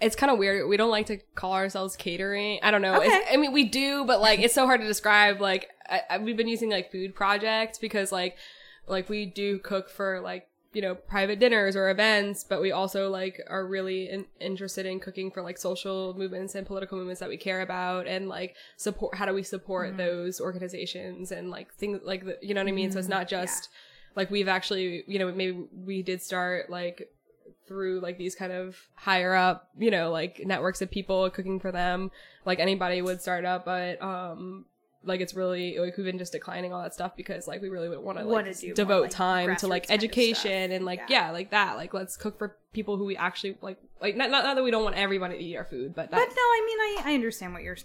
it's 0.00 0.14
kind 0.14 0.30
of 0.30 0.38
weird. 0.38 0.68
We 0.68 0.76
don't 0.76 0.90
like 0.92 1.06
to 1.06 1.16
call 1.34 1.54
ourselves 1.54 1.96
catering. 1.96 2.60
I 2.62 2.70
don't 2.70 2.82
know. 2.82 2.94
Okay. 2.98 3.24
I 3.32 3.36
mean, 3.36 3.52
we 3.52 3.64
do, 3.64 4.04
but 4.04 4.20
like, 4.20 4.38
it's 4.38 4.54
so 4.54 4.64
hard 4.64 4.80
to 4.80 4.86
describe. 4.86 5.40
Like, 5.40 5.66
I, 5.90 6.02
I, 6.08 6.18
we've 6.18 6.36
been 6.36 6.46
using 6.46 6.70
like 6.70 6.92
food 6.92 7.16
projects 7.16 7.78
because 7.78 8.12
like, 8.12 8.36
like 8.86 9.08
we 9.08 9.26
do 9.26 9.58
cook 9.58 9.90
for 9.90 10.20
like, 10.20 10.46
you 10.72 10.82
know, 10.82 10.94
private 10.94 11.38
dinners 11.38 11.76
or 11.76 11.88
events, 11.88 12.44
but 12.44 12.60
we 12.60 12.72
also 12.72 13.08
like 13.08 13.40
are 13.48 13.66
really 13.66 14.10
in, 14.10 14.26
interested 14.40 14.84
in 14.84 15.00
cooking 15.00 15.30
for 15.30 15.42
like 15.42 15.56
social 15.58 16.14
movements 16.16 16.54
and 16.54 16.66
political 16.66 16.98
movements 16.98 17.20
that 17.20 17.28
we 17.28 17.36
care 17.36 17.62
about 17.62 18.06
and 18.06 18.28
like 18.28 18.54
support, 18.76 19.14
how 19.14 19.24
do 19.24 19.32
we 19.32 19.42
support 19.42 19.96
those 19.96 20.40
organizations 20.40 21.32
and 21.32 21.50
like 21.50 21.72
things 21.74 22.00
like, 22.04 22.24
the, 22.24 22.36
you 22.42 22.52
know 22.54 22.60
what 22.60 22.68
I 22.68 22.72
mean? 22.72 22.90
So 22.92 22.98
it's 22.98 23.08
not 23.08 23.28
just, 23.28 23.70
like 24.18 24.30
we've 24.32 24.48
actually 24.48 25.04
you 25.06 25.18
know 25.18 25.32
maybe 25.32 25.64
we 25.72 26.02
did 26.02 26.20
start 26.20 26.68
like 26.68 27.08
through 27.68 28.00
like 28.00 28.18
these 28.18 28.34
kind 28.34 28.52
of 28.52 28.76
higher 28.94 29.34
up 29.34 29.68
you 29.78 29.90
know 29.90 30.10
like 30.10 30.40
networks 30.44 30.82
of 30.82 30.90
people 30.90 31.30
cooking 31.30 31.60
for 31.60 31.70
them. 31.70 32.10
Like 32.44 32.58
anybody 32.58 33.00
would 33.00 33.22
start 33.22 33.44
up 33.44 33.64
but 33.64 34.02
um 34.02 34.64
like 35.08 35.20
it's 35.20 35.34
really 35.34 35.78
like 35.78 35.96
we've 35.96 36.06
been 36.06 36.18
just 36.18 36.32
declining 36.32 36.72
all 36.72 36.82
that 36.82 36.94
stuff 36.94 37.16
because 37.16 37.48
like 37.48 37.60
we 37.62 37.68
really 37.68 37.88
want 37.88 38.18
to 38.18 38.24
like 38.24 38.32
Wanna 38.32 38.54
do 38.54 38.66
more, 38.68 38.74
devote 38.74 39.02
like, 39.02 39.10
time 39.10 39.56
to 39.56 39.66
like 39.66 39.84
grassroots 39.84 39.88
kind 39.88 39.98
of 39.98 40.04
education 40.04 40.72
and 40.72 40.84
like 40.84 41.00
Yeah. 41.08 41.26
yeah. 41.26 41.30
like 41.30 41.50
that. 41.50 41.76
Like 41.76 41.94
let's 41.94 42.16
cook 42.16 42.38
for 42.38 42.56
people 42.72 42.96
who 42.96 43.04
we 43.04 43.16
actually 43.16 43.56
like 43.62 43.78
like 44.00 44.16
not, 44.16 44.30
not, 44.30 44.44
not 44.44 44.54
that 44.54 44.62
we 44.62 44.70
don't 44.70 44.84
want 44.84 44.96
everybody 44.96 45.36
to 45.38 45.42
eat 45.42 45.56
our 45.56 45.64
food 45.64 45.94
but 45.94 46.10
but 46.10 46.18
no 46.18 46.24
i 46.24 46.62
mean 46.66 46.78
i, 47.06 47.10
I 47.10 47.14
understand 47.14 47.54
what 47.54 47.62
you're 47.62 47.76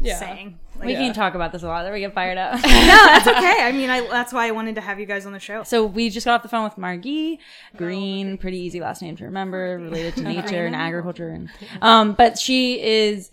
yeah. 0.00 0.18
saying. 0.18 0.58
We 0.80 0.94
like, 0.94 0.96
can 0.96 1.14
talk 1.14 1.34
about 1.34 1.52
this 1.52 1.62
a 1.62 1.66
lot 1.66 1.82
that 1.82 1.92
we 1.92 2.00
get 2.00 2.14
fired 2.14 2.38
up. 2.38 2.54
No 2.62 2.70
that's 2.70 3.26
okay. 3.26 3.62
I 3.62 3.72
mean 3.72 3.90
I, 3.90 4.00
that's 4.02 4.32
why 4.32 4.46
i 4.46 4.50
wanted 4.50 4.76
to 4.76 4.80
have 4.80 5.00
you 5.00 5.06
guys 5.06 5.26
on 5.26 5.32
the 5.32 5.40
show. 5.40 5.62
So 5.64 5.84
we 5.84 6.10
just 6.10 6.24
got 6.24 6.36
off 6.36 6.42
the 6.42 6.48
phone 6.48 6.64
with 6.64 6.78
margie 6.78 7.40
green 7.76 8.38
pretty 8.38 8.58
easy 8.58 8.80
last 8.80 9.02
name 9.02 9.16
to 9.16 9.24
remember 9.24 9.78
related 9.80 10.14
to 10.16 10.22
nature 10.34 10.66
and 10.66 10.76
agriculture 10.76 11.28
and 11.28 11.50
um 11.82 12.12
but 12.12 12.38
she 12.38 12.80
is 12.82 13.30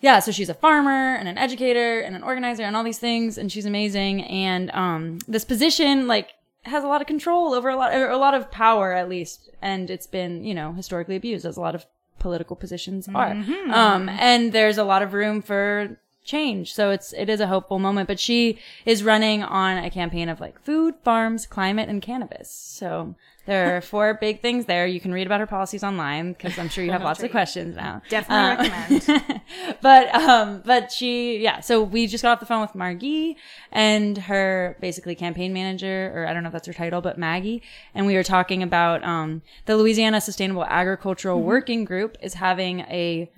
yeah, 0.00 0.18
so 0.18 0.30
she's 0.32 0.48
a 0.48 0.54
farmer 0.54 1.14
and 1.16 1.28
an 1.28 1.38
educator 1.38 2.00
and 2.00 2.14
an 2.14 2.22
organizer 2.22 2.62
and 2.62 2.76
all 2.76 2.84
these 2.84 2.98
things, 2.98 3.38
and 3.38 3.50
she's 3.50 3.66
amazing. 3.66 4.22
And 4.24 4.70
um, 4.72 5.18
this 5.26 5.44
position 5.44 6.06
like 6.06 6.30
has 6.64 6.84
a 6.84 6.88
lot 6.88 7.00
of 7.00 7.06
control 7.06 7.54
over 7.54 7.68
a 7.68 7.76
lot, 7.76 7.94
a 7.94 8.16
lot 8.16 8.34
of 8.34 8.50
power 8.50 8.92
at 8.92 9.08
least, 9.08 9.50
and 9.62 9.90
it's 9.90 10.06
been 10.06 10.44
you 10.44 10.54
know 10.54 10.72
historically 10.72 11.16
abused 11.16 11.46
as 11.46 11.56
a 11.56 11.60
lot 11.60 11.74
of 11.74 11.86
political 12.18 12.56
positions 12.56 13.08
are. 13.08 13.32
Um, 13.72 14.08
and 14.08 14.52
there's 14.52 14.78
a 14.78 14.84
lot 14.84 15.02
of 15.02 15.12
room 15.12 15.42
for 15.42 15.98
change. 16.24 16.74
So 16.74 16.90
it's 16.90 17.12
it 17.12 17.28
is 17.28 17.40
a 17.40 17.46
hopeful 17.46 17.78
moment. 17.78 18.08
But 18.08 18.20
she 18.20 18.58
is 18.84 19.02
running 19.02 19.42
on 19.42 19.78
a 19.82 19.90
campaign 19.90 20.28
of 20.28 20.40
like 20.40 20.60
food, 20.62 20.94
farms, 21.04 21.46
climate, 21.46 21.88
and 21.88 22.02
cannabis. 22.02 22.50
So 22.50 23.14
there 23.46 23.76
are 23.76 23.80
four 23.80 24.14
big 24.14 24.42
things 24.42 24.66
there. 24.66 24.86
You 24.86 25.00
can 25.00 25.12
read 25.12 25.26
about 25.26 25.40
her 25.40 25.46
policies 25.46 25.82
online 25.82 26.32
because 26.32 26.58
I'm 26.58 26.68
sure 26.68 26.84
you 26.84 26.90
have 26.90 27.02
lots 27.02 27.22
of 27.22 27.30
questions 27.30 27.76
now. 27.76 28.02
Definitely 28.08 28.68
recommend. 28.68 29.42
but 29.80 30.14
um 30.14 30.62
but 30.64 30.90
she 30.90 31.38
yeah 31.38 31.60
so 31.60 31.82
we 31.82 32.06
just 32.06 32.22
got 32.22 32.32
off 32.32 32.40
the 32.40 32.46
phone 32.46 32.60
with 32.60 32.74
margie 32.74 33.36
and 33.72 34.18
her 34.18 34.76
basically 34.80 35.14
campaign 35.14 35.52
manager 35.52 36.12
or 36.14 36.26
i 36.26 36.32
don't 36.32 36.42
know 36.42 36.48
if 36.48 36.52
that's 36.52 36.66
her 36.66 36.72
title 36.72 37.00
but 37.00 37.18
maggie 37.18 37.62
and 37.94 38.06
we 38.06 38.14
were 38.14 38.22
talking 38.22 38.62
about 38.62 39.02
um 39.04 39.42
the 39.66 39.76
louisiana 39.76 40.20
sustainable 40.20 40.64
agricultural 40.64 41.42
working 41.42 41.84
group 41.84 42.16
is 42.20 42.34
having 42.34 42.80
a 42.80 43.30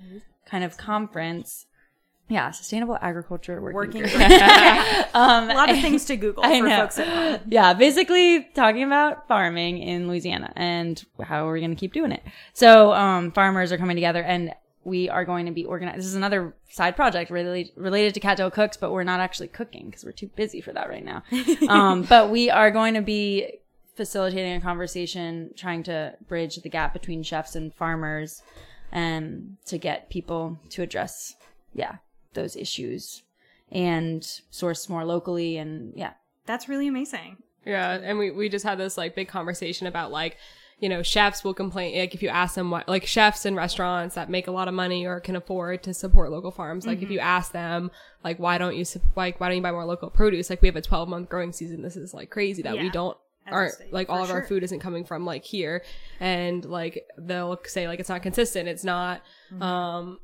kind 0.45 0.63
of 0.63 0.77
conference 0.77 1.65
yeah 2.29 2.51
sustainable 2.51 2.97
agriculture 3.01 3.59
working, 3.61 4.01
Working 4.01 4.01
group 4.03 4.13
a 5.13 5.53
lot 5.53 5.69
of 5.69 5.77
things 5.81 6.05
to 6.05 6.15
Google 6.15 6.43
I 6.43 6.59
for 6.59 6.67
know. 6.67 6.77
folks 6.77 6.99
at 6.99 7.07
home. 7.07 7.47
yeah, 7.49 7.73
basically 7.73 8.43
talking 8.53 8.83
about 8.83 9.27
farming 9.27 9.79
in 9.79 10.07
Louisiana 10.07 10.53
and 10.55 11.03
how 11.23 11.47
are 11.47 11.47
we're 11.47 11.59
going 11.59 11.71
to 11.71 11.75
keep 11.75 11.93
doing 11.93 12.11
it. 12.11 12.23
So, 12.53 12.93
um, 12.93 13.31
farmers 13.31 13.71
are 13.71 13.77
coming 13.77 13.95
together 13.95 14.23
and 14.23 14.53
we 14.83 15.09
are 15.09 15.25
going 15.25 15.45
to 15.45 15.51
be 15.51 15.65
organized. 15.65 15.99
This 15.99 16.05
is 16.05 16.15
another 16.15 16.53
side 16.69 16.95
project 16.95 17.31
really 17.31 17.71
related 17.75 18.13
to 18.15 18.19
Cattail 18.19 18.49
Cooks, 18.49 18.77
but 18.77 18.91
we're 18.91 19.03
not 19.03 19.19
actually 19.19 19.49
cooking 19.49 19.87
because 19.87 20.05
we're 20.05 20.11
too 20.11 20.27
busy 20.35 20.61
for 20.61 20.71
that 20.73 20.89
right 20.89 21.03
now. 21.03 21.23
um, 21.69 22.03
but 22.03 22.29
we 22.29 22.49
are 22.49 22.71
going 22.71 22.93
to 22.93 23.01
be 23.01 23.59
facilitating 23.95 24.53
a 24.55 24.61
conversation 24.61 25.51
trying 25.57 25.83
to 25.83 26.15
bridge 26.27 26.55
the 26.57 26.69
gap 26.69 26.93
between 26.93 27.21
chefs 27.21 27.55
and 27.55 27.73
farmers 27.73 28.41
and 28.91 29.57
to 29.65 29.77
get 29.77 30.09
people 30.09 30.57
to 30.69 30.81
address, 30.81 31.35
yeah, 31.73 31.97
those 32.33 32.55
issues 32.55 33.23
and 33.71 34.23
source 34.49 34.89
more 34.89 35.05
locally 35.05 35.57
and 35.57 35.93
yeah, 35.95 36.13
That's 36.45 36.67
really 36.69 36.87
amazing. 36.87 37.37
Yeah, 37.65 37.93
and 38.01 38.17
we 38.17 38.31
we 38.31 38.49
just 38.49 38.65
had 38.65 38.77
this 38.77 38.97
like 38.97 39.15
big 39.15 39.27
conversation 39.27 39.85
about 39.87 40.11
like 40.11 40.37
you 40.79 40.87
know 40.87 41.03
chefs 41.03 41.43
will 41.43 41.53
complain 41.53 41.99
like 41.99 42.15
if 42.15 42.23
you 42.23 42.29
ask 42.29 42.55
them 42.55 42.71
what 42.71 42.87
like 42.87 43.05
chefs 43.05 43.45
and 43.45 43.55
restaurants 43.55 44.15
that 44.15 44.29
make 44.29 44.47
a 44.47 44.51
lot 44.51 44.69
of 44.69 44.73
money 44.73 45.05
or 45.05 45.19
can 45.19 45.35
afford 45.35 45.83
to 45.83 45.93
support 45.93 46.31
local 46.31 46.51
farms 46.51 46.87
like 46.87 47.01
if 47.01 47.11
you 47.11 47.19
ask 47.19 47.51
them 47.51 47.91
like 48.23 48.39
why 48.39 48.57
don't 48.57 48.77
you 48.77 48.85
like 49.17 49.39
why 49.41 49.49
don't 49.49 49.57
you 49.57 49.61
buy 49.63 49.71
more 49.71 49.85
local 49.85 50.09
produce? 50.09 50.49
Like 50.49 50.61
we 50.61 50.69
have 50.69 50.77
a 50.77 50.81
12 50.81 51.09
month 51.09 51.29
growing 51.29 51.51
season. 51.51 51.81
This 51.81 51.97
is 51.97 52.13
like 52.13 52.29
crazy 52.29 52.61
that 52.63 52.77
we 52.77 52.89
don't 52.89 53.17
aren't 53.45 53.73
state, 53.73 53.91
like 53.91 54.09
all 54.09 54.23
of 54.23 54.29
our 54.31 54.43
food 54.43 54.63
isn't 54.63 54.79
coming 54.79 55.03
from 55.03 55.25
like 55.25 55.43
here. 55.43 55.83
And 56.21 56.63
like 56.63 57.05
they'll 57.17 57.59
say 57.65 57.87
like 57.87 57.99
it's 57.99 58.09
not 58.09 58.23
consistent. 58.23 58.69
It's 58.69 58.85
not 58.85 59.21
Mm-hmm. 59.51 59.61
um 59.63 60.19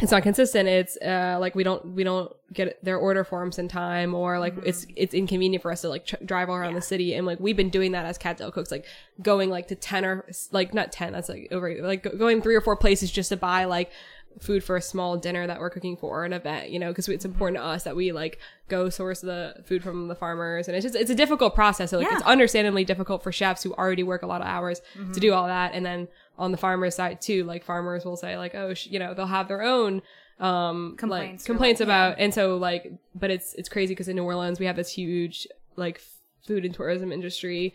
it's 0.00 0.12
not 0.12 0.22
consistent. 0.22 0.68
It's 0.68 0.96
uh 0.98 1.38
like 1.40 1.54
we 1.54 1.64
don't 1.64 1.84
we 1.94 2.04
don't 2.04 2.32
get 2.52 2.82
their 2.84 2.96
order 2.96 3.24
forms 3.24 3.58
in 3.58 3.66
time 3.68 4.14
or 4.14 4.38
like 4.38 4.54
it's 4.64 4.86
it's 4.96 5.12
inconvenient 5.14 5.60
for 5.62 5.72
us 5.72 5.80
to 5.80 5.88
like 5.88 6.06
tr- 6.06 6.22
drive 6.24 6.48
all 6.48 6.56
around 6.56 6.74
the 6.74 6.80
city. 6.80 7.14
And 7.14 7.26
like 7.26 7.40
we've 7.40 7.56
been 7.56 7.70
doing 7.70 7.92
that 7.92 8.06
as 8.06 8.16
cattail 8.18 8.52
cooks 8.52 8.70
like 8.70 8.84
going 9.22 9.50
like 9.50 9.68
to 9.68 9.74
10 9.74 10.04
or 10.04 10.24
like 10.52 10.72
not 10.72 10.92
10 10.92 11.12
that's 11.12 11.28
like 11.28 11.48
over 11.50 11.74
like 11.82 12.06
going 12.16 12.40
three 12.42 12.54
or 12.54 12.60
four 12.60 12.76
places 12.76 13.10
just 13.10 13.30
to 13.30 13.36
buy 13.36 13.64
like 13.64 13.90
food 14.40 14.62
for 14.62 14.76
a 14.76 14.82
small 14.82 15.16
dinner 15.16 15.48
that 15.48 15.58
we're 15.58 15.70
cooking 15.70 15.96
for 15.96 16.24
an 16.24 16.32
event 16.32 16.70
you 16.70 16.78
know 16.78 16.88
because 16.90 17.08
it's 17.08 17.24
important 17.24 17.58
to 17.60 17.64
us 17.64 17.82
that 17.82 17.96
we 17.96 18.12
like 18.12 18.38
go 18.68 18.88
source 18.88 19.20
the 19.20 19.54
food 19.66 19.82
from 19.82 20.06
the 20.08 20.14
farmers. 20.14 20.68
And 20.68 20.76
it's 20.76 20.84
just 20.84 20.94
it's 20.94 21.10
a 21.10 21.14
difficult 21.14 21.54
process. 21.56 21.90
So 21.90 21.98
like 21.98 22.08
Yeah. 22.08 22.18
it's 22.18 22.26
understandably 22.26 22.84
difficult 22.84 23.22
for 23.24 23.32
chefs 23.32 23.62
who 23.64 23.72
already 23.74 24.02
work 24.04 24.22
a 24.22 24.26
lot 24.26 24.42
of 24.42 24.46
hours 24.46 24.80
Mm-hmm. 24.96 25.12
to 25.12 25.20
do 25.20 25.32
all 25.32 25.46
that. 25.48 25.72
And 25.74 25.84
then 25.84 26.06
on 26.38 26.52
the 26.52 26.56
farmers 26.56 26.94
side 26.94 27.20
too 27.20 27.44
like 27.44 27.64
farmers 27.64 28.04
will 28.04 28.16
say 28.16 28.36
like 28.38 28.54
oh 28.54 28.72
sh- 28.74 28.86
you 28.86 28.98
know 28.98 29.12
they'll 29.14 29.26
have 29.26 29.48
their 29.48 29.62
own 29.62 30.00
um 30.38 30.94
Complaints 30.96 31.42
like 31.42 31.46
complaints 31.46 31.80
like, 31.80 31.86
about 31.86 32.16
and 32.18 32.32
so 32.32 32.56
like 32.56 32.92
but 33.14 33.30
it's 33.30 33.54
it's 33.54 33.68
crazy 33.68 33.92
because 33.92 34.08
in 34.08 34.16
new 34.16 34.22
orleans 34.22 34.60
we 34.60 34.66
have 34.66 34.76
this 34.76 34.90
huge 34.90 35.48
like 35.76 36.00
food 36.46 36.64
and 36.64 36.72
tourism 36.74 37.12
industry 37.12 37.74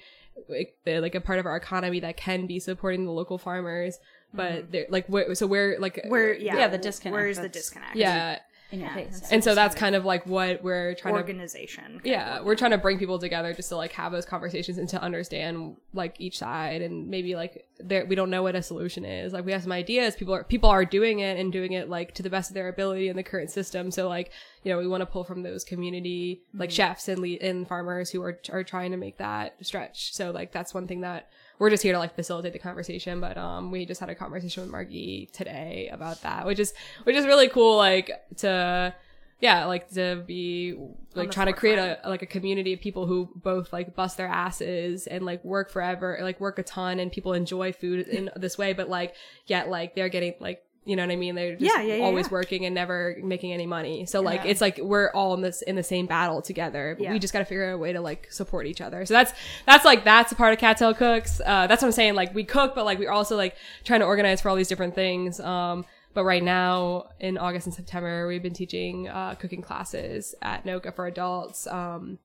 like, 0.49 0.75
like 0.85 1.13
a 1.13 1.21
part 1.21 1.39
of 1.39 1.45
our 1.45 1.55
economy 1.57 1.99
that 1.99 2.17
can 2.17 2.47
be 2.47 2.59
supporting 2.59 3.05
the 3.05 3.11
local 3.11 3.37
farmers 3.37 3.99
but 4.33 4.71
they're 4.71 4.87
like 4.89 5.05
where, 5.07 5.35
so 5.35 5.45
we're 5.45 5.77
like 5.79 6.03
Where 6.07 6.33
yeah, 6.33 6.57
Yeah, 6.57 6.67
the 6.67 6.79
disconnect, 6.79 7.13
Where's 7.13 7.37
the 7.37 7.49
disconnect? 7.49 7.95
yeah 7.95 8.39
in 8.73 8.79
your 8.81 8.89
face. 8.89 9.21
and 9.31 9.43
so 9.43 9.55
that's 9.55 9.75
kind 9.75 9.95
of 9.95 10.03
like 10.03 10.25
what 10.25 10.63
we're 10.63 10.95
trying 10.95 11.13
to 11.13 11.19
organization. 11.19 12.01
yeah 12.03 12.41
we're 12.41 12.55
trying 12.55 12.71
to 12.71 12.77
bring 12.77 12.97
people 12.97 13.19
together 13.19 13.53
just 13.53 13.69
to 13.69 13.75
like 13.75 13.91
have 13.91 14.11
those 14.11 14.25
conversations 14.25 14.77
and 14.77 14.89
to 14.89 15.01
understand 15.01 15.75
like 15.93 16.15
each 16.19 16.37
side 16.37 16.81
and 16.81 17.07
maybe 17.07 17.35
like 17.35 17.65
there 17.79 18.05
we 18.05 18.15
don't 18.15 18.29
know 18.29 18.43
what 18.43 18.55
a 18.55 18.61
solution 18.61 19.05
is. 19.05 19.33
Like 19.33 19.45
we 19.45 19.51
have 19.51 19.63
some 19.63 19.71
ideas. 19.71 20.15
People 20.15 20.33
are 20.33 20.43
people 20.43 20.69
are 20.69 20.85
doing 20.85 21.19
it 21.19 21.39
and 21.39 21.51
doing 21.51 21.73
it 21.73 21.89
like 21.89 22.13
to 22.15 22.23
the 22.23 22.29
best 22.29 22.49
of 22.49 22.53
their 22.53 22.69
ability 22.69 23.09
in 23.09 23.15
the 23.15 23.23
current 23.23 23.51
system. 23.51 23.91
So 23.91 24.07
like 24.07 24.31
you 24.63 24.71
know 24.71 24.77
we 24.77 24.87
want 24.87 25.01
to 25.01 25.05
pull 25.05 25.23
from 25.23 25.43
those 25.43 25.63
community 25.63 26.43
like 26.53 26.71
chefs 26.71 27.07
and 27.07 27.19
le- 27.21 27.37
and 27.41 27.67
farmers 27.67 28.09
who 28.09 28.21
are 28.21 28.39
are 28.51 28.63
trying 28.63 28.91
to 28.91 28.97
make 28.97 29.17
that 29.17 29.55
stretch. 29.65 30.13
So 30.13 30.31
like 30.31 30.51
that's 30.51 30.73
one 30.73 30.87
thing 30.87 31.01
that 31.01 31.29
we're 31.59 31.69
just 31.69 31.83
here 31.83 31.93
to 31.93 31.99
like 31.99 32.15
facilitate 32.15 32.53
the 32.53 32.59
conversation 32.59 33.19
but 33.19 33.37
um 33.37 33.71
we 33.71 33.85
just 33.85 33.99
had 33.99 34.09
a 34.09 34.15
conversation 34.15 34.63
with 34.63 34.71
margie 34.71 35.29
today 35.33 35.89
about 35.91 36.21
that 36.21 36.45
which 36.45 36.59
is 36.59 36.73
which 37.03 37.15
is 37.15 37.25
really 37.25 37.47
cool 37.47 37.77
like 37.77 38.11
to 38.37 38.93
yeah 39.39 39.65
like 39.65 39.89
to 39.89 40.23
be 40.25 40.73
like 41.15 41.29
trying 41.29 41.47
to 41.47 41.53
create 41.53 41.77
a 41.77 41.99
like 42.07 42.21
a 42.21 42.25
community 42.25 42.73
of 42.73 42.79
people 42.79 43.05
who 43.05 43.29
both 43.35 43.73
like 43.73 43.95
bust 43.95 44.17
their 44.17 44.27
asses 44.27 45.05
and 45.05 45.25
like 45.25 45.43
work 45.43 45.69
forever 45.69 46.17
like 46.21 46.39
work 46.39 46.57
a 46.59 46.63
ton 46.63 46.99
and 46.99 47.11
people 47.11 47.33
enjoy 47.33 47.73
food 47.73 48.07
in 48.07 48.29
this 48.37 48.57
way 48.57 48.73
but 48.73 48.89
like 48.89 49.15
yet 49.45 49.69
like 49.69 49.95
they're 49.95 50.09
getting 50.09 50.33
like 50.39 50.63
you 50.85 50.95
know 50.95 51.03
what 51.03 51.11
I 51.11 51.15
mean? 51.15 51.35
They're 51.35 51.55
just 51.55 51.61
Yeah, 51.61 51.81
yeah, 51.81 51.95
yeah, 51.95 52.05
always 52.05 52.29
working 52.29 52.65
and 52.65 52.75
never 52.75 53.17
making 53.23 53.53
any 53.53 53.65
money. 53.65 54.05
So 54.05 54.21
like 54.21 54.45
it's 54.45 54.61
like 54.61 54.79
we're 54.81 55.09
all 55.11 55.33
in 55.33 55.41
this 55.41 55.61
in 55.61 55.75
the 55.75 55.83
same 55.83 56.05
battle 56.05 56.41
together. 56.41 56.97
We 57.11 57.19
just 57.19 57.33
got 57.33 57.39
to 57.39 57.45
figure 57.45 57.69
out 57.69 57.75
a 57.75 57.77
way 57.77 57.93
to 57.93 58.01
like 58.01 58.31
support 58.31 58.67
each 58.67 58.81
other. 58.81 59.05
So 59.05 59.13
that's 59.13 59.33
that's 59.65 59.85
like 59.85 60.03
that's 60.03 60.31
a 60.31 60.35
part 60.35 60.53
of 60.53 60.59
Cattail 60.59 60.93
Cooks. 60.93 61.41
Uh, 61.45 61.67
that's 61.67 61.81
what 61.81 61.87
I'm 61.87 61.93
saying. 61.93 62.15
Like 62.15 62.35
we 62.35 62.43
cook, 62.43 62.75
but 62.75 62.85
like 62.85 62.99
we're 62.99 63.11
also 63.11 63.37
like 63.37 63.55
trying 63.83 64.01
to 64.01 64.05
organize 64.05 64.41
for 64.41 64.49
all 64.49 64.55
these 64.55 64.67
different 64.67 64.95
things. 64.95 65.39
Um, 65.39 65.85
but 66.13 66.25
right 66.25 66.43
now 66.43 67.09
in 67.19 67.37
August 67.37 67.65
and 67.65 67.73
September, 67.73 68.27
we've 68.27 68.43
been 68.43 68.53
teaching 68.53 69.07
uh, 69.07 69.35
cooking 69.35 69.61
classes 69.61 70.35
at 70.41 70.65
NOCCA 70.65 70.95
for 70.95 71.07
adults. 71.07 71.65
Um, 71.65 72.19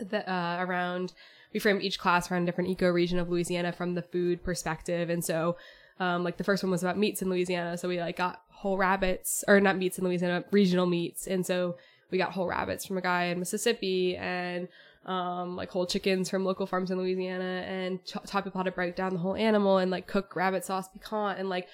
the, 0.00 0.28
uh, 0.30 0.56
around 0.58 1.12
we 1.52 1.60
frame 1.60 1.80
each 1.80 2.00
class 2.00 2.30
around 2.30 2.42
a 2.42 2.46
different 2.46 2.70
eco 2.70 2.90
region 2.90 3.18
of 3.18 3.30
Louisiana 3.30 3.72
from 3.72 3.94
the 3.94 4.02
food 4.02 4.42
perspective. 4.42 5.08
And 5.08 5.24
so, 5.24 5.56
um, 6.00 6.24
like 6.24 6.36
the 6.36 6.44
first 6.44 6.62
one 6.62 6.70
was 6.70 6.82
about 6.82 6.98
meats 6.98 7.22
in 7.22 7.30
Louisiana. 7.30 7.76
So 7.78 7.88
we 7.88 8.00
like 8.00 8.16
got 8.16 8.42
whole 8.50 8.76
rabbits 8.76 9.44
or 9.46 9.60
not 9.60 9.76
meats 9.76 9.98
in 9.98 10.04
Louisiana, 10.04 10.44
regional 10.50 10.86
meats. 10.86 11.26
And 11.26 11.46
so 11.46 11.76
we 12.10 12.18
got 12.18 12.32
whole 12.32 12.46
rabbits 12.46 12.84
from 12.84 12.98
a 12.98 13.00
guy 13.00 13.24
in 13.24 13.38
Mississippi 13.38 14.16
and, 14.16 14.68
um, 15.06 15.54
like 15.56 15.70
whole 15.70 15.86
chickens 15.86 16.30
from 16.30 16.44
local 16.44 16.66
farms 16.66 16.90
in 16.90 16.98
Louisiana 16.98 17.64
and 17.68 18.04
t- 18.04 18.18
taught 18.26 18.44
people 18.44 18.58
how 18.58 18.64
to 18.64 18.70
break 18.70 18.96
down 18.96 19.12
the 19.12 19.20
whole 19.20 19.36
animal 19.36 19.78
and 19.78 19.90
like 19.90 20.06
cook 20.06 20.34
rabbit 20.34 20.64
sauce 20.64 20.88
piquant 20.88 21.38
and 21.38 21.48
like 21.48 21.68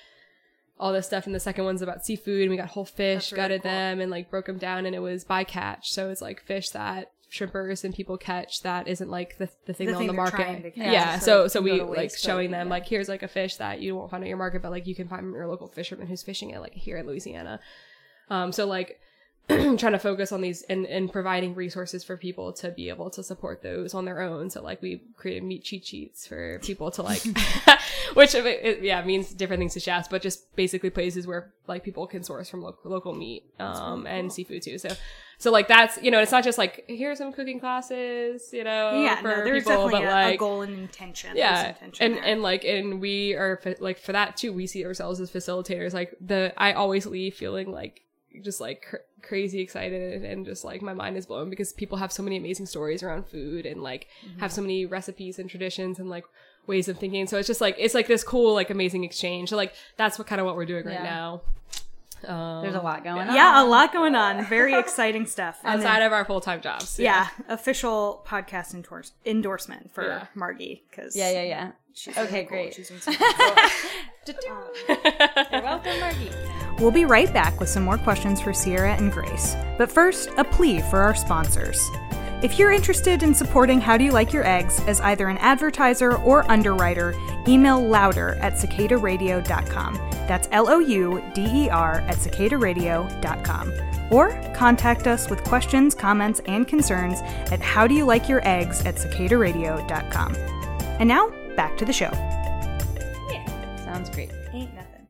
all 0.78 0.92
this 0.92 1.06
stuff. 1.06 1.26
And 1.26 1.34
the 1.34 1.40
second 1.40 1.64
one's 1.64 1.82
about 1.82 2.04
seafood. 2.04 2.42
And 2.42 2.50
we 2.50 2.56
got 2.56 2.68
whole 2.68 2.84
fish, 2.84 3.32
really 3.32 3.42
gutted 3.42 3.62
cool. 3.62 3.70
them 3.70 4.00
and 4.00 4.10
like 4.10 4.30
broke 4.30 4.46
them 4.46 4.58
down. 4.58 4.84
And 4.84 4.94
it 4.94 5.00
was 5.00 5.24
bycatch. 5.24 5.84
So 5.84 6.10
it's 6.10 6.22
like 6.22 6.42
fish 6.42 6.70
that 6.70 7.12
shrimpers 7.30 7.84
and 7.84 7.94
people 7.94 8.18
catch 8.18 8.62
that 8.62 8.88
isn't 8.88 9.08
like 9.10 9.38
the, 9.38 9.48
the 9.66 9.72
thing 9.72 9.86
The 9.86 9.92
on 9.94 9.98
thing 9.98 10.06
the 10.08 10.12
market. 10.12 10.74
catch, 10.74 10.76
yeah. 10.76 11.18
so 11.18 11.42
So, 11.44 11.48
so 11.48 11.60
we 11.60 11.80
like 11.80 12.10
but, 12.10 12.18
showing 12.18 12.50
them 12.50 12.66
yeah. 12.66 12.70
like, 12.70 12.86
here's 12.86 13.08
like 13.08 13.22
a 13.22 13.28
fish 13.28 13.56
that 13.56 13.80
you 13.80 13.94
won't 13.94 14.10
find 14.10 14.24
at 14.24 14.28
your 14.28 14.36
market, 14.36 14.62
but 14.62 14.70
like 14.70 14.86
you 14.86 14.94
can 14.94 15.08
find 15.08 15.32
your 15.32 15.46
local 15.46 15.68
fisherman 15.68 16.06
who's 16.08 16.22
fishing 16.22 16.50
it 16.50 16.60
like 16.60 16.74
here 16.74 16.96
in 16.96 17.06
Louisiana. 17.06 17.60
Um, 18.28 18.52
so 18.52 18.66
like 18.66 18.98
trying 19.78 19.92
to 19.92 19.98
focus 19.98 20.32
on 20.32 20.40
these 20.40 20.62
and, 20.62 20.86
and 20.86 21.12
providing 21.12 21.54
resources 21.54 22.04
for 22.04 22.16
people 22.16 22.52
to 22.54 22.70
be 22.70 22.88
able 22.88 23.10
to 23.10 23.22
support 23.22 23.62
those 23.62 23.94
on 23.94 24.04
their 24.04 24.20
own. 24.20 24.50
So 24.50 24.62
like 24.62 24.82
we 24.82 25.02
created 25.16 25.44
meat 25.44 25.64
cheat 25.64 25.84
sheets 25.86 26.26
for 26.26 26.58
people 26.60 26.90
to 26.92 27.02
like, 27.02 27.22
which 28.14 28.34
it, 28.34 28.46
it, 28.46 28.82
yeah 28.82 29.02
means 29.04 29.32
different 29.32 29.60
things 29.60 29.74
to 29.74 29.80
chefs, 29.80 30.08
but 30.08 30.22
just 30.22 30.54
basically 30.56 30.90
places 30.90 31.26
where 31.26 31.52
like 31.66 31.84
people 31.84 32.06
can 32.06 32.22
source 32.22 32.48
from 32.48 32.62
lo- 32.62 32.78
local 32.84 33.14
meat 33.14 33.44
um, 33.58 34.06
and 34.06 34.32
seafood 34.32 34.62
too. 34.62 34.78
So 34.78 34.90
so 35.40 35.50
like 35.50 35.68
that's 35.68 36.00
you 36.02 36.10
know 36.10 36.20
it's 36.20 36.32
not 36.32 36.44
just 36.44 36.58
like 36.58 36.84
here's 36.86 37.16
some 37.18 37.32
cooking 37.32 37.58
classes 37.58 38.50
you 38.52 38.62
know 38.62 39.02
Yeah, 39.02 39.22
for 39.22 39.28
no, 39.28 39.44
there's 39.44 39.64
people, 39.64 39.88
definitely 39.88 40.06
but 40.06 40.12
a, 40.12 40.26
like 40.26 40.34
a 40.34 40.38
goal 40.38 40.60
and 40.62 40.78
intention. 40.80 41.34
Yeah 41.34 41.68
intention 41.70 42.04
and 42.04 42.14
there. 42.16 42.24
and 42.24 42.42
like 42.42 42.64
and 42.64 43.00
we 43.00 43.32
are 43.34 43.58
like 43.80 43.98
for 43.98 44.12
that 44.12 44.36
too 44.36 44.52
we 44.52 44.66
see 44.66 44.84
ourselves 44.84 45.18
as 45.18 45.30
facilitators 45.30 45.94
like 45.94 46.14
the 46.20 46.52
i 46.58 46.74
always 46.74 47.06
leave 47.06 47.34
feeling 47.34 47.72
like 47.72 48.02
just 48.42 48.60
like 48.60 48.86
cr- 48.88 48.96
crazy 49.22 49.60
excited 49.60 50.24
and 50.24 50.44
just 50.46 50.64
like 50.64 50.82
my 50.82 50.94
mind 50.94 51.16
is 51.16 51.26
blown 51.26 51.50
because 51.50 51.72
people 51.72 51.98
have 51.98 52.12
so 52.12 52.22
many 52.22 52.36
amazing 52.36 52.66
stories 52.66 53.02
around 53.02 53.26
food 53.26 53.66
and 53.66 53.82
like 53.82 54.06
Mm-hmm. 54.26 54.40
have 54.40 54.52
so 54.52 54.60
many 54.62 54.86
recipes 54.86 55.38
and 55.38 55.48
traditions 55.50 55.98
and 55.98 56.08
like 56.08 56.24
ways 56.66 56.88
of 56.88 56.98
thinking 56.98 57.26
so 57.26 57.36
it's 57.38 57.46
just 57.48 57.60
like 57.60 57.74
it's 57.78 57.94
like 57.94 58.06
this 58.06 58.22
cool 58.22 58.54
like 58.54 58.70
amazing 58.70 59.02
exchange 59.04 59.48
so 59.50 59.56
like 59.56 59.74
that's 59.96 60.18
what 60.18 60.26
kind 60.28 60.40
of 60.40 60.46
what 60.46 60.56
we're 60.56 60.64
doing 60.66 60.84
right 60.86 60.94
Yeah. 60.94 61.02
now 61.02 61.40
um, 62.26 62.60
There's 62.62 62.74
a 62.74 62.82
lot 62.82 63.02
going 63.02 63.28
on. 63.28 63.34
yeah, 63.34 63.62
a 63.62 63.64
lot 63.64 63.94
going 63.94 64.14
on. 64.14 64.44
Very 64.44 64.74
exciting 64.78 65.24
stuff. 65.24 65.58
And 65.64 65.80
then- 65.80 65.86
outside 65.88 66.02
of 66.02 66.12
our 66.12 66.26
full-time 66.26 66.60
jobs 66.60 66.98
yeah, 66.98 67.28
official 67.48 68.22
podcast 68.28 68.74
endorse- 68.74 69.12
endorsement 69.24 69.90
for 69.94 70.04
Yeah. 70.06 70.26
Margie 70.34 70.82
because 70.90 71.16
Yeah, 71.16 71.30
yeah, 71.30 71.42
yeah. 71.44 71.70
She's 71.94 72.16
Okay, 72.16 72.44
great. 72.44 72.74
She's 72.74 72.88
doing 72.88 73.00
something 73.00 73.26
cool. 73.36 74.34
You're 75.52 75.62
welcome, 75.62 76.00
Margie. 76.00 76.30
We'll 76.78 76.90
be 76.90 77.04
right 77.04 77.32
back 77.32 77.58
with 77.60 77.68
some 77.68 77.82
more 77.82 77.98
questions 77.98 78.40
for 78.40 78.52
Sierra 78.52 78.94
and 78.94 79.12
Grace. 79.12 79.54
But 79.76 79.90
first, 79.90 80.30
a 80.38 80.44
plea 80.44 80.80
for 80.82 81.00
our 81.00 81.14
sponsors. 81.14 81.90
If 82.42 82.58
you're 82.58 82.72
interested 82.72 83.22
in 83.22 83.34
supporting 83.34 83.82
How 83.82 83.98
Do 83.98 84.04
You 84.04 84.12
Like 84.12 84.32
Your 84.32 84.46
Eggs 84.46 84.80
as 84.86 84.98
either 85.02 85.28
an 85.28 85.36
advertiser 85.38 86.16
or 86.16 86.50
underwriter, 86.50 87.14
email 87.46 87.86
louder 87.86 88.36
at 88.40 88.54
cicadaradio.com. 88.54 89.94
That's 90.26 90.48
L 90.52 90.68
O 90.70 90.78
U 90.78 91.22
D 91.34 91.44
E 91.64 91.68
R 91.68 92.00
at 92.08 92.16
cicadaradio.com. 92.16 93.72
Or 94.10 94.30
contact 94.54 95.06
us 95.06 95.28
with 95.28 95.44
questions, 95.44 95.94
comments, 95.94 96.40
and 96.46 96.66
concerns 96.66 97.20
at 97.52 97.60
How 97.60 97.86
Do 97.86 97.94
You 97.94 98.06
Like 98.06 98.26
Your 98.26 98.40
Eggs 98.48 98.86
at 98.86 98.94
cicadaradio.com. 98.94 100.34
And 100.98 101.08
now, 101.08 101.30
back 101.56 101.76
to 101.78 101.84
the 101.84 101.92
show. 101.92 102.10
Yeah, 103.30 103.76
sounds 103.84 104.10
great. 104.10 104.30
Ain't 104.52 104.74
nothing. 104.74 105.06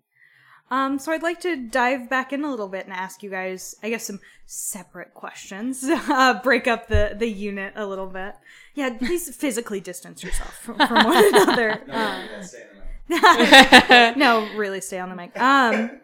Um, 0.71 1.01
so 1.01 1.11
I'd 1.11 1.23
like 1.23 1.41
to 1.41 1.57
dive 1.57 2.09
back 2.09 2.33
in 2.33 2.45
a 2.45 2.51
little 2.51 2.69
bit 2.69 2.85
and 2.85 2.95
ask 2.95 3.25
you 3.25 3.31
guys, 3.31 3.75
I 3.83 3.91
guess, 3.91 4.07
some 4.07 4.21
separate 4.47 5.15
questions. 5.15 5.85
Uh, 6.11 6.41
break 6.43 6.67
up 6.67 6.89
the 6.89 7.15
the 7.17 7.29
unit 7.29 7.73
a 7.77 7.87
little 7.87 8.07
bit. 8.07 8.35
Yeah, 8.75 8.91
please 8.91 9.35
physically 9.43 9.81
distance 9.81 10.23
yourself 10.23 10.57
from, 10.57 10.77
from 10.77 11.05
one 11.05 11.35
another. 11.35 11.83
Um, 13.13 14.19
no, 14.19 14.49
really 14.55 14.81
stay 14.81 15.01
on 15.01 15.09
the 15.09 15.17
mic. 15.17 15.37
Um, 15.41 16.01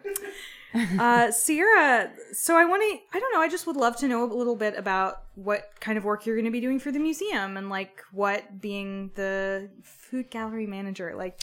uh, 0.99 1.31
Sierra, 1.31 2.11
so 2.33 2.55
I 2.55 2.65
want 2.65 2.81
to, 2.83 3.17
I 3.17 3.19
don't 3.19 3.33
know, 3.33 3.41
I 3.41 3.49
just 3.49 3.67
would 3.67 3.75
love 3.75 3.95
to 3.97 4.07
know 4.07 4.23
a 4.23 4.31
little 4.33 4.55
bit 4.55 4.77
about 4.77 5.23
what 5.35 5.71
kind 5.79 5.97
of 5.97 6.03
work 6.03 6.25
you're 6.25 6.35
going 6.35 6.45
to 6.45 6.51
be 6.51 6.61
doing 6.61 6.79
for 6.79 6.91
the 6.91 6.99
museum 6.99 7.57
and 7.57 7.69
like 7.69 8.01
what 8.11 8.61
being 8.61 9.11
the 9.15 9.69
food 9.83 10.29
gallery 10.29 10.67
manager 10.67 11.13
like 11.15 11.41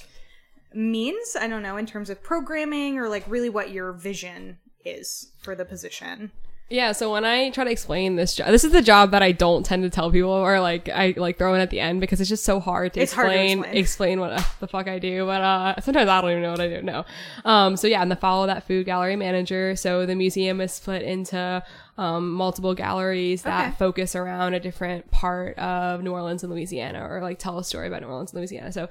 means. 0.72 1.36
I 1.38 1.46
don't 1.48 1.62
know, 1.62 1.76
in 1.76 1.86
terms 1.86 2.10
of 2.10 2.22
programming 2.22 2.98
or 2.98 3.08
like 3.08 3.24
really 3.28 3.50
what 3.50 3.70
your 3.70 3.92
vision 3.92 4.58
is 4.84 5.32
for 5.38 5.54
the 5.54 5.64
position. 5.64 6.32
Yeah, 6.70 6.92
so 6.92 7.12
when 7.12 7.26
I 7.26 7.50
try 7.50 7.64
to 7.64 7.70
explain 7.70 8.16
this 8.16 8.34
job, 8.34 8.48
this 8.48 8.64
is 8.64 8.72
the 8.72 8.80
job 8.80 9.10
that 9.10 9.22
I 9.22 9.32
don't 9.32 9.66
tend 9.66 9.82
to 9.82 9.90
tell 9.90 10.10
people 10.10 10.30
or 10.30 10.60
like 10.60 10.88
I 10.88 11.12
like 11.16 11.36
throw 11.36 11.52
in 11.54 11.60
at 11.60 11.68
the 11.68 11.78
end 11.78 12.00
because 12.00 12.22
it's 12.22 12.28
just 12.30 12.42
so 12.44 12.58
hard 12.58 12.94
to 12.94 13.00
It's 13.00 13.12
hard 13.12 13.28
to 13.28 13.34
explain 13.34 13.58
explain. 13.60 13.76
explain 13.76 14.20
what 14.20 14.32
uh, 14.32 14.42
the 14.60 14.66
fuck 14.66 14.88
I 14.88 14.98
do. 14.98 15.26
But 15.26 15.42
uh 15.42 15.80
sometimes 15.82 16.08
I 16.08 16.20
don't 16.22 16.30
even 16.30 16.42
know 16.42 16.52
what 16.52 16.60
I 16.62 16.68
do. 16.68 16.80
No. 16.82 17.04
Um 17.44 17.76
so 17.76 17.86
yeah, 17.86 18.00
I'm 18.00 18.08
the 18.08 18.16
follow 18.16 18.46
that 18.46 18.66
food 18.66 18.86
gallery 18.86 19.14
manager. 19.14 19.76
So 19.76 20.06
the 20.06 20.14
museum 20.14 20.60
is 20.62 20.72
split 20.72 21.02
into 21.02 21.62
um 21.98 22.32
multiple 22.32 22.74
galleries 22.74 23.42
that 23.42 23.68
Okay. 23.68 23.76
focus 23.78 24.16
around 24.16 24.54
a 24.54 24.60
different 24.60 25.10
part 25.10 25.58
of 25.58 26.02
New 26.02 26.12
Orleans 26.12 26.42
and 26.44 26.50
Louisiana 26.52 27.06
or 27.08 27.20
like 27.20 27.38
tell 27.38 27.58
a 27.58 27.64
story 27.64 27.88
about 27.88 28.00
New 28.00 28.08
Orleans 28.08 28.32
and 28.32 28.38
Louisiana. 28.40 28.72
So 28.72 28.88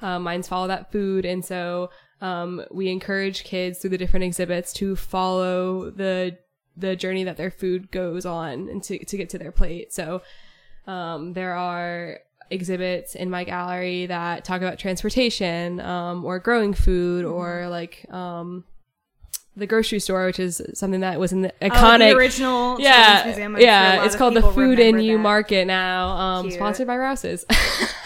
um, 0.00 0.22
mine's 0.22 0.46
follow 0.46 0.68
that 0.68 0.92
food 0.92 1.24
and 1.24 1.44
so 1.44 1.90
um, 2.20 2.64
we 2.70 2.88
encourage 2.88 3.42
kids 3.44 3.80
through 3.80 3.90
the 3.90 3.98
different 3.98 4.24
exhibits 4.24 4.72
to 4.74 4.94
follow 4.96 5.90
the 5.90 6.38
the 6.76 6.96
journey 6.96 7.24
that 7.24 7.36
their 7.36 7.50
food 7.50 7.90
goes 7.90 8.26
on 8.26 8.68
and 8.68 8.82
to, 8.84 9.04
to 9.04 9.16
get 9.16 9.30
to 9.30 9.38
their 9.38 9.52
plate. 9.52 9.92
So 9.92 10.22
um, 10.86 11.32
there 11.32 11.54
are 11.54 12.20
exhibits 12.50 13.14
in 13.14 13.30
my 13.30 13.44
gallery 13.44 14.06
that 14.06 14.44
talk 14.44 14.60
about 14.60 14.78
transportation 14.78 15.80
um, 15.80 16.24
or 16.24 16.38
growing 16.38 16.74
food 16.74 17.24
or 17.24 17.68
like 17.68 18.06
um, 18.12 18.64
the 19.56 19.66
grocery 19.66 19.98
store, 20.00 20.26
which 20.26 20.38
is 20.38 20.60
something 20.74 21.00
that 21.00 21.18
was 21.18 21.32
in 21.32 21.42
the 21.42 21.52
Oh, 21.62 21.68
iconic 21.68 22.10
the 22.10 22.16
original 22.16 22.78
yeah, 22.80 23.22
museum. 23.24 23.54
I'm 23.54 23.60
sure 23.60 23.66
yeah. 23.66 24.04
It's 24.04 24.14
called 24.14 24.34
the 24.34 24.42
Food 24.42 24.78
in 24.78 25.00
You. 25.00 25.18
Market 25.18 25.66
now, 25.66 26.08
um, 26.08 26.50
sponsored 26.50 26.86
by 26.86 26.96
Rouse's. 26.96 27.44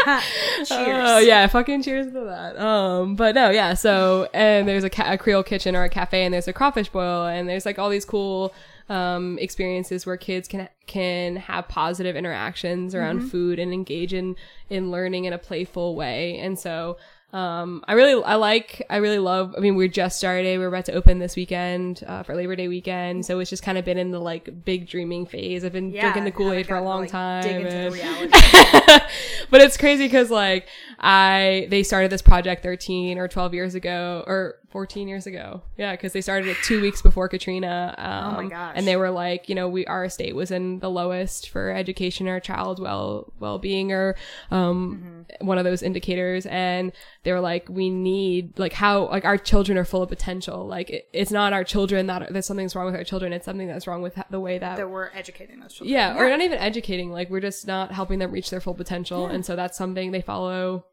Cheers. 0.04 0.68
Oh 0.70 1.18
yeah, 1.18 1.46
fucking 1.46 1.82
cheers 1.82 2.06
to 2.12 2.20
that. 2.24 2.58
Um, 2.58 3.16
but 3.16 3.34
no, 3.34 3.50
yeah. 3.50 3.74
So 3.74 4.28
and 4.32 4.66
there's 4.68 4.84
a, 4.84 4.90
ca- 4.90 5.12
a 5.12 5.18
Creole 5.18 5.42
kitchen 5.42 5.76
or 5.76 5.84
a 5.84 5.88
cafe, 5.90 6.24
and 6.24 6.32
there's 6.32 6.48
a 6.48 6.52
crawfish 6.52 6.88
boil, 6.88 7.26
and 7.26 7.48
there's 7.48 7.66
like 7.66 7.78
all 7.78 7.90
these 7.90 8.04
cool 8.04 8.54
um 8.88 9.38
experiences 9.38 10.04
where 10.04 10.16
kids 10.16 10.48
can 10.48 10.68
can 10.86 11.36
have 11.36 11.68
positive 11.68 12.16
interactions 12.16 12.92
around 12.94 13.20
food 13.30 13.58
and 13.60 13.72
engage 13.72 14.12
in 14.12 14.34
in 14.68 14.90
learning 14.90 15.26
in 15.26 15.32
a 15.32 15.38
playful 15.38 15.94
way. 15.94 16.38
And 16.38 16.58
so 16.58 16.96
um 17.33 17.85
I 17.87 17.93
really 17.93 18.23
I 18.25 18.35
like 18.35 18.85
I 18.90 18.97
really 18.97 19.21
love 19.21 19.55
I 19.57 19.61
mean 19.61 19.77
we're 19.77 19.87
just 19.88 20.19
started 20.19 20.59
we're 20.59 20.66
about 20.66 20.87
to 20.87 20.93
open 20.93 21.21
this 21.21 21.37
weekend 21.37 22.03
uh, 22.07 22.23
for 22.25 22.35
Labor 22.35 22.57
Day 22.57 22.66
weekend. 22.66 23.25
So 23.25 23.38
it's 23.38 23.51
just 23.51 23.62
kind 23.62 23.79
of 23.79 23.85
been 23.85 23.99
in 23.99 24.11
the 24.11 24.19
like 24.21 24.64
big 24.64 24.88
dreaming 24.88 25.27
phase. 25.27 25.64
I've 25.64 25.73
been 25.73 25.90
Yeah, 25.93 26.01
drinking 26.03 26.25
the 26.25 26.33
Kool-Aid 26.33 26.66
for 26.66 26.75
a 26.77 26.83
long 26.83 27.03
like, 27.03 27.11
time 27.11 27.43
Dig 27.45 27.57
into 27.61 27.77
and- 27.77 27.93
the 27.93 27.97
reality. 27.97 28.33
but 29.51 29.61
it's 29.61 29.77
crazy 29.77 30.07
because 30.07 30.31
like 30.31 30.66
I 30.99 31.66
they 31.71 31.83
started 31.83 32.11
this 32.11 32.23
project 32.23 32.62
13 32.62 33.19
or 33.19 33.29
12 33.29 33.55
years 33.55 33.75
ago 33.75 34.25
or 34.27 34.57
14 34.70 35.09
years 35.09 35.26
ago. 35.26 35.62
Yeah, 35.76 35.92
because 35.92 36.12
they 36.12 36.20
started 36.20 36.48
it 36.48 36.56
two 36.64 36.80
weeks 36.80 37.02
before 37.02 37.28
Katrina. 37.28 37.94
Um, 37.98 38.35
Oh 38.35 38.42
my 38.42 38.48
gosh. 38.48 38.72
And 38.76 38.87
they 38.87 38.96
were 38.96 39.11
like, 39.11 39.48
you 39.48 39.54
know, 39.54 39.68
we 39.68 39.85
our 39.87 40.09
state 40.09 40.35
was 40.37 40.50
in 40.50 40.78
the 40.78 40.88
lowest 40.90 41.48
for 41.50 41.70
education 41.70 42.28
or 42.28 42.38
child 42.40 42.80
well 42.80 43.33
well 43.40 43.59
being 43.59 43.92
or 43.92 44.14
um 44.50 45.26
Mm-hmm. 45.30 45.46
one 45.46 45.59
of 45.59 45.64
those 45.64 45.83
indicators. 45.83 46.46
And 46.46 46.92
they 47.24 47.33
were 47.33 47.40
like, 47.40 47.68
we 47.68 47.90
need 47.90 48.59
like 48.59 48.72
how 48.72 49.09
like 49.09 49.24
our 49.24 49.37
children 49.38 49.76
are 49.78 49.85
full 49.85 50.02
of 50.02 50.09
potential. 50.09 50.66
Like 50.66 50.90
it, 50.90 51.09
it's 51.12 51.30
not 51.30 51.52
our 51.52 51.64
children 51.64 52.06
that 52.06 52.33
there's 52.33 52.46
something's 52.46 52.74
wrong 52.76 52.87
with 52.87 52.94
our 52.96 53.04
children. 53.04 53.33
It's 53.33 53.44
something 53.44 53.66
that's 53.68 53.87
wrong 53.87 54.02
with 54.02 54.18
the 54.30 54.40
way 54.40 54.59
that 54.59 54.76
that 54.76 54.88
we're 54.90 55.11
educating 55.14 55.61
those 55.61 55.74
children. 55.74 55.92
yeah, 55.92 56.16
or 56.16 56.28
not 56.28 56.40
even 56.40 56.59
educating. 56.59 57.11
Like 57.11 57.28
we're 57.30 57.40
just 57.40 57.66
not 57.66 57.92
helping 57.92 58.18
them 58.20 58.30
reach 58.30 58.50
their 58.50 58.61
full 58.61 58.74
potential, 58.74 59.26
and 59.26 59.44
so 59.44 59.56
that's 59.56 59.76
something 59.76 60.12
they 60.12 60.22
follow 60.22 60.85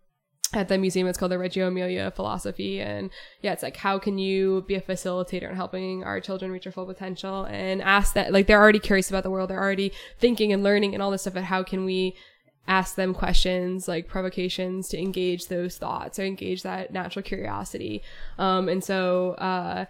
at 0.54 0.70
the 0.70 0.78
museum. 0.78 1.08
It's 1.08 1.18
called 1.18 1.32
the 1.32 1.38
Reggio 1.38 1.68
Emilia 1.68 2.12
philosophy, 2.12 2.80
and 2.80 3.10
yeah, 3.42 3.54
it's 3.54 3.64
like 3.64 3.78
how 3.78 4.00
can 4.00 4.18
you 4.18 4.64
be 4.68 4.76
a 4.76 4.82
facilitator 4.82 5.50
in 5.50 5.56
helping 5.56 6.04
our 6.04 6.20
children 6.22 6.52
reach 6.52 6.64
their 6.64 6.72
full 6.72 6.86
potential, 6.86 7.44
and 7.46 7.82
ask 7.82 8.14
that 8.14 8.32
like 8.32 8.48
they're 8.48 8.62
already 8.62 8.80
curious 8.80 9.10
about 9.10 9.24
the 9.24 9.30
world, 9.30 9.50
they're 9.50 9.64
already 9.64 9.92
thinking 10.20 10.54
and 10.54 10.64
learning 10.64 10.94
and 10.94 11.04
all 11.04 11.12
this 11.12 11.22
stuff, 11.22 11.34
but 11.34 11.44
how 11.44 11.64
can 11.64 11.86
we 11.86 12.16
ask 12.70 12.96
them 12.96 13.14
questions 13.14 13.88
like 13.88 14.08
provocations 14.08 14.90
to 14.90 14.98
engage 14.98 15.48
those 15.48 15.78
thoughts 15.78 16.20
or 16.20 16.24
engage 16.24 16.64
that 16.64 16.92
natural 16.92 17.24
curiosity? 17.24 18.02
Um 18.38 18.68
and 18.68 18.84
so 18.84 19.32
uh 19.34 19.86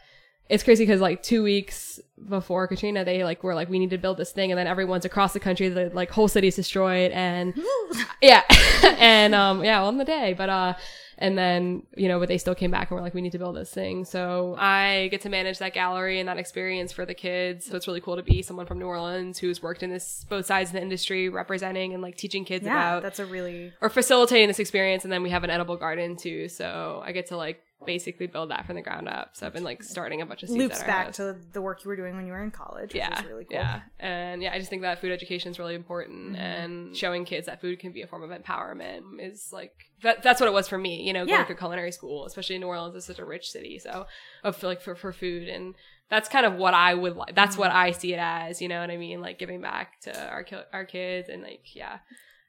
it's 0.50 0.64
crazy 0.64 0.86
because 0.86 1.02
like 1.02 1.24
two 1.24 1.44
weeks 1.44 2.00
before 2.30 2.68
Katrina, 2.68 3.06
they 3.06 3.24
like 3.24 3.44
were 3.44 3.56
like, 3.56 3.70
we 3.70 3.80
need 3.80 3.92
to 3.92 3.98
build 3.98 4.18
this 4.18 4.32
thing, 4.32 4.52
and 4.52 4.58
then 4.58 4.68
everyone's 4.68 5.06
across 5.06 5.34
the 5.34 5.40
country, 5.40 5.70
the 5.70 5.90
like 5.94 6.10
whole 6.12 6.28
city's 6.28 6.56
destroyed, 6.56 7.12
and 7.12 7.54
yeah, 8.22 8.44
and 8.98 9.36
um 9.36 9.64
yeah, 9.64 9.84
on 9.84 9.98
the 9.98 10.06
day, 10.06 10.34
but 10.34 10.50
uh, 10.50 10.74
and 11.20 11.38
then 11.38 11.84
you 11.96 12.08
know, 12.08 12.20
but 12.20 12.28
they 12.28 12.38
still 12.38 12.56
came 12.56 12.72
back 12.72 12.90
and 12.90 12.96
were 12.96 13.02
like, 13.02 13.14
we 13.14 13.22
need 13.22 13.32
to 13.32 13.38
build 13.40 13.56
this 13.56 13.72
thing. 13.72 14.06
So 14.06 14.56
I 14.58 15.10
get 15.12 15.22
to 15.22 15.30
manage 15.30 15.60
that 15.60 15.74
gallery 15.74 16.20
and 16.20 16.30
that 16.30 16.38
experience 16.38 16.92
for 16.92 17.06
the 17.06 17.14
kids. 17.14 17.66
So 17.66 17.76
it's 17.76 17.88
really 17.88 18.02
cool 18.02 18.16
to 18.16 18.24
be 18.24 18.42
someone 18.42 18.66
from 18.66 18.80
New 18.80 18.86
Orleans 18.86 19.40
who's 19.40 19.62
worked 19.62 19.84
in 19.84 19.90
this 19.90 20.26
both 20.30 20.46
sides 20.46 20.70
of 20.70 20.74
the 20.74 20.82
industry, 20.82 21.30
representing 21.30 21.94
and 21.94 22.02
like 22.02 22.18
teaching 22.18 22.46
kids 22.46 22.66
Yeah, 22.66 22.72
about 22.72 23.04
that's 23.04 23.20
a 23.20 23.26
really 23.26 23.74
or 23.82 23.90
facilitating 23.90 24.48
this 24.48 24.60
experience 24.60 25.04
and 25.04 25.12
then 25.12 25.24
we 25.24 25.30
have 25.30 25.44
an 25.44 25.50
edible 25.50 25.76
garden 25.78 26.16
too 26.16 26.48
so 26.50 27.02
i 27.06 27.12
get 27.12 27.28
to 27.28 27.38
like 27.38 27.62
basically 27.86 28.28
build 28.28 28.50
that 28.50 28.66
from 28.66 28.76
the 28.76 28.82
ground 28.82 29.08
up 29.08 29.30
so 29.34 29.46
i've 29.46 29.54
been 29.54 29.64
like 29.64 29.82
starting 29.84 30.22
a 30.22 30.26
bunch 30.26 30.42
of 30.44 30.50
seeds 30.50 30.58
loops 30.60 30.80
back 30.84 31.06
house. 31.08 31.16
to 31.18 31.36
the 31.54 31.62
work 31.62 31.84
you 31.84 31.90
were 31.90 31.96
doing 31.96 32.16
when 32.16 32.26
you 32.26 32.32
were 32.32 32.44
in 32.44 32.52
college, 32.52 32.90
which 32.92 32.96
yeah 32.96 33.20
is 33.20 33.26
really 33.28 33.46
cool. 33.46 33.54
yeah 33.58 33.82
and 34.00 34.42
yeah 34.42 34.52
i 34.52 34.58
just 34.58 34.70
think 34.70 34.82
that 34.82 35.00
food 35.00 35.12
education 35.12 35.52
is 35.52 35.60
really 35.60 35.76
important 35.76 36.34
Mm-hmm. 36.34 36.36
and 36.36 36.96
showing 36.98 37.24
kids 37.24 37.46
that 37.46 37.62
food 37.62 37.80
can 37.80 37.92
be 37.92 38.02
a 38.02 38.08
form 38.08 38.24
of 38.24 38.32
empowerment 38.32 39.02
is 39.20 39.50
like 39.54 39.74
that, 40.02 40.24
that's 40.24 40.40
what 40.42 40.48
it 40.48 40.54
was 40.54 40.68
for 40.68 40.78
me 40.78 41.04
you 41.04 41.14
know 41.14 41.26
going 41.26 41.40
Yeah. 41.40 41.46
through 41.46 41.56
culinary 41.58 41.92
school 41.92 42.26
especially 42.26 42.56
in 42.56 42.62
new 42.62 42.68
orleans 42.68 42.96
is 42.96 43.06
such 43.06 43.20
a 43.20 43.26
rich 43.26 43.50
city 43.52 43.78
so 43.80 44.08
of 44.44 44.62
like 44.64 44.82
for, 44.82 44.96
for 44.96 45.14
food 45.14 45.48
and 45.48 45.76
that's 46.10 46.30
kind 46.30 46.46
of 46.46 46.54
what 46.56 46.74
I 46.74 46.94
would 46.94 47.18
like. 47.18 47.36
That's 47.36 47.58
what 47.58 47.70
Mm-hmm. 47.70 47.78
I 47.80 47.92
see 47.92 48.14
it 48.14 48.18
as, 48.22 48.62
you 48.62 48.70
know 48.70 48.80
what 48.80 48.90
I 48.90 48.96
mean? 48.96 49.20
Like 49.20 49.38
giving 49.38 49.60
back 49.60 50.00
to 50.04 50.30
our 50.30 50.46
our 50.72 50.86
kids 50.86 51.28
and 51.28 51.44
like 51.44 51.76
yeah, 51.76 51.98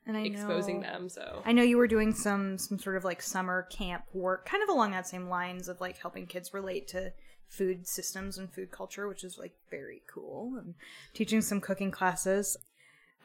And 0.09 0.16
I 0.16 0.23
exposing 0.23 0.81
know- 0.81 0.88
them. 0.88 1.09
So 1.09 1.42
I 1.44 1.53
know 1.53 1.62
you 1.62 1.77
were 1.77 1.87
doing 1.87 2.12
some 2.14 2.59
some 2.59 2.79
sort 2.79 2.97
of 2.97 3.05
like 3.05 3.23
summer 3.23 3.68
camp 3.71 4.05
work, 4.12 4.47
kind 4.47 4.62
of 4.62 4.68
along 4.68 4.90
that 4.92 5.07
same 5.07 5.29
lines 5.29 5.68
of 5.68 5.81
like 5.81 5.99
helping 5.99 6.27
kids 6.27 6.53
relate 6.53 6.88
to 6.88 7.12
food 7.47 7.87
systems 7.87 8.37
and 8.38 8.53
food 8.53 8.71
culture, 8.71 9.07
which 9.07 9.23
is 9.23 9.38
like 9.38 9.53
very 9.71 10.03
cool, 10.12 10.57
and 10.59 10.75
teaching 11.14 11.40
some 11.42 11.61
cooking 11.61 11.90
classes. 11.90 12.57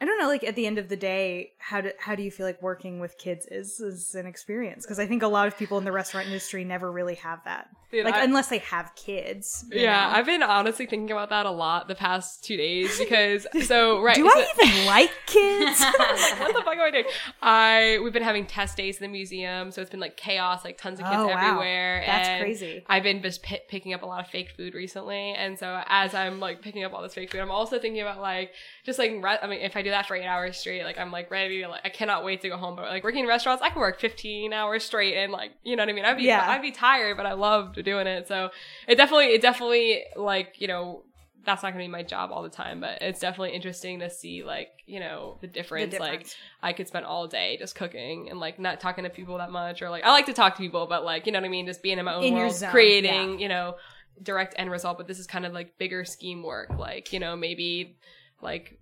I 0.00 0.06
don't 0.06 0.18
know, 0.18 0.26
like 0.26 0.44
at 0.44 0.56
the 0.56 0.66
end 0.66 0.78
of 0.78 0.88
the 0.88 0.96
day, 0.96 1.52
how 1.58 1.80
do 1.80 1.92
how 1.98 2.14
do 2.14 2.22
you 2.22 2.30
feel 2.30 2.44
like 2.46 2.60
working 2.60 3.00
with 3.00 3.16
kids 3.16 3.46
is 3.46 3.80
is 3.80 4.14
an 4.14 4.26
experience? 4.26 4.84
Because 4.84 4.98
I 4.98 5.06
think 5.06 5.22
a 5.22 5.28
lot 5.28 5.46
of 5.46 5.56
people 5.56 5.78
in 5.78 5.84
the 5.84 5.92
restaurant 5.92 6.26
industry 6.26 6.64
never 6.64 6.90
really 6.92 7.14
have 7.16 7.42
that, 7.44 7.68
Dude, 7.94 8.04
like 8.04 8.14
I- 8.14 8.24
unless 8.24 8.48
they 8.48 8.58
have 8.58 8.92
kids. 8.96 9.64
Yeah, 9.70 10.08
know? 10.08 10.16
I've 10.18 10.26
been 10.26 10.42
honestly 10.42 10.86
thinking 10.86 11.12
about 11.12 11.30
that 11.30 11.46
a 11.46 11.50
lot 11.50 11.86
the 11.88 11.94
past 11.94 12.42
two 12.44 12.56
days 12.56 12.98
because 12.98 13.46
so 13.66 14.02
right. 14.02 14.16
do 14.16 14.28
so- 14.28 14.38
I 14.38 14.46
even 14.64 14.86
like 14.86 15.10
kids? 15.26 15.80
Like 15.94 16.40
what 16.40 16.54
the 16.56 16.62
fuck 16.62 16.74
am 16.74 16.80
I 16.80 16.90
doing? 16.90 17.04
I 17.42 17.98
we've 18.02 18.12
been 18.12 18.22
having 18.22 18.46
test 18.46 18.76
days 18.76 18.96
in 18.98 19.02
the 19.02 19.08
museum, 19.08 19.70
so 19.70 19.80
it's 19.80 19.90
been 19.90 20.00
like 20.00 20.16
chaos, 20.16 20.64
like 20.64 20.78
tons 20.78 20.98
of 20.98 21.04
kids 21.06 21.16
Oh, 21.18 21.26
wow. 21.28 21.46
everywhere. 21.46 22.02
That's 22.06 22.28
and 22.28 22.40
crazy. 22.42 22.84
I've 22.88 23.02
been 23.02 23.22
just 23.22 23.42
pi 23.42 23.60
picking 23.68 23.94
up 23.94 24.02
a 24.02 24.06
lot 24.06 24.20
of 24.24 24.28
fake 24.30 24.50
food 24.56 24.74
recently, 24.74 25.32
and 25.34 25.58
so 25.58 25.82
as 25.86 26.14
I'm 26.14 26.40
like 26.40 26.62
picking 26.62 26.84
up 26.84 26.92
all 26.92 27.02
this 27.02 27.14
fake 27.14 27.30
food, 27.30 27.40
I'm 27.40 27.50
also 27.50 27.78
thinking 27.78 28.00
about 28.02 28.20
like 28.20 28.52
just 28.84 28.98
like 28.98 29.12
re- 29.22 29.38
I 29.42 29.46
mean, 29.46 29.60
if 29.60 29.76
I 29.76 29.82
do 29.82 29.90
that 29.90 30.06
for 30.06 30.16
eight 30.16 30.26
hours 30.26 30.56
straight. 30.56 30.84
Like 30.84 30.98
I'm 30.98 31.10
like 31.12 31.30
ready 31.30 31.62
to 31.62 31.68
like 31.68 31.82
I 31.84 31.88
cannot 31.88 32.24
wait 32.24 32.40
to 32.42 32.48
go 32.48 32.56
home. 32.56 32.76
But 32.76 32.86
like 32.86 33.04
working 33.04 33.20
in 33.20 33.26
restaurants, 33.28 33.62
I 33.62 33.70
can 33.70 33.80
work 33.80 34.00
15 34.00 34.52
hours 34.52 34.84
straight 34.84 35.16
and 35.16 35.32
like 35.32 35.52
you 35.62 35.76
know 35.76 35.82
what 35.82 35.88
I 35.90 35.92
mean. 35.92 36.04
I'd 36.04 36.16
be 36.16 36.24
Yeah. 36.24 36.44
I'd 36.48 36.62
be 36.62 36.72
tired, 36.72 37.16
but 37.16 37.26
I 37.26 37.32
loved 37.34 37.83
doing 37.84 38.06
it. 38.06 38.28
So 38.28 38.50
it 38.88 38.96
definitely 38.96 39.26
it 39.26 39.42
definitely 39.42 40.04
like 40.16 40.60
you 40.60 40.68
know 40.68 41.04
that's 41.44 41.62
not 41.62 41.72
gonna 41.72 41.84
be 41.84 41.88
my 41.88 42.02
job 42.02 42.30
all 42.32 42.42
the 42.42 42.48
time, 42.48 42.80
but 42.80 43.02
it's 43.02 43.20
definitely 43.20 43.52
interesting 43.52 44.00
to 44.00 44.10
see 44.10 44.42
like 44.42 44.70
you 44.86 45.00
know 45.00 45.38
the 45.40 45.46
difference. 45.46 45.92
Like 45.98 46.10
difference. 46.10 46.36
I 46.62 46.72
could 46.72 46.88
spend 46.88 47.04
all 47.06 47.26
day 47.26 47.56
just 47.58 47.74
cooking 47.74 48.30
and 48.30 48.40
like 48.40 48.58
not 48.58 48.80
talking 48.80 49.04
to 49.04 49.10
people 49.10 49.38
that 49.38 49.50
much, 49.50 49.82
or 49.82 49.90
like 49.90 50.04
I 50.04 50.10
like 50.10 50.26
to 50.26 50.32
talk 50.32 50.56
to 50.56 50.62
people, 50.62 50.86
but 50.86 51.04
like 51.04 51.26
you 51.26 51.32
know 51.32 51.38
what 51.38 51.46
I 51.46 51.50
mean, 51.50 51.66
just 51.66 51.82
being 51.82 51.98
in 51.98 52.04
my 52.04 52.14
own 52.14 52.24
In 52.24 52.34
world, 52.34 52.54
zone, 52.54 52.70
creating 52.70 53.40
you 53.40 53.48
know 53.48 53.76
direct 54.22 54.54
end 54.56 54.70
result. 54.70 54.98
But 54.98 55.06
this 55.06 55.18
is 55.18 55.26
kind 55.26 55.46
of 55.46 55.52
like 55.52 55.78
bigger 55.78 56.04
scheme 56.04 56.42
work, 56.42 56.70
like 56.78 57.12
you 57.12 57.20
know 57.20 57.36
maybe 57.36 57.98
like 58.40 58.78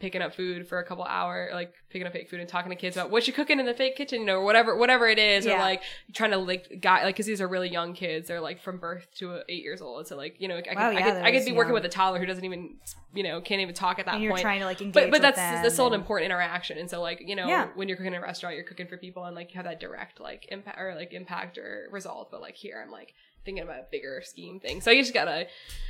picking 0.00 0.22
up 0.22 0.32
food 0.34 0.68
for 0.68 0.78
a 0.78 0.84
couple 0.84 1.02
hour, 1.04 1.50
like 1.52 1.72
picking 1.90 2.06
up 2.06 2.12
fake 2.12 2.30
food 2.30 2.38
and 2.38 2.48
talking 2.48 2.70
to 2.70 2.76
kids 2.76 2.96
about 2.96 3.10
what 3.10 3.26
you're 3.26 3.34
cooking 3.34 3.58
in 3.58 3.66
the 3.66 3.74
fake 3.74 3.96
kitchen, 3.96 4.20
you 4.20 4.26
know, 4.26 4.36
or 4.36 4.44
whatever, 4.44 4.76
whatever 4.76 5.08
it 5.08 5.18
is, 5.18 5.44
or 5.44 5.58
like 5.58 5.82
trying 6.14 6.30
to 6.30 6.36
like 6.36 6.80
guy, 6.80 7.02
like, 7.02 7.16
cause 7.16 7.26
these 7.26 7.40
are 7.40 7.48
really 7.48 7.68
young 7.68 7.94
kids. 7.94 8.28
They're 8.28 8.40
like 8.40 8.60
from 8.62 8.78
birth 8.78 9.08
to 9.16 9.40
eight 9.48 9.62
years 9.64 9.80
old. 9.80 10.06
So 10.06 10.16
like, 10.16 10.36
you 10.38 10.46
know, 10.46 10.56
I 10.58 10.62
could, 10.62 10.76
Wow, 10.76 10.90
I 10.90 11.02
could, 11.02 11.14
I 11.16 11.32
could 11.32 11.44
be 11.44 11.50
working 11.52 11.70
young. 11.70 11.74
with 11.82 11.84
a 11.84 11.88
toddler 11.88 12.20
who 12.20 12.26
doesn't 12.26 12.44
even, 12.44 12.76
you 13.12 13.24
know, 13.24 13.40
can't 13.40 13.60
even 13.60 13.74
talk 13.74 13.98
at 13.98 14.06
that 14.06 14.14
and 14.14 14.22
you're 14.22 14.32
point. 14.32 14.42
trying 14.42 14.60
to 14.60 14.66
like 14.66 14.80
engage 14.80 14.94
but 14.94 15.04
but 15.04 15.10
with 15.10 15.22
that's 15.22 15.36
that's 15.36 15.74
still 15.74 15.88
an 15.88 15.94
important 15.94 16.26
interaction. 16.30 16.78
And 16.78 16.88
so 16.88 17.00
like, 17.00 17.22
you 17.26 17.34
know, 17.34 17.48
Yeah. 17.48 17.68
when 17.74 17.88
you're 17.88 17.96
cooking 17.96 18.12
in 18.14 18.18
a 18.20 18.22
restaurant, 18.22 18.54
you're 18.54 18.64
cooking 18.64 18.86
for 18.86 18.98
people 18.98 19.24
and 19.24 19.34
like 19.34 19.50
you 19.50 19.56
have 19.56 19.64
that 19.64 19.80
direct 19.80 20.20
like 20.20 20.46
impact 20.50 20.78
or 20.78 20.94
like 20.94 21.12
impact 21.12 21.58
or 21.58 21.88
result. 21.90 22.30
But 22.30 22.40
like 22.40 22.54
here, 22.54 22.80
I'm 22.84 22.92
like 22.92 23.14
thinking 23.44 23.64
about 23.64 23.78
a 23.78 23.86
bigger 23.90 24.22
scheme 24.24 24.60
thing. 24.60 24.80
So 24.80 24.90
you 24.90 25.02
just 25.02 25.14
gotta, 25.14 25.46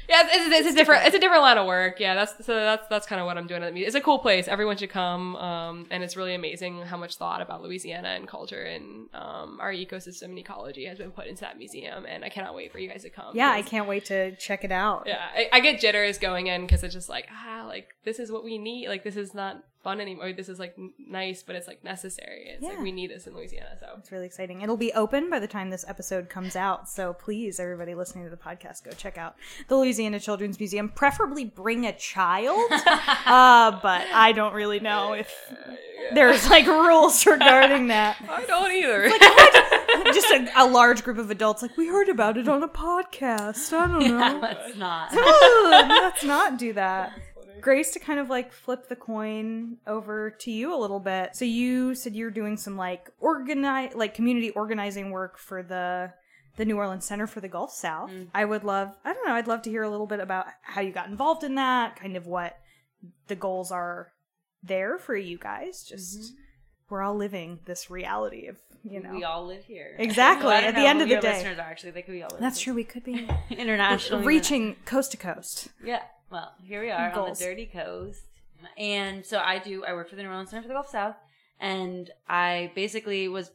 yeah, 0.08 0.22
it's, 0.24 0.46
it's, 0.46 0.66
it's 0.66 0.74
a 0.74 0.76
different, 0.76 1.06
it's 1.06 1.16
a 1.16 1.18
different 1.18 1.42
line 1.42 1.58
of 1.58 1.66
work. 1.66 2.00
Yeah, 2.00 2.14
that's 2.14 2.46
so 2.46 2.54
that's 2.54 2.86
that's 2.88 3.06
kind 3.06 3.20
of 3.20 3.26
what 3.26 3.36
I'm 3.36 3.46
doing 3.46 3.62
at 3.62 3.66
the 3.66 3.72
museum. 3.72 3.88
It's 3.88 3.96
a 3.96 4.00
cool 4.00 4.18
place. 4.18 4.48
Everyone 4.48 4.76
should 4.76 4.90
come. 4.90 5.36
Um, 5.36 5.86
and 5.90 6.02
it's 6.02 6.16
really 6.16 6.34
amazing 6.34 6.82
how 6.82 6.96
much 6.96 7.16
thought 7.16 7.40
about 7.40 7.62
Louisiana 7.62 8.08
and 8.08 8.26
culture 8.28 8.62
and 8.62 9.08
um 9.14 9.58
our 9.60 9.72
ecosystem 9.72 10.24
and 10.24 10.38
ecology 10.38 10.84
has 10.86 10.98
been 10.98 11.10
put 11.10 11.26
into 11.26 11.40
that 11.42 11.58
museum. 11.58 12.06
And 12.06 12.24
I 12.24 12.28
cannot 12.28 12.54
wait 12.54 12.72
for 12.72 12.78
you 12.78 12.88
guys 12.88 13.02
to 13.02 13.10
come. 13.10 13.36
Yeah, 13.36 13.50
I 13.50 13.62
can't 13.62 13.88
wait 13.88 14.06
to 14.06 14.34
check 14.36 14.64
it 14.64 14.72
out. 14.72 15.04
yeah, 15.06 15.26
I, 15.34 15.48
I 15.52 15.60
get 15.60 15.80
jitters 15.80 16.18
going 16.18 16.46
in 16.46 16.62
because 16.62 16.82
it's 16.84 16.94
just 16.94 17.08
like 17.08 17.28
ah, 17.30 17.64
like 17.66 17.88
this 18.04 18.18
is 18.18 18.30
what 18.32 18.44
we 18.44 18.58
need. 18.58 18.88
Like 18.88 19.04
this 19.04 19.16
is 19.16 19.34
not 19.34 19.62
fun 19.82 20.00
anymore. 20.00 20.32
This 20.32 20.48
is 20.48 20.58
like 20.58 20.74
n- 20.78 20.92
nice, 20.98 21.42
but 21.42 21.56
it's 21.56 21.66
like 21.68 21.82
necessary. 21.84 22.46
It's 22.48 22.62
like 22.64 22.80
we 22.80 22.92
need 22.92 23.10
this 23.10 23.26
in 23.26 23.34
Louisiana. 23.34 23.70
So 23.78 23.86
It's 23.98 24.10
really 24.12 24.26
exciting. 24.26 24.62
It'll 24.62 24.76
be 24.76 24.92
open 24.92 25.30
by 25.30 25.38
the 25.38 25.46
time 25.46 25.70
this 25.70 25.84
episode 25.88 26.28
comes 26.28 26.56
out. 26.56 26.88
So 26.88 27.12
please, 27.14 27.58
everybody 27.60 27.94
listening 27.94 28.24
to 28.24 28.30
the 28.30 28.36
podcast, 28.36 28.84
go 28.84 28.90
check 28.92 29.16
out 29.18 29.36
the 29.68 29.76
Louisiana 29.76 30.18
Children's 30.20 30.58
Museum. 30.58 30.88
Preferably 30.88 31.44
bring 31.44 31.86
a 31.86 31.92
child. 31.92 32.70
uh, 32.72 33.78
but 33.82 34.06
I 34.12 34.32
don't 34.34 34.54
really 34.54 34.80
know 34.80 35.12
if 35.12 35.32
there's 36.14 36.48
like 36.48 36.66
rules 36.66 37.24
regarding 37.26 37.88
that. 37.88 38.16
I 38.28 38.44
don't 38.46 38.72
either. 38.72 39.08
Just 40.12 40.30
a, 40.30 40.48
a 40.56 40.66
large 40.66 41.02
group 41.04 41.18
of 41.18 41.30
adults, 41.30 41.60
like, 41.62 41.76
we 41.76 41.86
heard 41.88 42.08
about 42.08 42.36
it 42.36 42.48
on 42.48 42.62
a 42.62 42.68
podcast. 42.68 43.72
I 43.72 43.86
don't 43.86 44.06
know. 44.06 44.38
Let's 44.40 44.76
not. 44.76 45.12
Let's 45.14 46.24
not 46.24 46.58
do 46.58 46.72
that. 46.74 47.12
Grace, 47.60 47.92
to 47.92 47.98
kind 47.98 48.18
of 48.20 48.28
like 48.28 48.52
flip 48.52 48.88
the 48.88 48.96
coin 48.96 49.78
over 49.86 50.30
to 50.30 50.50
you 50.50 50.74
a 50.74 50.76
little 50.76 51.00
bit. 51.00 51.36
So 51.36 51.44
you 51.44 51.94
said 51.94 52.14
you're 52.14 52.30
doing 52.30 52.56
some 52.56 52.76
like 52.76 53.10
organize, 53.18 53.94
like 53.94 54.14
community 54.14 54.50
organizing 54.50 55.10
work 55.10 55.38
for 55.38 55.62
the 55.62 56.12
the 56.58 56.64
New 56.64 56.76
Orleans 56.76 57.04
Center 57.04 57.26
for 57.26 57.40
the 57.40 57.48
Gulf 57.48 57.72
South. 57.72 58.10
Mm. 58.10 58.28
I 58.34 58.44
would 58.44 58.64
love, 58.64 58.94
I 59.04 59.14
don't 59.14 59.26
know, 59.26 59.34
I'd 59.34 59.46
love 59.46 59.62
to 59.62 59.70
hear 59.70 59.84
a 59.84 59.90
little 59.90 60.08
bit 60.08 60.18
about 60.18 60.46
how 60.62 60.80
you 60.80 60.90
got 60.90 61.08
involved 61.08 61.44
in 61.44 61.54
that, 61.54 61.94
kind 61.94 62.16
of 62.16 62.26
what 62.26 62.58
the 63.28 63.36
goals 63.36 63.70
are 63.70 64.08
there 64.62 64.98
for 64.98 65.16
you 65.16 65.38
guys. 65.38 65.84
Just 65.88 66.18
mm-hmm. 66.18 66.34
we're 66.90 67.02
all 67.02 67.14
living 67.14 67.60
this 67.64 67.90
reality 67.90 68.48
of 68.48 68.56
you 68.82 69.00
know. 69.00 69.12
We 69.12 69.24
all 69.24 69.46
live 69.46 69.64
here. 69.64 69.94
Exactly, 69.98 70.46
Well, 70.48 70.64
at 70.64 70.74
the 70.74 70.80
know 70.80 70.86
end 70.88 71.02
of 71.02 71.08
the 71.08 71.20
day. 71.20 71.34
listeners 71.34 71.58
are 71.58 71.62
actually 71.62 71.92
they 71.92 72.02
could 72.02 72.12
be 72.12 72.22
all 72.22 72.36
That's 72.38 72.60
true. 72.60 72.74
We 72.74 72.84
could 72.84 73.04
be 73.04 73.28
international 73.50 74.22
reaching 74.22 74.76
coast 74.84 75.12
to 75.12 75.16
coast. 75.16 75.68
Yeah. 75.82 76.02
Well, 76.30 76.52
here 76.62 76.82
we 76.82 76.90
are 76.90 77.10
on 77.10 77.30
the 77.30 77.34
dirty 77.34 77.66
coast. 77.66 78.22
And 78.76 79.24
so 79.24 79.38
I 79.38 79.58
do 79.58 79.84
I 79.84 79.92
work 79.94 80.10
for 80.10 80.16
the 80.16 80.22
New 80.22 80.28
Orleans 80.28 80.50
Center 80.50 80.62
for 80.62 80.68
the 80.68 80.74
Gulf 80.74 80.90
South 80.90 81.14
and 81.60 82.10
I 82.28 82.72
basically 82.74 83.28
was 83.28 83.50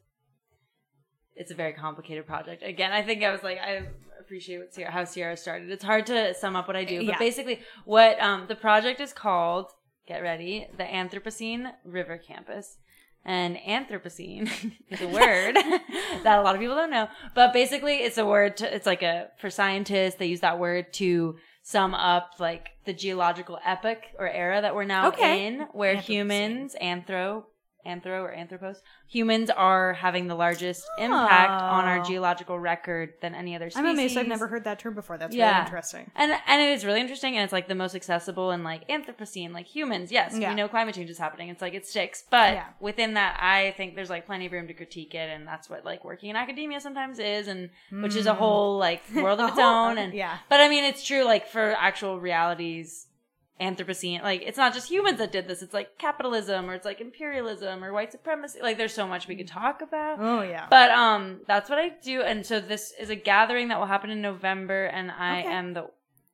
it's 1.36 1.52
a 1.52 1.56
very 1.56 1.74
complicated 1.74 2.28
project. 2.28 2.64
Again, 2.64 2.92
I 2.92 3.02
think 3.02 3.24
I 3.24 3.32
was 3.32 3.44
like 3.44 3.58
I 3.60 3.84
appreciate 4.20 4.60
what 4.60 4.74
Sierra, 4.74 4.92
how 4.92 5.04
Sierra 5.04 5.36
started. 5.36 5.70
It's 5.72 5.84
hard 5.84 6.06
to 6.08 6.34
sum 6.36 6.56
up 6.56 6.68
what 6.68 6.76
I 6.76 6.86
do, 6.86 7.00
but 7.00 7.06
Yeah. 7.06 7.20
basically 7.20 7.60
what 7.86 8.20
um 8.22 8.46
the 8.48 8.56
project 8.56 9.00
is 9.02 9.14
called 9.14 9.68
get 10.08 10.22
ready, 10.22 10.68
the 10.78 10.84
Anthropocene 10.84 11.72
River 11.86 12.18
Campus. 12.18 12.78
And 13.26 13.56
Anthropocene 13.56 14.50
is 14.90 15.00
a 15.02 15.08
word 15.08 15.56
that 16.24 16.40
a 16.40 16.42
lot 16.42 16.56
of 16.56 16.62
people 16.62 16.76
don't 16.76 16.90
know, 16.92 17.08
but 17.34 17.54
basically 17.54 17.96
it's 17.98 18.18
a 18.18 18.26
word 18.26 18.58
to, 18.58 18.76
it's 18.76 18.86
like 18.86 19.02
a, 19.02 19.30
for 19.40 19.50
scientists, 19.50 20.16
they 20.16 20.26
use 20.26 20.42
that 20.42 20.60
word 20.60 20.92
to 20.96 21.38
sum 21.64 21.94
up 21.96 22.32
like 22.40 22.72
the 22.86 22.94
geological 22.94 23.58
epoch 23.66 24.04
or 24.20 24.28
era 24.28 24.62
that 24.62 24.76
we're 24.76 24.84
now 24.84 25.08
Okay. 25.08 25.48
in, 25.48 25.62
where 25.72 25.96
humans, 25.96 26.76
anthro, 26.82 27.46
anthro 27.86 28.22
or 28.22 28.32
anthropos, 28.32 28.82
humans 29.08 29.50
are 29.50 29.94
having 29.94 30.28
the 30.28 30.36
largest 30.36 30.86
impact 30.98 31.62
on 31.62 31.86
our 31.86 32.00
Oh. 32.00 32.04
geological 32.04 32.58
record 32.60 33.14
than 33.22 33.36
any 33.36 33.56
other 33.56 33.70
species. 33.70 33.80
I'm 33.86 33.94
amazed 33.94 34.18
I've 34.18 34.28
never 34.28 34.48
heard 34.48 34.64
that 34.64 34.80
term 34.80 34.94
before. 34.96 35.18
That's 35.18 35.32
really 35.36 35.40
Yeah. 35.40 35.64
interesting. 35.64 36.12
And 36.16 36.32
and 36.48 36.62
it 36.62 36.70
is 36.74 36.86
really 36.86 37.02
interesting, 37.02 37.36
and 37.36 37.44
it's 37.44 37.54
like 37.54 37.68
the 37.68 37.76
most 37.76 37.96
accessible 37.96 38.52
and 38.52 38.64
like 38.64 38.88
Anthropocene, 38.88 39.54
like 39.54 39.68
humans. 39.68 40.12
Yes, 40.12 40.38
Yeah. 40.38 40.50
we 40.50 40.56
know 40.56 40.68
climate 40.68 40.96
change 40.96 41.10
is 41.10 41.18
happening. 41.18 41.50
It's 41.50 41.62
like 41.62 41.74
it 41.74 41.86
sticks, 41.86 42.24
but 42.30 42.54
Yeah. 42.54 42.66
within 42.80 43.14
that, 43.16 43.38
I 43.42 43.72
think 43.78 43.96
there's 43.96 44.10
like 44.10 44.26
plenty 44.26 44.46
of 44.46 44.52
room 44.52 44.68
to 44.68 44.74
critique 44.74 45.14
it, 45.16 45.30
and 45.30 45.48
that's 45.48 45.70
what 45.70 45.86
like 45.86 46.04
working 46.04 46.30
in 46.30 46.36
academia 46.36 46.80
sometimes 46.80 47.20
is, 47.20 47.48
and 47.48 47.70
which 47.92 48.16
is 48.16 48.26
a 48.26 48.32
mm. 48.32 48.38
whole 48.38 48.78
like 48.78 49.02
world 49.16 49.40
of 49.40 49.50
its 49.52 49.60
own. 49.60 49.98
And 49.98 50.14
yeah. 50.14 50.38
but 50.50 50.60
I 50.60 50.70
mean, 50.70 50.84
it's 50.84 51.04
true. 51.04 51.24
Like 51.24 51.48
for 51.48 51.76
actual 51.78 52.20
realities, 52.20 53.08
Anthropocene, 53.62 54.24
like 54.24 54.42
it's 54.42 54.58
not 54.58 54.74
just 54.74 54.90
humans 54.90 55.20
that 55.20 55.32
did 55.32 55.48
this. 55.48 55.62
It's 55.62 55.74
like 55.76 55.98
capitalism, 56.00 56.70
or 56.70 56.74
it's 56.74 56.86
like 56.86 57.00
imperialism, 57.00 57.84
or 57.84 57.94
white 57.94 58.12
supremacy. 58.12 58.60
Like 58.62 58.78
there's 58.78 58.94
so 58.94 59.08
much 59.08 59.28
we 59.28 59.36
could 59.36 59.48
talk 59.48 59.82
about. 59.82 60.18
Oh 60.20 60.42
yeah. 60.42 60.66
But 60.70 60.90
um, 60.90 61.42
that's 61.48 61.70
what 61.70 61.78
I 61.80 61.90
do, 62.04 62.22
and 62.22 62.46
so 62.46 62.60
this 62.60 62.92
is 63.00 63.10
a 63.10 63.16
gathering 63.16 63.68
that 63.68 63.80
will 63.80 63.86
happen 63.86 64.10
in 64.10 64.22
November, 64.22 64.86
and 64.86 65.12
I 65.12 65.42
Okay. 65.42 65.50
am 65.50 65.74
the 65.74 65.90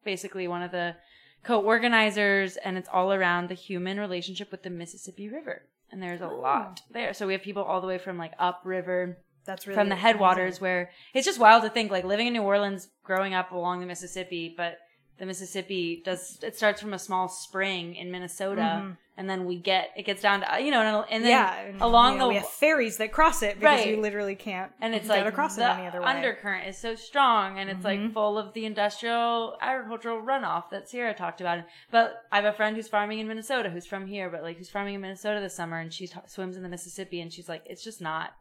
basically 0.05 0.47
one 0.47 0.62
of 0.63 0.71
the 0.71 0.95
co-organizers, 1.43 2.55
and 2.58 2.77
it's 2.77 2.89
all 2.91 3.12
around 3.12 3.49
the 3.49 3.53
human 3.55 3.99
relationship 3.99 4.49
with 4.51 4.63
the 4.63 4.69
Mississippi 4.69 5.27
River, 5.29 5.63
and 5.91 6.01
there's 6.01 6.21
a 6.21 6.25
Oh. 6.29 6.39
lot 6.39 6.82
there. 6.89 7.13
So 7.13 7.27
we 7.27 7.34
have 7.34 7.41
people 7.41 7.63
all 7.63 7.82
the 7.82 7.88
way 7.88 7.97
from 7.97 8.17
like 8.17 8.34
upriver, 8.39 9.17
That's 9.45 9.67
really 9.67 9.75
from 9.75 9.89
the 9.89 9.95
headwaters, 9.95 10.62
where 10.62 10.91
it's 11.13 11.25
just 11.25 11.39
wild 11.39 11.63
to 11.63 11.69
think 11.69 11.91
like 11.91 12.05
living 12.05 12.27
in 12.27 12.34
New 12.34 12.43
Orleans, 12.43 12.88
growing 13.03 13.34
up 13.34 13.51
along 13.51 13.82
the 13.82 13.86
Mississippi, 13.88 14.53
but 14.55 14.77
the 15.19 15.25
Mississippi 15.25 16.01
does 16.03 16.39
it 16.43 16.55
starts 16.55 16.82
from 16.82 16.93
a 16.93 16.99
small 16.99 17.27
spring 17.27 17.95
in 17.95 18.10
Minnesota, 18.12 18.95
and 19.17 19.29
then 19.29 19.45
we 19.45 19.58
get 19.58 19.89
it 19.97 20.03
gets 20.05 20.21
down 20.21 20.39
to 20.41 20.62
you 20.63 20.71
know, 20.71 20.82
and, 20.82 21.05
and 21.12 21.23
then 21.25 21.32
Mm-hmm. 21.32 21.65
yeah. 21.65 21.69
and, 21.73 21.82
along 21.82 22.13
you 22.13 22.19
know, 22.19 22.25
the 22.25 22.29
we 22.29 22.36
have 22.36 22.47
ferries 22.49 22.97
that 22.97 23.12
cross 23.12 23.43
it 23.43 23.60
because 23.60 23.79
Right. 23.86 23.88
you 23.95 24.01
literally 24.01 24.36
can't 24.36 24.71
and 24.82 24.95
it's 24.95 25.08
get 25.08 25.17
like 25.25 25.25
across 25.34 25.58
the 25.58 25.63
it 25.69 25.77
any 25.77 25.88
other 25.88 25.99
way. 26.01 26.08
undercurrent 26.08 26.67
is 26.67 26.77
so 26.77 26.95
strong 26.95 27.60
and 27.60 27.69
it's 27.69 27.82
Mhm. 27.82 27.84
like 28.05 28.13
full 28.13 28.38
of 28.38 28.53
the 28.53 28.65
industrial 28.65 29.58
agricultural 29.62 30.21
runoff 30.21 30.69
that 30.71 30.88
Sierra 30.89 31.13
talked 31.13 31.41
about. 31.41 31.63
But 31.91 32.23
I 32.32 32.38
have 32.38 32.45
a 32.45 32.53
friend 32.53 32.75
who's 32.77 32.88
farming 32.88 33.19
in 33.19 33.27
Minnesota 33.27 33.69
who's 33.69 33.86
from 33.86 34.08
here, 34.08 34.29
but 34.29 34.41
like 34.41 34.58
who's 34.58 34.69
farming 34.69 34.95
in 34.95 35.01
Minnesota 35.01 35.39
this 35.41 35.55
summer 35.55 35.77
and 35.79 35.93
she 35.93 36.08
t- 36.08 36.15
swims 36.27 36.55
in 36.55 36.63
the 36.63 36.69
Mississippi 36.69 37.19
and 37.21 37.32
she's 37.34 37.49
like, 37.49 37.63
it's 37.65 37.84
just 37.84 37.99
not 38.01 38.32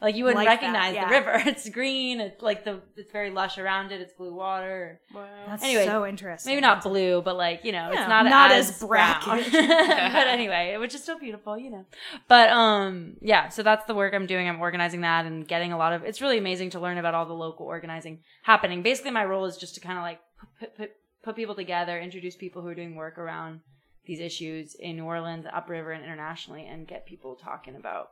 like 0.00 0.14
you 0.14 0.24
wouldn't 0.24 0.44
Like 0.44 0.60
that, 0.60 0.66
recognize 0.66 0.94
yeah. 0.94 1.04
the 1.04 1.10
river. 1.10 1.42
It's 1.46 1.68
green. 1.70 2.20
It's 2.20 2.42
like 2.42 2.64
the 2.64 2.80
it's 2.96 3.12
very 3.12 3.30
lush 3.30 3.56
around 3.56 3.92
it. 3.92 4.00
It's 4.00 4.12
blue 4.12 4.34
water. 4.34 5.00
Wow. 5.14 5.26
That's 5.48 5.62
Anyway, 5.62 5.86
so 5.86 6.06
interesting. 6.06 6.52
Maybe 6.52 6.60
not 6.60 6.82
blue, 6.82 7.22
but 7.22 7.36
like 7.36 7.64
you 7.64 7.72
know, 7.72 7.90
Yeah, 7.92 8.00
it's 8.00 8.08
not, 8.08 8.24
not 8.26 8.50
as, 8.50 8.70
as 8.70 8.78
brown. 8.80 9.20
brackish. 9.24 9.52
but 9.52 10.26
anyway, 10.26 10.76
which 10.78 10.94
is 10.94 11.02
still 11.02 11.18
beautiful, 11.18 11.56
you 11.56 11.70
know. 11.70 11.86
But 12.28 12.50
um, 12.50 13.16
yeah. 13.20 13.48
So 13.48 13.62
that's 13.62 13.86
the 13.86 13.94
work 13.94 14.12
I'm 14.12 14.26
doing. 14.26 14.48
I'm 14.48 14.60
organizing 14.60 15.00
that 15.00 15.24
and 15.24 15.46
getting 15.48 15.72
a 15.72 15.78
lot 15.78 15.92
of. 15.92 16.04
It's 16.04 16.20
really 16.20 16.38
amazing 16.38 16.70
to 16.70 16.80
learn 16.80 16.98
about 16.98 17.14
all 17.14 17.26
the 17.26 17.34
local 17.34 17.66
organizing 17.66 18.20
happening. 18.42 18.82
Basically, 18.82 19.10
my 19.10 19.24
role 19.24 19.46
is 19.46 19.56
just 19.56 19.74
to 19.76 19.80
kind 19.80 19.98
of 19.98 20.02
like 20.02 20.20
put, 20.60 20.76
put 20.76 20.90
put 21.22 21.36
people 21.36 21.54
together, 21.54 21.98
introduce 21.98 22.36
people 22.36 22.62
who 22.62 22.68
are 22.68 22.74
doing 22.74 22.94
work 22.94 23.18
around 23.18 23.60
these 24.06 24.20
issues 24.20 24.74
in 24.76 24.96
New 24.96 25.04
Orleans, 25.04 25.46
upriver, 25.52 25.90
and 25.90 26.04
internationally, 26.04 26.64
and 26.66 26.86
get 26.86 27.06
people 27.06 27.34
talking 27.34 27.74
about 27.74 28.10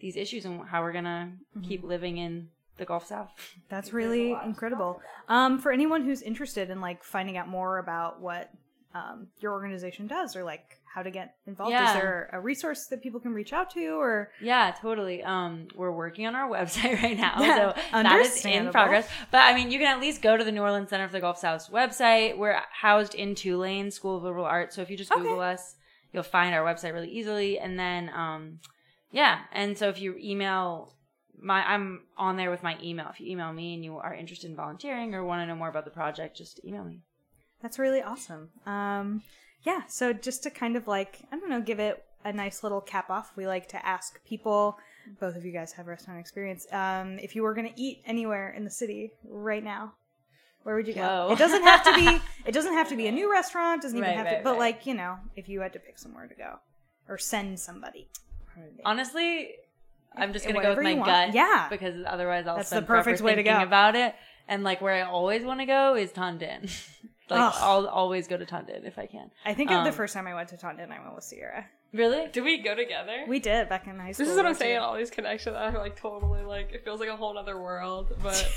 these 0.00 0.16
issues 0.16 0.44
and 0.44 0.66
how 0.68 0.82
we're 0.82 0.92
gonna 0.92 1.32
keep 1.62 1.82
living 1.84 2.18
in 2.18 2.48
the 2.76 2.84
Gulf 2.84 3.06
South. 3.06 3.30
That's 3.68 3.92
really 3.92 4.36
incredible. 4.44 5.00
Um, 5.28 5.58
for 5.60 5.70
anyone 5.72 6.04
who's 6.04 6.22
interested 6.22 6.70
in 6.70 6.80
like 6.80 7.04
finding 7.04 7.36
out 7.36 7.48
more 7.48 7.78
about 7.78 8.20
what 8.20 8.50
um, 8.94 9.28
your 9.40 9.52
organization 9.52 10.06
does 10.06 10.36
or 10.36 10.44
like 10.44 10.78
how 10.92 11.02
to 11.02 11.10
get 11.10 11.34
involved, 11.46 11.72
is 11.72 11.92
there 11.92 12.30
a 12.32 12.40
resource 12.40 12.86
that 12.86 13.02
people 13.02 13.18
can 13.20 13.32
reach 13.32 13.52
out 13.52 13.70
to 13.70 13.86
or 14.00 14.30
Yeah, 14.40 14.72
totally. 14.80 15.22
Um, 15.24 15.66
we're 15.74 15.90
working 15.90 16.26
on 16.26 16.34
our 16.36 16.48
website 16.56 17.00
right 17.02 17.16
now, 17.16 17.36
Yeah, 17.40 17.72
so 17.74 17.80
that 17.92 18.20
is 18.20 18.44
in 18.44 18.70
progress. 18.70 19.08
But 19.30 19.38
I 19.38 19.54
mean, 19.54 19.70
you 19.70 19.78
can 19.78 19.88
at 19.88 20.00
least 20.00 20.22
go 20.22 20.36
to 20.36 20.44
the 20.44 20.52
New 20.52 20.62
Orleans 20.62 20.90
Center 20.90 21.06
for 21.08 21.12
the 21.12 21.20
Gulf 21.20 21.38
South 21.38 21.70
website. 21.72 22.36
We're 22.36 22.60
housed 22.72 23.14
in 23.14 23.34
Tulane 23.34 23.90
School 23.90 24.16
of 24.18 24.22
Liberal 24.24 24.44
Arts, 24.44 24.76
so 24.76 24.82
if 24.82 24.90
you 24.90 24.96
just 24.96 25.10
Okay. 25.12 25.22
Google 25.22 25.40
us, 25.40 25.76
you'll 26.12 26.22
find 26.22 26.54
our 26.54 26.64
website 26.64 26.92
really 26.92 27.10
easily. 27.10 27.58
And 27.58 27.78
then, 27.78 28.10
um, 28.10 28.60
yeah. 29.14 29.38
And 29.52 29.78
so 29.78 29.88
if 29.88 30.00
you 30.00 30.16
email 30.20 30.92
my, 31.40 31.62
I'm 31.62 32.00
on 32.18 32.36
there 32.36 32.50
with 32.50 32.62
my 32.64 32.76
email. 32.82 33.06
If 33.10 33.20
you 33.20 33.30
email 33.30 33.52
me 33.52 33.74
and 33.74 33.84
you 33.84 33.96
are 33.96 34.12
interested 34.12 34.50
in 34.50 34.56
volunteering 34.56 35.14
or 35.14 35.24
want 35.24 35.40
to 35.42 35.46
know 35.46 35.54
more 35.54 35.68
about 35.68 35.84
the 35.84 35.90
project, 35.92 36.36
just 36.36 36.60
email 36.64 36.82
me. 36.84 37.00
That's 37.62 37.78
really 37.78 38.02
awesome. 38.02 38.50
Um, 38.66 39.22
yeah, 39.62 39.82
so 39.86 40.12
just 40.12 40.42
to 40.42 40.50
kind 40.50 40.76
of 40.76 40.88
like, 40.88 41.20
I 41.32 41.38
don't 41.38 41.48
know, 41.48 41.60
give 41.60 41.78
it 41.78 42.04
a 42.24 42.32
nice 42.32 42.62
little 42.64 42.80
cap 42.80 43.08
off, 43.08 43.32
we 43.36 43.46
like 43.46 43.68
to 43.68 43.86
ask 43.86 44.22
people, 44.24 44.76
both 45.20 45.36
of 45.36 45.44
you 45.44 45.52
guys 45.52 45.72
have 45.72 45.86
restaurant 45.86 46.18
experience, 46.18 46.66
um, 46.72 47.18
if 47.20 47.36
you 47.36 47.42
were 47.42 47.54
going 47.54 47.72
to 47.72 47.80
eat 47.80 48.02
anywhere 48.04 48.50
in 48.50 48.64
the 48.64 48.70
city 48.70 49.12
right 49.24 49.62
now, 49.62 49.92
where 50.64 50.74
would 50.74 50.88
you 50.88 50.94
go? 50.94 51.28
It 51.30 51.38
doesn't 51.38 51.62
have 51.62 51.84
to 51.84 51.94
be, 51.94 52.20
it 52.46 52.52
doesn't 52.52 52.72
have 52.72 52.88
to 52.88 52.96
be 52.96 53.06
a 53.06 53.12
new 53.12 53.30
restaurant, 53.30 53.82
doesn't 53.82 53.96
even 53.96 54.08
Right, 54.08 54.26
have 54.26 54.38
to, 54.38 54.42
but 54.42 54.52
right. 54.52 54.58
like, 54.58 54.86
you 54.86 54.94
know, 54.94 55.18
if 55.36 55.48
you 55.48 55.60
had 55.60 55.72
to 55.74 55.78
pick 55.78 55.98
somewhere 55.98 56.26
to 56.26 56.34
go 56.34 56.58
or 57.08 57.16
send 57.16 57.60
somebody. 57.60 58.08
Honestly, 58.84 59.50
I'm 60.16 60.32
just 60.32 60.46
gonna 60.46 60.62
go 60.62 60.74
with 60.74 60.84
my 60.84 60.94
gut. 60.94 61.34
Yeah. 61.34 61.68
Because 61.70 62.04
otherwise 62.06 62.46
I'll 62.46 62.56
That's 62.56 62.70
the 62.70 62.76
spend 62.76 62.86
forever 62.86 63.04
perfect 63.10 63.22
way 63.22 63.34
to 63.34 63.42
go. 63.42 63.60
about 63.62 63.96
it. 63.96 64.14
And 64.48 64.62
like 64.62 64.80
where 64.80 64.94
I 64.94 65.02
always 65.02 65.44
want 65.44 65.60
to 65.60 65.66
go 65.66 65.94
is 65.96 66.12
Tan 66.12 66.38
Dinh. 66.38 66.62
like 67.30 67.40
Ugh. 67.40 67.54
I'll 67.56 67.86
always 67.88 68.28
go 68.28 68.36
to 68.36 68.44
Tan 68.46 68.66
Dinh 68.66 68.86
if 68.86 68.98
I 68.98 69.06
can. 69.06 69.30
I 69.44 69.54
think 69.54 69.70
Um, 69.70 69.84
the 69.84 69.92
first 69.92 70.12
time 70.14 70.26
I 70.26 70.34
went 70.34 70.50
to 70.50 70.56
Tan 70.56 70.76
Dinh, 70.76 70.90
I 70.90 71.02
went 71.02 71.14
with 71.14 71.24
Sierra. 71.24 71.66
Really? 71.94 72.28
Did 72.32 72.42
we 72.42 72.58
go 72.58 72.74
together? 72.74 73.24
We 73.28 73.38
did 73.38 73.68
back 73.68 73.86
in 73.86 73.98
high 73.98 74.10
school. 74.10 74.26
this 74.26 74.32
is 74.32 74.36
what 74.36 74.46
I'm 74.46 74.54
saying. 74.54 74.78
All 74.78 74.96
these 74.96 75.10
connections, 75.10 75.56
I'm 75.56 75.74
like 75.74 75.94
totally 75.96 76.42
like 76.42 76.72
it 76.72 76.84
feels 76.84 76.98
like 76.98 77.08
a 77.08 77.16
whole 77.16 77.38
other 77.38 77.56
world. 77.60 78.12
But 78.20 78.34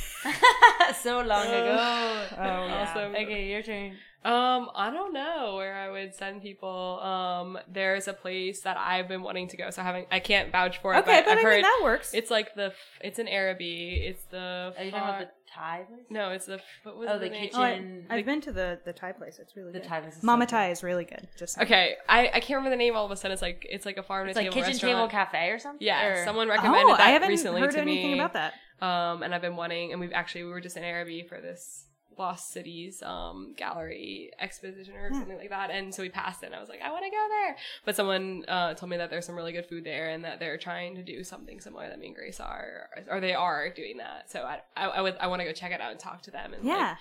so 1.01 1.19
long 1.21 1.45
ago. 1.45 1.77
Oh, 1.79 2.35
yeah. 2.35 2.88
also, 2.88 3.11
Okay, 3.11 3.47
your 3.47 3.61
turn. 3.61 3.95
Um, 4.25 4.69
I 4.75 4.89
don't 4.91 5.13
know 5.13 5.53
where 5.55 5.75
I 5.75 5.89
would 5.89 6.15
send 6.15 6.41
people. 6.41 6.99
Um, 7.01 7.59
there's 7.71 8.07
a 8.07 8.13
place 8.13 8.61
that 8.61 8.75
I've 8.75 9.07
been 9.07 9.21
wanting 9.21 9.47
to 9.49 9.57
go, 9.57 9.69
so 9.69 9.81
I 9.81 9.85
haven't. 9.85 10.07
I 10.11 10.19
can't 10.19 10.51
vouch 10.51 10.79
for 10.81 10.93
it. 10.95 10.97
Okay, 10.99 11.21
but 11.23 11.31
I've 11.31 11.38
I 11.38 11.41
heard 11.41 11.63
that 11.63 11.81
works. 11.83 12.13
it's 12.13 12.31
like 12.31 12.55
the. 12.55 12.73
It's 12.99 13.19
an 13.19 13.27
Arabi. 13.27 14.03
It's 14.03 14.23
the. 14.25 14.73
Are 14.77 14.83
you 14.83 14.91
far- 14.91 14.99
talking 14.99 15.15
about 15.15 15.19
the 15.19 15.29
Thai 15.58 15.86
place? 15.88 16.05
No, 16.10 16.30
it's 16.32 16.45
the. 16.45 16.55
f- 16.55 16.62
What 16.84 16.97
was 16.97 17.10
Oh, 17.12 17.20
the, 17.20 17.30
the 17.30 17.36
kitchen. 17.36 18.05
Oh, 18.10 18.14
I, 18.14 18.18
I've 18.18 18.26
been 18.26 18.41
to 18.41 18.51
the 18.51 18.80
the 18.86 18.93
Thai 18.93 19.12
place. 19.14 19.39
It's 19.39 19.55
really 19.55 19.72
The 19.72 19.80
good. 19.80 19.88
Thai 19.88 20.01
place 20.01 20.18
is 20.18 20.24
Mama 20.24 20.45
so. 20.45 20.51
Thai 20.51 20.72
is 20.72 20.84
really 20.84 21.05
good. 21.05 21.28
Just 21.38 21.58
Okay, 21.60 21.95
I 22.08 22.28
I 22.28 22.39
can't 22.39 22.58
remember 22.58 22.70
the 22.72 22.76
name. 22.78 22.95
All 22.95 23.05
of 23.05 23.12
a 23.12 23.16
sudden, 23.16 23.34
it's 23.34 23.41
like 23.41 23.66
it's 23.70 23.86
like 23.86 23.97
a 23.97 24.03
farm 24.03 24.28
It's 24.28 24.38
to 24.38 24.43
like 24.45 24.51
table 24.53 24.66
kitchen 24.66 24.80
table 24.80 25.08
cafe 25.08 25.49
or 25.49 25.60
something. 25.60 25.86
Yeah, 25.86 26.05
Or- 26.05 26.24
someone 26.26 26.47
recommended 26.47 26.84
oh, 26.93 26.97
that 26.97 27.01
I 27.08 27.10
haven't 27.10 27.30
recently 27.30 27.62
heard 27.62 27.72
to 27.72 27.80
anything 27.82 28.12
me. 28.14 28.20
about 28.20 28.34
that. 28.34 28.53
Um, 28.80 29.24
and 29.24 29.34
I've 29.34 29.41
been 29.41 29.55
wanting, 29.55 29.91
and 29.91 29.99
we've 29.99 30.14
actually 30.14 30.43
we 30.43 30.51
were 30.51 30.62
just 30.62 30.78
in 30.78 30.84
Arabi 30.84 31.24
for 31.28 31.41
this 31.41 31.86
Lost 32.18 32.51
Cities 32.51 33.01
um 33.03 33.53
gallery 33.57 34.32
exposition 34.39 34.95
or 34.95 35.11
something 35.11 35.38
like 35.38 35.49
that, 35.49 35.70
and 35.72 35.93
so 35.93 36.01
we 36.01 36.09
passed 36.09 36.43
it. 36.43 36.47
and 36.47 36.55
I 36.55 36.59
was 36.59 36.70
like, 36.70 36.82
I 36.82 36.91
want 36.91 37.03
to 37.05 37.11
go 37.11 37.26
there, 37.30 37.55
but 37.86 37.95
someone 37.95 38.43
uh, 38.47 38.74
told 38.74 38.89
me 38.89 38.97
that 38.97 39.09
there's 39.09 39.26
some 39.26 39.36
really 39.36 39.51
good 39.53 39.65
food 39.65 39.84
there, 39.84 40.09
and 40.09 40.24
that 40.26 40.39
they're 40.39 40.57
trying 40.57 40.95
to 40.95 41.03
do 41.03 41.24
something 41.24 41.59
similar 41.59 41.88
that 41.89 41.99
me 41.99 42.07
and 42.07 42.15
Grace 42.15 42.39
are, 42.39 42.89
or 43.09 43.20
they 43.20 43.34
are 43.34 43.70
doing 43.70 43.97
that. 43.97 44.32
So 44.32 44.41
I 44.43 44.61
I, 44.76 44.86
I 44.88 45.01
would 45.01 45.15
I 45.20 45.28
want 45.28 45.41
to 45.41 45.45
go 45.45 45.53
check 45.53 45.72
it 45.72 45.82
out 45.82 45.91
and 45.91 45.99
talk 45.99 46.22
to 46.24 46.32
them 46.32 46.53
and 46.53 46.63
like, 46.63 46.76
Yeah, 46.78 46.95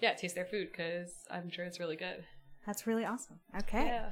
yeah, 0.00 0.14
taste 0.14 0.34
their 0.34 0.46
food 0.46 0.68
because 0.72 1.10
I'm 1.30 1.50
sure 1.50 1.64
it's 1.64 1.80
really 1.80 1.96
good. 1.96 2.24
that's 2.66 2.86
really 2.86 3.04
awesome. 3.04 3.38
Okay, 3.60 3.84
Yeah. 3.86 4.10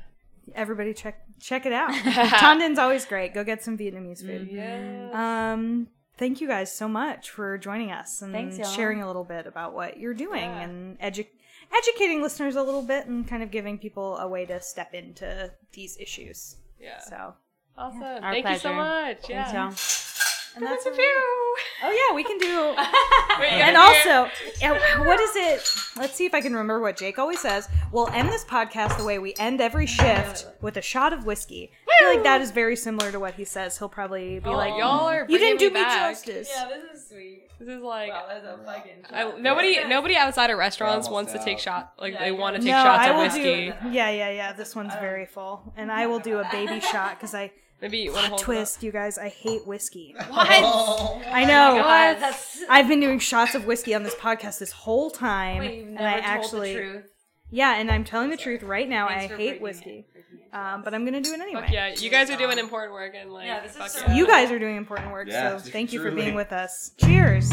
everybody 0.54 0.94
check 0.94 1.22
check 1.40 1.66
it 1.66 1.72
out. 1.72 1.92
Tan 1.94 2.58
Dinh's 2.60 2.78
always 2.78 3.04
great. 3.06 3.34
Go 3.34 3.42
get 3.44 3.62
some 3.62 3.76
Vietnamese 3.76 4.20
food. 4.20 4.48
Yeah. 4.50 5.52
Um, 5.52 5.88
thank 6.18 6.40
you 6.40 6.48
guys 6.48 6.72
so 6.74 6.88
much 6.88 7.30
for 7.30 7.58
joining 7.58 7.90
us 7.90 8.22
and 8.22 8.32
Thanks, 8.32 8.56
sharing 8.72 9.02
a 9.02 9.06
little 9.06 9.24
bit 9.24 9.46
about 9.46 9.74
what 9.74 9.98
you're 9.98 10.14
doing 10.14 10.42
Yeah. 10.42 10.60
and 10.62 10.98
edu- 11.00 11.26
educating 11.76 12.22
listeners 12.22 12.56
a 12.56 12.62
little 12.62 12.82
bit 12.82 13.06
and 13.06 13.26
kind 13.26 13.42
of 13.42 13.50
giving 13.50 13.78
people 13.78 14.16
a 14.18 14.28
way 14.28 14.46
to 14.46 14.60
step 14.60 14.94
into 14.94 15.50
these 15.72 15.96
issues. 15.98 16.56
Yeah. 16.80 17.00
So, 17.00 17.34
Awesome. 17.76 18.02
Our 18.02 18.32
Thank 18.32 18.48
you 18.48 18.58
so 18.58 18.72
much. 18.74 19.28
Yeah. 19.28 19.44
Thanks, 19.50 19.52
y'all. 19.52 20.56
and 20.56 20.64
that's 20.64 20.84
That's 20.84 20.86
a 20.86 20.92
few. 21.00 21.56
Oh 21.82 21.90
yeah, 22.08 22.14
we 22.14 22.22
can 22.22 22.38
do. 22.38 22.74
And 23.44 23.76
also, 23.76 24.30
yeah, 24.60 25.00
what 25.04 25.18
is 25.20 25.34
it? 25.34 25.68
Let's 25.96 26.14
see 26.14 26.24
if 26.26 26.34
I 26.34 26.40
can 26.40 26.52
remember 26.52 26.78
what 26.80 26.96
Jake 26.96 27.18
always 27.18 27.40
says. 27.40 27.68
We'll 27.90 28.08
end 28.10 28.28
this 28.28 28.44
podcast 28.44 28.96
the 28.96 29.04
way 29.04 29.18
we 29.18 29.34
end 29.38 29.60
every 29.60 29.86
shift 29.86 30.46
with 30.60 30.76
a 30.76 30.82
shot 30.82 31.12
of 31.12 31.26
whiskey. 31.26 31.72
I 31.94 31.98
feel 32.00 32.08
like 32.14 32.24
that 32.24 32.40
is 32.40 32.50
very 32.50 32.76
similar 32.76 33.10
to 33.12 33.20
what 33.20 33.34
he 33.34 33.44
says. 33.44 33.78
He'll 33.78 33.88
probably 33.88 34.38
be 34.40 34.48
Oh, 34.48 34.52
like, 34.56 34.70
y'all 34.78 35.08
are 35.08 35.24
mm, 35.26 35.30
"You 35.30 35.38
didn't 35.38 35.58
do 35.58 35.70
bringing 35.70 35.88
me 35.88 35.94
back." 35.94 36.10
justice." 36.14 36.50
Yeah, 36.54 36.68
this 36.68 37.00
is 37.02 37.08
sweet. 37.08 37.48
This 37.58 37.68
is 37.68 37.82
like 37.82 38.12
that's 38.28 38.44
a 38.44 38.58
fucking 38.64 39.04
I, 39.10 39.38
nobody 39.38 39.78
nobody 39.86 40.16
outside 40.16 40.50
of 40.50 40.58
restaurants 40.58 41.08
We're 41.08 41.14
almost 41.16 41.28
wants 41.28 41.32
to 41.32 41.38
take 41.44 41.56
out. 41.58 41.60
shot 41.62 41.92
like 41.98 42.14
Yeah, 42.14 42.24
they 42.24 42.32
want 42.32 42.56
to 42.56 42.62
take 42.62 42.70
no, 42.72 42.82
shots 42.82 43.06
I 43.06 43.10
of 43.10 43.16
whiskey. 43.18 43.42
do. 43.42 43.90
Yeah, 43.90 44.10
yeah, 44.10 44.30
yeah. 44.30 44.52
This 44.52 44.74
one's 44.74 44.94
very 44.94 45.26
full, 45.26 45.72
and 45.76 45.90
I 45.92 46.06
will 46.06 46.18
do 46.18 46.38
a 46.38 46.48
baby 46.50 46.80
shot 46.92 47.16
because 47.18 47.34
I 47.34 47.52
Maybe 47.80 47.98
you 47.98 48.12
want 48.12 48.24
to 48.24 48.28
hold 48.30 48.40
twist. 48.40 48.82
You 48.82 48.92
guys, 48.92 49.18
I 49.18 49.28
hate 49.28 49.66
whiskey. 49.66 50.14
What? 50.28 50.48
I 50.48 51.44
know. 51.44 51.72
Oh 51.78 51.82
God, 51.82 52.14
that's 52.14 52.62
I've 52.68 52.88
been 52.88 53.00
doing 53.00 53.18
shots 53.18 53.54
of 53.54 53.66
whiskey 53.66 53.94
on 53.94 54.02
this 54.02 54.14
podcast 54.14 54.58
this 54.58 54.72
whole 54.72 55.10
time, 55.10 55.58
Wait, 55.58 55.78
you've 55.80 55.88
and 55.88 55.98
I 55.98 56.12
told 56.20 56.24
actually, 56.24 56.74
the 56.74 56.80
truth. 56.80 57.04
yeah, 57.50 57.76
and 57.76 57.90
I'm 57.90 58.04
telling 58.04 58.30
the 58.30 58.36
truth 58.36 58.62
right 58.62 58.88
now. 58.88 59.08
Thanks 59.08 59.32
I 59.34 59.36
hate 59.36 59.60
whiskey, 59.60 60.06
it. 60.14 60.24
Um, 60.54 60.82
but 60.82 60.94
I'm 60.94 61.04
gonna 61.04 61.20
do 61.20 61.32
it 61.34 61.40
anyway. 61.40 61.60
Fuck 61.62 61.70
yeah, 61.72 61.88
you 61.94 62.08
guys 62.10 62.30
are 62.30 62.36
doing 62.38 62.58
important 62.58 62.92
work 62.94 63.14
and 63.14 63.30
like 63.32 63.46
Yeah, 63.46 63.60
this 63.60 63.72
is 63.72 63.76
fuck 63.76 63.88
so- 63.90 64.00
yeah. 64.06 64.14
You 64.14 64.26
guys 64.26 64.50
are 64.50 64.58
doing 64.58 64.76
important 64.76 65.12
work, 65.12 65.28
Yeah, 65.28 65.58
so 65.58 65.70
thank 65.70 65.92
you 65.92 66.00
for 66.00 66.10
being 66.10 66.34
with 66.34 66.52
us. 66.52 66.92
Cheers. 66.98 67.50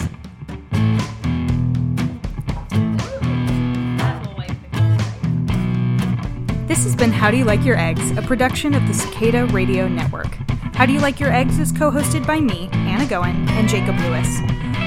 This 6.68 6.84
has 6.86 6.95
been 6.95 7.12
How 7.12 7.30
Do 7.32 7.38
You 7.38 7.43
Like 7.43 7.66
Your 7.66 7.78
Eggs, 7.78 8.12
a 8.12 8.22
production 8.22 8.74
of 8.74 8.88
the 8.88 8.93
Cicada 8.93 9.45
Radio 9.47 9.88
Network. 9.89 10.34
How 10.74 10.86
Do 10.86 10.93
You 10.93 10.99
Like 10.99 11.20
Your 11.20 11.32
Eggs 11.32 11.60
is 11.60 11.72
co 11.72 11.91
hosted 11.91 12.26
by 12.26 12.39
me, 12.39 12.70
Anna 12.72 13.06
Goen, 13.06 13.47
and 13.49 13.68
Jacob 13.68 13.97
Lewis. 13.99 14.28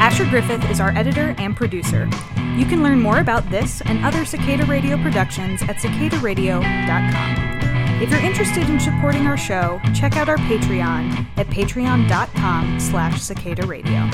Asher 0.01 0.25
Griffith 0.31 0.65
is 0.71 0.81
our 0.81 0.91
editor 0.97 1.35
and 1.39 1.55
producer. 1.55 2.09
You 2.57 2.65
can 2.65 2.83
learn 2.83 3.01
more 3.01 3.19
about 3.21 3.49
this 3.51 3.81
and 3.83 4.03
other 4.05 4.25
Cicada 4.25 4.65
Radio 4.65 4.97
productions 5.03 5.61
at 5.63 5.77
cicadaradio.com. 5.77 7.54
If 8.03 8.11
you're 8.11 8.21
interested 8.21 8.69
in 8.69 8.81
supporting 8.81 9.27
our 9.27 9.37
show, 9.37 9.81
check 9.95 10.17
out 10.17 10.29
our 10.29 10.37
Patreon 10.37 11.27
at 11.37 11.47
patreon.com 11.47 12.81
slash 12.81 13.23
cicada 13.23 13.67
radio. 13.67 14.11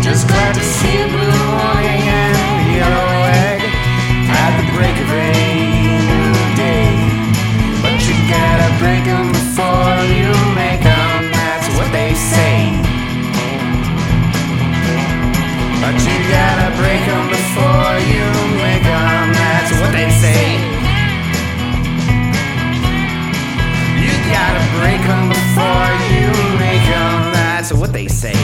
Just 0.00 0.26
glad 0.26 0.54
to 0.54 0.60
see 0.62 0.96
a 1.02 1.08
blue 1.08 1.44
morning 1.60 2.02
and 2.08 2.34
a 2.34 2.76
yellow 2.78 3.08
egg 3.36 3.60
at 4.32 4.52
the 4.56 4.66
break 4.74 4.96
of 4.96 5.10
a 5.12 5.28
new 6.08 6.32
day. 6.56 6.88
But 7.84 8.00
you 8.08 8.16
gotta 8.32 8.70
break 8.80 9.04
'em 9.06 9.30
before 9.32 9.96
you 10.08 10.32
make 10.56 10.84
'em, 10.84 11.30
that's 11.30 11.68
what 11.76 11.92
they 11.92 12.14
say. 12.14 12.72
But 15.84 15.94
you 16.00 16.16
gotta 16.32 16.70
break 16.80 17.02
'em 17.06 17.28
before 17.28 17.94
you 18.08 18.26
make 18.64 18.86
'em, 18.86 19.32
that's 19.32 19.72
what 19.80 19.92
they 19.92 20.10
say. 20.10 20.75
Gotta 24.30 24.64
break 24.78 25.00
'em 25.08 25.28
before 25.28 25.90
you 26.12 26.26
make 26.58 26.86
'em, 26.88 27.32
that's 27.32 27.72
what 27.72 27.92
they 27.92 28.08
say. 28.08 28.34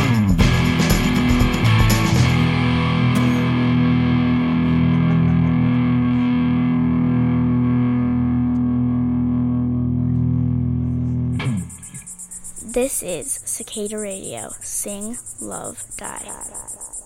This 12.64 13.02
is 13.02 13.38
Cicada 13.44 13.98
Radio. 13.98 14.54
Sing, 14.62 15.18
love, 15.40 15.84
die. 15.98 17.01